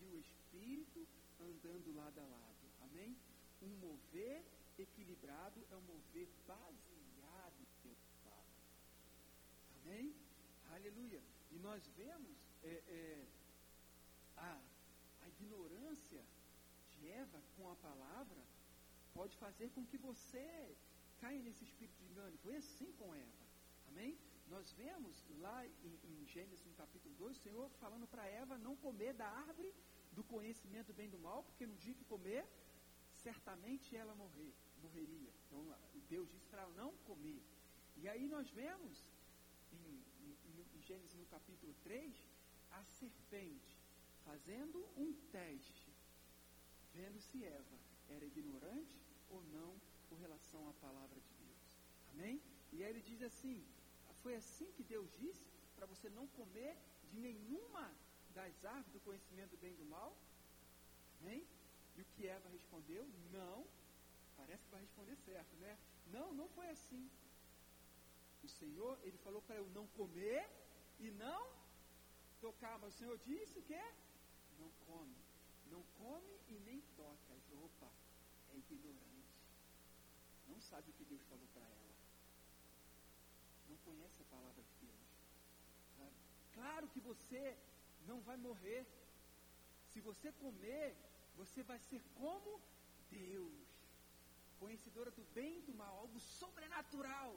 e 0.00 0.04
o 0.06 0.16
Espírito 0.20 1.08
andando 1.40 1.96
lado 1.96 2.20
a 2.20 2.24
lado. 2.24 2.66
Amém? 2.82 3.16
Um 3.60 3.74
mover 3.78 4.44
equilibrado 4.78 5.60
é 5.72 5.76
um 5.76 5.82
mover 5.82 6.28
baseado 6.46 7.66
em 7.84 7.88
Deus. 7.88 7.98
Amém? 9.82 10.14
Aleluia. 10.70 11.35
E 11.56 11.58
nós 11.58 11.82
vemos 11.96 12.36
é, 12.62 12.74
é, 12.98 13.26
a, 14.36 14.60
a 15.22 15.28
ignorância 15.28 16.22
de 16.96 17.08
Eva 17.08 17.42
com 17.56 17.70
a 17.70 17.76
palavra 17.76 18.42
pode 19.14 19.34
fazer 19.38 19.70
com 19.70 19.82
que 19.86 19.96
você 19.96 20.46
caia 21.22 21.40
nesse 21.46 21.64
espírito 21.64 21.96
de 22.02 22.10
engano. 22.10 22.36
Foi 22.44 22.56
assim 22.56 22.92
com 22.98 23.14
Eva. 23.14 23.44
Amém? 23.88 24.18
Nós 24.48 24.70
vemos 24.72 25.24
lá 25.38 25.66
em, 25.66 25.94
em 26.10 26.26
Gênesis 26.26 26.66
no 26.66 26.74
capítulo 26.74 27.14
2, 27.14 27.38
o 27.38 27.40
Senhor 27.40 27.70
falando 27.80 28.06
para 28.06 28.26
Eva 28.26 28.58
não 28.58 28.76
comer 28.76 29.14
da 29.14 29.26
árvore 29.26 29.72
do 30.12 30.22
conhecimento 30.24 30.88
do 30.88 30.94
bem 30.94 31.08
e 31.08 31.14
do 31.16 31.18
mal, 31.18 31.42
porque 31.44 31.66
no 31.66 31.76
dia 31.76 31.94
que 31.94 32.04
comer, 32.04 32.46
certamente 33.14 33.96
ela 33.96 34.14
morrer, 34.14 34.52
morreria. 34.82 35.32
Então 35.46 35.74
Deus 36.10 36.30
disse 36.30 36.48
para 36.48 36.62
ela 36.62 36.74
não 36.82 36.92
comer. 37.10 37.42
E 37.96 38.06
aí 38.10 38.28
nós 38.28 38.50
vemos 38.50 39.02
em, 39.72 40.04
em, 40.24 40.78
em 40.78 40.82
Gênesis 40.82 41.14
no 41.14 41.26
capítulo 41.26 41.74
3, 41.82 42.14
a 42.72 42.84
serpente 42.84 43.76
fazendo 44.24 44.78
um 44.96 45.12
teste, 45.30 45.92
vendo 46.94 47.20
se 47.20 47.44
Eva 47.44 47.78
era 48.08 48.24
ignorante 48.24 49.00
ou 49.30 49.42
não 49.44 49.80
com 50.08 50.16
relação 50.16 50.68
à 50.68 50.72
palavra 50.74 51.20
de 51.20 51.32
Deus. 51.44 51.58
Amém? 52.12 52.42
E 52.72 52.82
aí 52.82 52.90
ele 52.90 53.02
diz 53.02 53.22
assim: 53.22 53.64
foi 54.26 54.34
assim 54.34 54.70
que 54.72 54.82
Deus 54.82 55.08
disse 55.18 55.48
para 55.76 55.86
você 55.86 56.10
não 56.10 56.26
comer 56.38 56.76
de 57.10 57.16
nenhuma 57.16 57.94
das 58.30 58.64
árvores 58.64 58.92
do 58.92 59.00
conhecimento 59.00 59.50
do 59.50 59.58
bem 59.58 59.72
e 59.72 59.76
do 59.76 59.84
mal? 59.84 60.16
Amém? 61.20 61.46
E 61.96 62.02
o 62.02 62.04
que 62.06 62.26
Eva 62.26 62.48
respondeu? 62.48 63.06
Não. 63.30 63.64
Parece 64.36 64.64
que 64.64 64.70
vai 64.72 64.80
responder 64.80 65.16
certo, 65.16 65.54
né? 65.56 65.78
Não, 66.08 66.34
não 66.34 66.48
foi 66.48 66.68
assim. 66.68 67.08
O 68.46 68.48
Senhor, 68.48 68.98
ele 69.02 69.18
falou 69.26 69.42
para 69.42 69.56
eu 69.56 69.68
não 69.76 69.86
comer 69.98 70.42
e 71.00 71.10
não 71.10 71.42
tocar. 72.40 72.78
Mas 72.78 72.94
o 72.94 72.98
Senhor 72.98 73.18
disse 73.30 73.60
que 73.68 73.82
não 74.60 74.70
come. 74.86 75.16
Não 75.72 75.82
come 76.00 76.34
e 76.48 76.58
nem 76.68 76.80
toca. 77.00 77.32
Opa, 77.64 77.90
é 78.52 78.56
ignorante. 78.56 79.32
Não 80.48 80.60
sabe 80.60 80.90
o 80.90 80.94
que 80.98 81.04
Deus 81.12 81.24
falou 81.24 81.48
para 81.54 81.66
ela. 81.78 81.94
Não 83.68 83.76
conhece 83.88 84.22
a 84.22 84.30
palavra 84.36 84.62
de 84.62 84.74
Deus. 84.86 85.06
Claro 86.54 86.86
que 86.92 87.00
você 87.00 87.42
não 88.06 88.20
vai 88.20 88.36
morrer. 88.36 88.86
Se 89.92 90.00
você 90.00 90.30
comer, 90.44 90.94
você 91.36 91.62
vai 91.64 91.80
ser 91.88 92.00
como 92.14 92.60
Deus, 93.10 93.66
conhecedora 94.60 95.10
do 95.10 95.24
bem 95.34 95.58
e 95.58 95.62
do 95.62 95.74
mal, 95.74 95.94
algo 95.98 96.20
sobrenatural, 96.20 97.34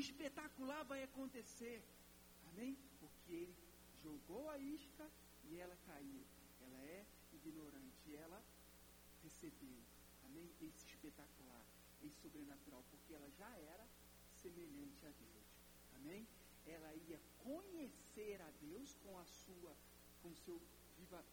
espetacular 0.00 0.84
vai 0.84 1.02
acontecer. 1.02 1.82
Amém? 2.48 2.76
Porque 3.00 3.32
ele 3.32 3.56
jogou 4.02 4.48
a 4.50 4.58
isca 4.58 5.10
e 5.44 5.58
ela 5.58 5.76
caiu. 5.86 6.24
Ela 6.60 6.82
é 6.82 7.06
ignorante, 7.32 8.14
ela 8.16 8.42
recebeu. 9.22 9.78
Amém? 10.24 10.50
Esse 10.60 10.86
espetacular, 10.86 11.64
esse 12.02 12.20
sobrenatural, 12.20 12.84
porque 12.90 13.14
ela 13.14 13.30
já 13.30 13.50
era 13.58 13.86
semelhante 14.34 15.06
a 15.06 15.10
Deus. 15.10 15.46
Amém? 15.96 16.26
Ela 16.66 16.94
ia 17.08 17.20
conhecer 17.38 18.40
a 18.42 18.50
Deus 18.60 18.94
com 19.02 19.18
a 19.18 19.24
sua, 19.24 19.76
com 20.22 20.34
seu 20.34 20.60
viva, 20.96 21.24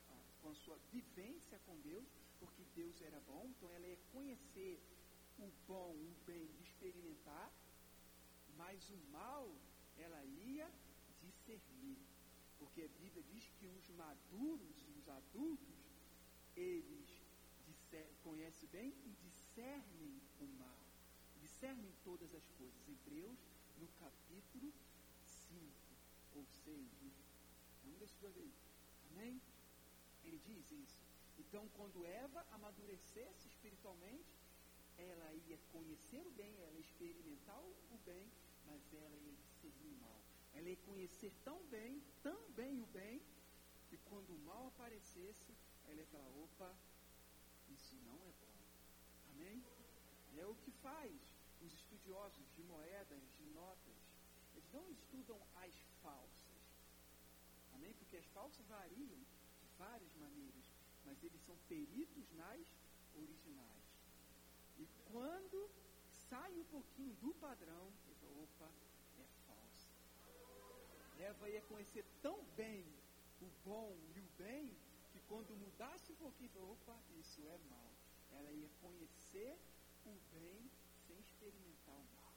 com 0.41 0.49
a 0.49 0.55
sua 0.55 0.77
vivência 0.91 1.59
com 1.65 1.79
Deus, 1.81 2.05
porque 2.39 2.63
Deus 2.75 3.01
era 3.01 3.19
bom, 3.21 3.45
então 3.47 3.71
ela 3.71 3.87
ia 3.87 3.97
conhecer 4.11 4.79
o 5.39 5.49
bom, 5.67 5.91
o 5.91 6.13
bem, 6.25 6.49
experimentar, 6.61 7.51
mas 8.63 8.89
o 8.89 8.97
mal 9.11 9.45
ela 9.97 10.23
ia 10.23 10.67
discernir. 11.21 11.99
Porque 12.59 12.81
a 12.83 12.87
Bíblia 12.87 13.23
diz 13.31 13.49
que 13.59 13.67
os 13.67 13.89
maduros, 13.89 14.77
os 14.97 15.09
adultos, 15.09 15.75
eles 16.55 17.09
conhecem 18.23 18.69
bem 18.69 18.93
e 19.05 19.11
discernem 19.21 20.21
o 20.39 20.45
mal. 20.59 20.79
Discernem 21.41 21.93
todas 22.03 22.33
as 22.33 22.47
coisas. 22.57 22.87
Hebreus, 22.87 23.37
no 23.77 23.87
capítulo 23.99 24.73
5 25.25 25.61
ou 26.35 26.45
6, 26.45 26.77
um 27.85 27.97
desses 27.99 28.17
dois 28.19 28.37
aí. 28.37 28.53
Amém? 29.11 29.41
Ele 30.23 30.39
diz 30.47 30.71
isso. 30.71 31.01
Então, 31.37 31.67
quando 31.75 32.05
Eva 32.05 32.45
amadurecesse 32.51 33.47
espiritualmente, 33.47 34.39
ela 34.97 35.33
ia 35.33 35.57
conhecer 35.71 36.25
o 36.25 36.31
bem, 36.31 36.55
ela 36.59 36.71
ia 36.71 36.79
experimentar 36.79 37.59
o 37.59 37.97
bem, 38.05 38.31
mas 38.67 38.93
ela 38.93 39.17
ia 39.17 39.33
discernir 39.33 39.87
o 39.87 40.01
mal. 40.01 40.21
Ela 40.53 40.69
ia 40.69 40.77
conhecer 40.77 41.31
tão 41.43 41.63
bem, 41.67 42.01
tão 42.21 42.51
bem 42.51 42.81
o 42.81 42.85
bem, 42.87 43.21
que 43.89 43.97
quando 44.09 44.29
o 44.29 44.39
mal 44.39 44.67
aparecesse, 44.67 45.53
ela 45.85 45.99
ia 45.99 46.07
falar, 46.07 46.29
opa, 46.29 46.75
isso 47.69 47.95
não 48.05 48.15
é 48.23 48.31
bom. 48.41 48.57
Amém? 49.31 49.63
É 50.37 50.45
o 50.45 50.55
que 50.55 50.71
faz 50.71 51.11
os 51.61 51.73
estudiosos 51.73 52.45
de 52.55 52.63
moedas, 52.63 53.21
de 53.37 53.45
notas. 53.53 53.95
Eles 54.55 54.71
não 54.71 54.89
estudam 54.89 55.39
as 55.55 55.73
falsas. 56.01 56.43
Amém? 57.73 57.93
Porque 57.93 58.17
as 58.17 58.25
falsas 58.27 58.65
variam 58.67 59.19
várias 59.77 60.13
maneiras, 60.15 60.65
mas 61.05 61.23
eles 61.23 61.41
são 61.41 61.57
peritos 61.67 62.31
nas 62.33 62.65
originais. 63.15 63.83
E 64.77 64.87
quando 65.11 65.69
sai 66.29 66.51
um 66.57 66.63
pouquinho 66.65 67.13
do 67.15 67.33
padrão, 67.35 67.91
ele 68.05 68.15
fala, 68.15 68.43
opa, 68.43 68.71
é 69.19 69.25
falso. 69.47 69.89
Eva 71.23 71.49
ia 71.49 71.61
conhecer 71.61 72.03
tão 72.21 72.43
bem 72.57 72.85
o 73.41 73.49
bom 73.65 73.95
e 74.15 74.19
o 74.19 74.27
bem, 74.37 74.75
que 75.11 75.19
quando 75.29 75.55
mudasse 75.55 76.11
um 76.11 76.15
pouquinho, 76.15 76.51
opa, 76.71 76.97
isso 77.19 77.41
é 77.47 77.57
mal. 77.69 77.91
Ela 78.31 78.51
ia 78.51 78.69
conhecer 78.81 79.57
o 80.05 80.13
bem 80.33 80.69
sem 81.07 81.17
experimentar 81.19 81.95
o 81.95 82.07
mal. 82.17 82.33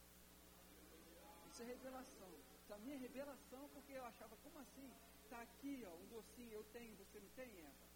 Isso 1.50 1.62
é 1.62 1.66
revelação. 1.66 2.32
Isso 2.60 2.72
é 2.72 2.76
a 2.76 2.78
minha 2.78 2.98
revelação, 2.98 3.68
porque 3.74 3.92
eu 3.92 4.04
achava, 4.04 4.36
como 4.44 4.58
assim? 4.60 4.90
Está 5.24 5.40
aqui, 5.42 5.84
ó, 5.86 5.94
um 5.94 6.06
docinho, 6.06 6.52
eu 6.52 6.64
tenho, 6.72 6.94
você 6.96 7.18
não 7.18 7.28
tem, 7.30 7.50
Eva? 7.58 7.86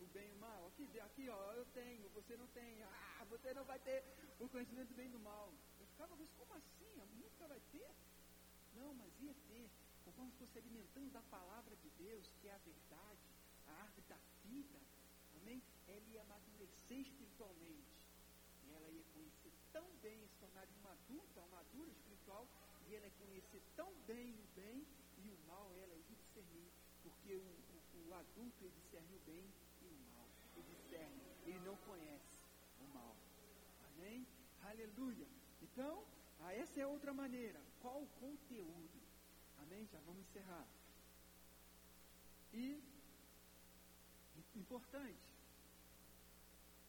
O 0.00 0.06
bem 0.06 0.28
e 0.28 0.32
o 0.32 0.36
mal. 0.36 0.66
Aqui, 0.66 1.00
aqui, 1.00 1.28
ó, 1.30 1.52
eu 1.52 1.64
tenho, 1.66 2.08
você 2.10 2.36
não 2.36 2.46
tem. 2.48 2.82
Ah, 2.82 3.24
você 3.30 3.54
não 3.54 3.64
vai 3.64 3.78
ter 3.78 4.04
o 4.38 4.48
conhecimento 4.48 4.88
do 4.88 4.94
bem 4.94 5.06
e 5.06 5.12
do 5.16 5.18
mal. 5.20 5.50
Eu 5.80 5.86
ficava, 5.86 6.14
mas 6.16 6.30
como 6.32 6.52
assim? 6.54 6.92
Nunca 7.18 7.48
vai 7.48 7.60
ter? 7.72 7.88
Não, 8.74 8.92
mas 8.94 9.10
ia 9.20 9.34
Conforme 10.16 10.32
fosse 10.38 10.58
alimentando 10.58 11.12
da 11.12 11.20
palavra 11.20 11.76
de 11.76 11.90
Deus, 11.90 12.32
que 12.40 12.48
é 12.48 12.54
a 12.54 12.58
verdade, 12.58 13.20
a 13.66 13.72
árvore 13.82 14.06
da 14.08 14.16
vida, 14.42 14.80
amém? 15.36 15.62
Ela 15.86 16.06
ia 16.08 16.22
amadurecer 16.22 17.00
espiritualmente. 17.00 18.00
E 18.64 18.72
ela 18.72 18.88
ia 18.88 19.04
conhecer 19.12 19.52
tão 19.74 19.84
bem, 20.00 20.26
se 20.26 20.38
tornar 20.38 20.66
uma 20.80 20.92
adulta, 20.92 21.40
uma 21.40 21.58
madura 21.58 21.90
espiritual, 21.90 22.48
e 22.88 22.94
ela 22.94 23.04
ia 23.04 23.12
conhecer 23.12 23.62
tão 23.76 23.92
bem 24.06 24.32
o 24.32 24.46
bem 24.56 24.86
e 25.18 25.28
o 25.28 25.36
mal, 25.46 25.70
ela 25.76 25.94
ia 25.94 26.02
discernir, 26.04 26.70
porque 27.02 27.36
o, 27.36 27.42
o, 27.42 28.08
o 28.08 28.14
adulto 28.14 28.64
ele 28.64 28.72
discerne 28.80 29.14
o 29.16 29.20
bem 29.20 29.44
e 29.82 29.86
o 29.86 30.16
mal. 30.16 30.26
Ele 30.56 30.74
discerne, 30.76 31.20
ele 31.44 31.60
não 31.60 31.76
conhece 31.76 32.40
o 32.80 32.84
mal. 32.94 33.14
Amém? 33.92 34.26
Aleluia. 34.62 35.28
Então, 35.60 36.06
ah, 36.40 36.54
essa 36.54 36.80
é 36.80 36.86
outra 36.86 37.12
maneira. 37.12 37.60
Qual 37.82 38.00
o 38.00 38.08
conteúdo? 38.18 38.95
Amém? 39.66 39.86
Já 39.92 40.00
vamos 40.00 40.22
encerrar. 40.22 40.66
E 42.52 42.82
importante 44.56 45.28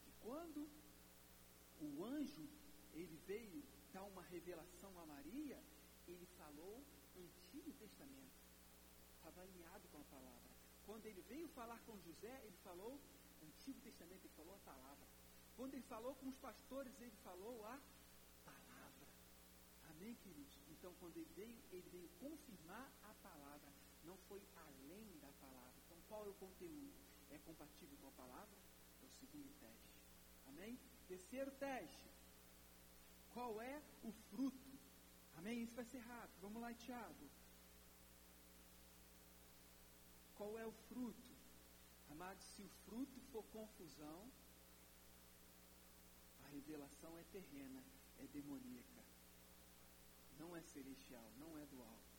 que 0.02 0.12
quando 0.20 0.68
o 1.80 2.04
anjo 2.04 2.48
ele 2.92 3.16
veio 3.26 3.62
dar 3.92 4.02
uma 4.04 4.22
revelação 4.22 4.98
a 4.98 5.06
Maria, 5.06 5.62
ele 6.06 6.26
falou 6.36 6.82
Antigo 7.16 7.72
Testamento 7.74 8.38
estava 9.16 9.42
alinhado 9.42 9.86
com 9.88 9.98
a 9.98 10.04
palavra. 10.04 10.50
Quando 10.86 11.04
ele 11.06 11.20
veio 11.22 11.48
falar 11.48 11.78
com 11.80 11.98
José, 12.00 12.40
ele 12.44 12.56
falou 12.64 12.98
Antigo 13.42 13.80
Testamento, 13.80 14.24
ele 14.24 14.34
falou 14.34 14.54
a 14.54 14.58
palavra. 14.58 15.06
Quando 15.56 15.74
ele 15.74 15.82
falou 15.82 16.14
com 16.14 16.28
os 16.28 16.38
pastores, 16.38 16.92
ele 17.00 17.16
falou 17.22 17.64
a 17.66 17.78
palavra. 18.44 19.08
Amém, 19.90 20.14
queridos? 20.14 20.67
Então, 20.78 20.94
quando 21.00 21.16
ele 21.16 21.30
veio, 21.34 21.58
ele 21.72 21.88
veio 21.90 22.08
confirmar 22.20 22.88
a 23.02 23.14
palavra. 23.14 23.72
Não 24.04 24.16
foi 24.28 24.40
além 24.54 25.18
da 25.18 25.32
palavra. 25.40 25.74
Então, 25.84 25.98
qual 26.08 26.24
é 26.24 26.28
o 26.28 26.34
conteúdo? 26.34 26.94
É 27.30 27.38
compatível 27.38 27.98
com 27.98 28.08
a 28.08 28.12
palavra? 28.12 28.56
É 29.02 29.06
o 29.06 29.10
segundo 29.10 29.52
teste. 29.58 29.98
Amém? 30.46 30.78
Terceiro 31.08 31.50
teste. 31.52 32.08
Qual 33.34 33.60
é 33.60 33.82
o 34.04 34.12
fruto? 34.30 34.78
Amém? 35.36 35.62
Isso 35.62 35.74
vai 35.74 35.84
ser 35.84 35.98
rápido. 35.98 36.40
Vamos 36.40 36.62
lá, 36.62 36.72
Tiago. 36.74 37.28
Qual 40.36 40.56
é 40.58 40.64
o 40.64 40.72
fruto? 40.88 41.30
Amados, 42.10 42.44
se 42.54 42.62
o 42.62 42.68
fruto 42.84 43.20
for 43.32 43.42
confusão, 43.46 44.30
a 46.44 46.48
revelação 46.48 47.18
é 47.18 47.24
terrena, 47.24 47.84
é 48.18 48.26
demoníaca. 48.28 48.97
Não 50.38 50.56
é 50.56 50.62
celestial, 50.62 51.30
não 51.38 51.58
é 51.58 51.64
do 51.66 51.82
alto. 51.82 52.16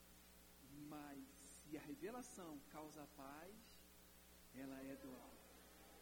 Mas 0.88 1.24
se 1.54 1.78
a 1.78 1.82
revelação 1.82 2.60
causa 2.72 3.06
paz, 3.16 3.56
ela 4.56 4.82
é 4.84 4.96
do 4.96 5.10
alto. 5.16 5.50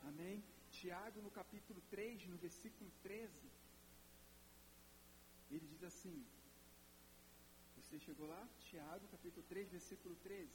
Amém? 0.04 0.44
Tiago, 0.72 1.22
no 1.22 1.32
capítulo 1.32 1.82
3, 1.90 2.28
no 2.28 2.38
versículo 2.38 2.92
13, 3.04 3.34
ele 5.52 5.66
diz 5.68 5.84
assim: 5.84 6.26
Você 7.78 8.00
chegou 8.00 8.28
lá? 8.28 8.48
Tiago, 8.60 9.08
capítulo 9.08 9.46
3, 9.48 9.70
versículo 9.70 10.16
13. 10.18 10.50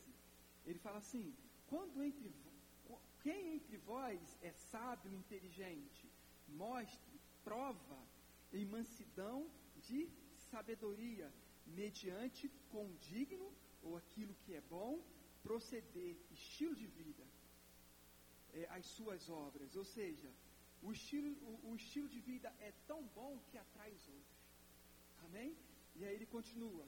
Ele 0.66 0.78
fala 0.78 0.98
assim: 0.98 1.34
Quando 1.68 2.02
entre 2.02 2.32
quem 3.22 3.54
entre 3.54 3.76
vós 3.78 4.20
é 4.42 4.52
sábio 4.52 5.12
inteligente, 5.14 6.10
mostre, 6.48 7.20
prova 7.44 7.98
em 8.52 8.66
mansidão 8.66 9.48
de 9.76 10.08
sabedoria, 10.50 11.32
mediante 11.66 12.48
condigno 12.70 13.52
ou 13.82 13.96
aquilo 13.96 14.34
que 14.42 14.54
é 14.54 14.60
bom, 14.60 15.02
proceder, 15.42 16.16
estilo 16.30 16.74
de 16.74 16.86
vida, 16.86 17.24
é, 18.52 18.66
as 18.70 18.86
suas 18.86 19.28
obras. 19.28 19.74
Ou 19.76 19.84
seja, 19.84 20.30
o 20.82 20.92
estilo, 20.92 21.30
o, 21.50 21.70
o 21.72 21.76
estilo 21.76 22.08
de 22.08 22.20
vida 22.20 22.52
é 22.60 22.72
tão 22.86 23.02
bom 23.08 23.38
que 23.50 23.58
atrai 23.58 23.90
os 23.92 24.08
outros. 24.08 24.42
Amém? 25.24 25.56
E 25.96 26.04
aí 26.04 26.14
ele 26.14 26.26
continua: 26.26 26.86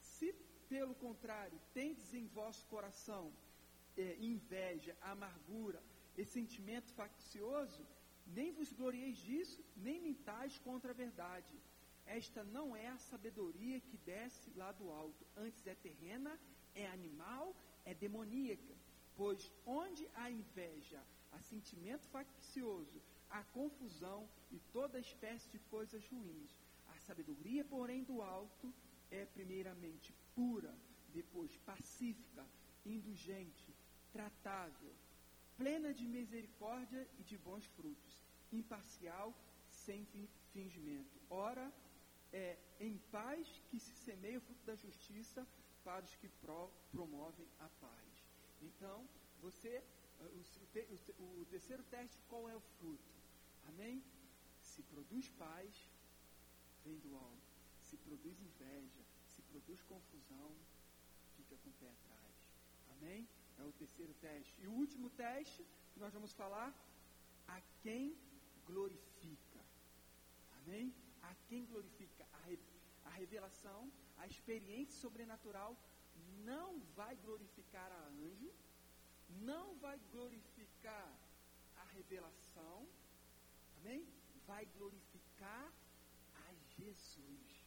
Se 0.00 0.32
pelo 0.68 0.94
contrário 0.94 1.58
tendes 1.74 2.12
em 2.14 2.26
vosso 2.26 2.66
coração 2.66 3.32
é, 3.96 4.16
inveja, 4.18 4.96
amargura 5.00 5.82
e 6.16 6.24
sentimento 6.24 6.92
faccioso, 6.92 7.86
nem 8.26 8.52
vos 8.52 8.72
glorieis 8.72 9.18
disso, 9.18 9.64
nem 9.76 10.00
mintais 10.00 10.58
contra 10.58 10.90
a 10.92 10.94
verdade. 10.94 11.54
Esta 12.06 12.44
não 12.44 12.76
é 12.76 12.88
a 12.88 12.98
sabedoria 12.98 13.80
que 13.80 13.96
desce 13.98 14.50
lá 14.54 14.72
do 14.72 14.90
alto, 14.90 15.26
antes 15.36 15.66
é 15.66 15.74
terrena, 15.74 16.38
é 16.74 16.86
animal, 16.88 17.54
é 17.84 17.94
demoníaca. 17.94 18.74
Pois 19.16 19.50
onde 19.66 20.08
há 20.14 20.30
inveja, 20.30 21.02
há 21.32 21.40
sentimento 21.40 22.06
faccioso, 22.08 23.00
há 23.30 23.42
confusão 23.44 24.28
e 24.50 24.58
toda 24.72 24.98
espécie 24.98 25.48
de 25.50 25.58
coisas 25.58 26.06
ruins. 26.08 26.56
A 26.94 26.98
sabedoria, 27.00 27.64
porém, 27.64 28.04
do 28.04 28.20
alto 28.22 28.72
é 29.10 29.24
primeiramente 29.26 30.14
pura, 30.34 30.74
depois 31.12 31.56
pacífica, 31.58 32.44
indulgente, 32.84 33.74
tratável, 34.12 34.92
plena 35.56 35.92
de 35.92 36.06
misericórdia 36.06 37.06
e 37.18 37.22
de 37.22 37.38
bons 37.38 37.64
frutos, 37.66 38.22
imparcial, 38.50 39.34
sem 39.70 40.06
fingimento. 40.52 41.20
Ora, 41.30 41.72
é 42.32 42.58
em 42.80 42.96
paz 43.10 43.62
que 43.68 43.78
se 43.78 43.94
semeia 44.04 44.38
o 44.38 44.40
fruto 44.40 44.64
da 44.64 44.74
justiça 44.74 45.46
para 45.84 46.04
os 46.04 46.14
que 46.16 46.28
pro, 46.28 46.70
promovem 46.90 47.46
a 47.60 47.68
paz. 47.68 48.26
Então, 48.62 49.06
você, 49.40 49.82
o, 50.20 51.22
o, 51.22 51.40
o 51.40 51.46
terceiro 51.46 51.82
teste, 51.84 52.18
qual 52.28 52.48
é 52.48 52.56
o 52.56 52.60
fruto? 52.78 53.12
Amém? 53.68 54.02
Se 54.60 54.82
produz 54.82 55.28
paz, 55.30 55.88
vem 56.84 56.98
do 57.00 57.16
alto. 57.16 57.52
Se 57.80 57.96
produz 57.98 58.40
inveja, 58.40 59.02
se 59.26 59.42
produz 59.42 59.82
confusão, 59.82 60.56
fica 61.36 61.56
com 61.56 61.70
o 61.70 61.72
pé 61.74 61.88
atrás. 61.88 62.34
Amém? 62.92 63.28
É 63.58 63.62
o 63.64 63.72
terceiro 63.72 64.14
teste. 64.14 64.54
E 64.62 64.66
o 64.66 64.72
último 64.72 65.10
teste 65.10 65.66
que 65.92 66.00
nós 66.00 66.12
vamos 66.12 66.32
falar, 66.32 66.72
a 67.48 67.60
quem 67.82 68.16
glorifica. 68.66 69.60
Amém? 70.58 70.94
A 71.22 71.34
quem 71.48 71.64
glorifica. 71.66 72.26
A, 72.32 72.38
re, 72.46 72.58
a 73.04 73.10
revelação, 73.10 73.90
a 74.18 74.26
experiência 74.26 75.00
sobrenatural 75.00 75.76
não 76.44 76.80
vai 76.96 77.14
glorificar 77.16 77.90
a 77.92 78.02
anjo, 78.08 78.52
não 79.50 79.76
vai 79.78 79.98
glorificar 80.10 81.12
a 81.76 81.84
revelação, 81.84 82.86
amém? 83.78 84.06
Vai 84.46 84.64
glorificar 84.76 85.72
a 86.34 86.54
Jesus. 86.76 87.62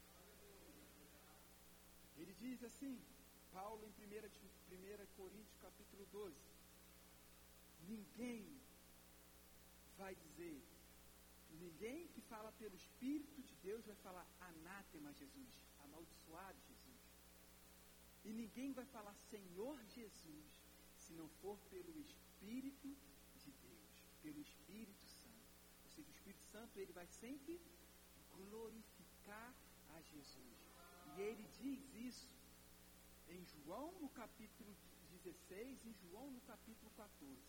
Ele 2.18 2.34
diz 2.34 2.64
assim, 2.64 3.02
Paulo 3.52 3.86
em 3.86 3.92
1, 3.92 5.04
1 5.04 5.06
Coríntios 5.16 5.58
capítulo 5.58 6.06
12, 6.12 6.36
ninguém 7.88 8.46
vai 9.98 10.16
dizer, 10.16 10.62
ninguém 11.66 12.08
que 12.14 12.22
fala 12.22 12.52
pelo 12.62 12.76
Espírito 12.76 13.42
de 13.42 13.56
Deus 13.68 13.86
vai 13.86 13.96
falar 14.08 14.26
anátema 14.50 15.12
Jesus, 15.14 15.54
amaldiçoado 15.86 16.60
Jesus. 16.70 17.02
E 18.24 18.34
ninguém 18.42 18.72
vai 18.80 18.86
falar 18.86 19.16
Senhor 19.34 19.78
Jesus, 19.98 20.46
se 20.98 21.14
não 21.14 21.28
for 21.42 21.58
pelo 21.74 21.94
Espírito 22.08 22.90
de 23.44 23.52
Deus, 23.68 23.94
pelo 24.22 24.40
Espírito 24.42 25.08
Santo. 25.08 25.46
Ou 25.84 25.90
seja, 25.90 26.10
o 26.10 26.16
Espírito 26.18 26.46
Santo 26.56 26.80
ele 26.80 26.94
vai 26.94 27.08
sempre 27.08 27.60
glorificar 28.36 29.54
a 29.96 30.02
Jesus. 30.02 30.58
E 31.18 31.22
ele 31.22 31.46
diz 31.62 31.82
isso 32.10 32.36
em 33.30 33.44
João 33.46 33.92
no 34.02 34.10
capítulo 34.10 34.76
16, 35.12 35.86
em 35.86 35.94
João 36.04 36.30
no 36.32 36.42
capítulo 36.42 36.92
14. 36.96 37.42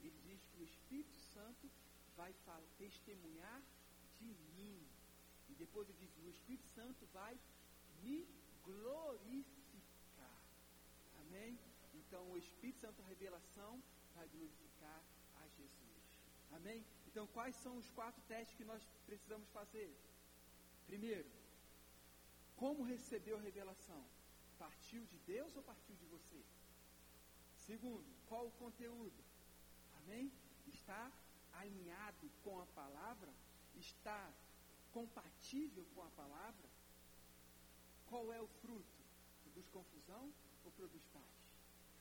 Ele 0.00 0.18
diz 0.26 0.40
que 0.50 0.60
o 0.60 0.64
Espírito 0.64 1.16
Santo 1.34 1.70
vai 2.16 2.34
testemunhar 2.78 3.62
de 4.18 4.34
mim. 4.56 4.86
E 5.48 5.54
depois 5.54 5.88
ele 5.88 5.98
diz, 5.98 6.16
o 6.18 6.28
Espírito 6.28 6.66
Santo 6.74 7.06
vai 7.12 7.38
me 8.02 8.26
glorificar. 8.64 10.38
Amém? 11.20 11.58
Então 11.94 12.22
o 12.30 12.38
Espírito 12.38 12.80
Santo, 12.80 13.02
a 13.02 13.06
revelação, 13.06 13.82
vai 14.14 14.26
glorificar 14.28 15.02
a 15.36 15.48
Jesus. 15.48 16.02
Amém? 16.52 16.84
Então 17.06 17.26
quais 17.28 17.56
são 17.56 17.76
os 17.76 17.90
quatro 17.90 18.22
testes 18.22 18.56
que 18.56 18.64
nós 18.64 18.82
precisamos 19.06 19.48
fazer? 19.50 19.90
Primeiro, 20.86 21.30
como 22.56 22.82
recebeu 22.82 23.36
a 23.36 23.40
revelação? 23.40 24.04
Partiu 24.58 25.04
de 25.06 25.18
Deus 25.20 25.56
ou 25.56 25.62
partiu 25.62 25.96
de 25.96 26.06
você? 26.06 26.44
Segundo, 27.56 28.04
qual 28.28 28.46
o 28.46 28.52
conteúdo? 28.52 29.24
Amém? 30.00 30.32
Está 30.66 31.10
alinhado 31.54 32.30
com 32.42 32.60
a 32.60 32.66
palavra? 32.66 33.32
Está 33.74 34.32
compatível 34.92 35.84
com 35.94 36.02
a 36.02 36.10
palavra? 36.10 36.68
Qual 38.06 38.32
é 38.32 38.40
o 38.40 38.46
fruto? 38.46 39.02
Produz 39.42 39.68
confusão 39.68 40.32
ou 40.64 40.70
produz 40.72 41.04
paz? 41.12 41.24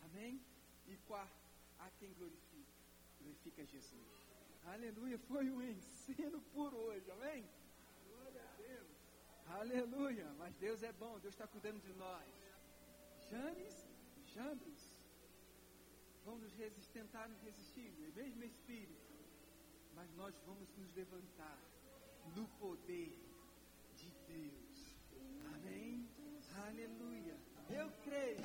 Amém? 0.04 0.42
E 0.88 0.98
quarto, 1.08 1.50
a 1.80 1.90
quem 1.92 2.14
glorifica? 2.14 2.74
Glorifica 3.20 3.66
Jesus. 3.66 4.32
Aleluia, 4.66 5.18
foi 5.18 5.50
um 5.50 5.62
ensino 5.62 6.42
por 6.54 6.74
hoje, 6.74 7.10
amém? 7.12 7.48
Glória 8.08 8.42
a 8.42 8.56
Deus. 8.58 8.88
Aleluia, 9.48 10.28
mas 10.38 10.54
Deus 10.56 10.84
é 10.84 10.92
bom, 10.94 11.20
Deus 11.20 11.34
está 11.34 11.48
cuidando 11.48 11.80
de 11.82 11.94
nós. 11.94 12.30
Janes, 13.30 13.88
Jambres, 14.34 14.92
vão 16.24 16.38
nos 16.38 16.54
resistir, 16.54 16.92
tentar 16.92 17.28
nos 17.28 17.42
resistir, 17.42 17.90
mesmo 18.16 18.44
espírito, 18.44 19.11
mas 19.96 20.14
nós 20.16 20.36
vamos 20.46 20.70
nos 20.78 20.94
levantar 20.94 21.60
no 22.36 22.48
poder 22.60 23.18
de 23.96 24.10
Deus. 24.28 24.96
Amém? 25.54 26.08
Aleluia. 26.68 27.38
Eu 27.70 27.92
creio 28.04 28.42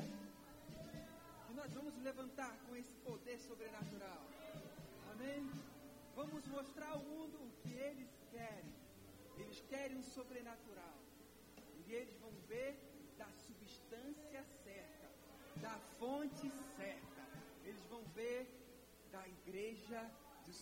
que 1.47 1.55
nós 1.55 1.73
vamos 1.73 1.95
nos 1.95 2.05
levantar 2.05 2.57
com 2.67 2.77
esse 2.77 2.95
poder 2.97 3.39
sobrenatural. 3.39 4.23
Amém? 5.13 5.51
Vamos 6.15 6.47
mostrar 6.47 6.91
ao 6.91 7.01
mundo 7.01 7.37
o 7.37 7.51
que 7.63 7.73
eles 7.75 8.11
querem. 8.31 8.75
Eles 9.39 9.61
querem 9.69 9.99
o 9.99 10.03
sobrenatural. 10.03 10.99
E 11.87 11.93
eles 11.93 12.17
vão 12.19 12.33
ver 12.49 12.79
da 13.17 13.29
substância 13.47 14.45
certa, 14.65 15.09
da 15.61 15.79
fonte 15.99 16.51
certa. 16.77 17.23
Eles 17.65 17.85
vão 17.87 18.03
ver 18.15 18.47
da 19.11 19.27
igreja 19.29 20.03
do 20.03 20.26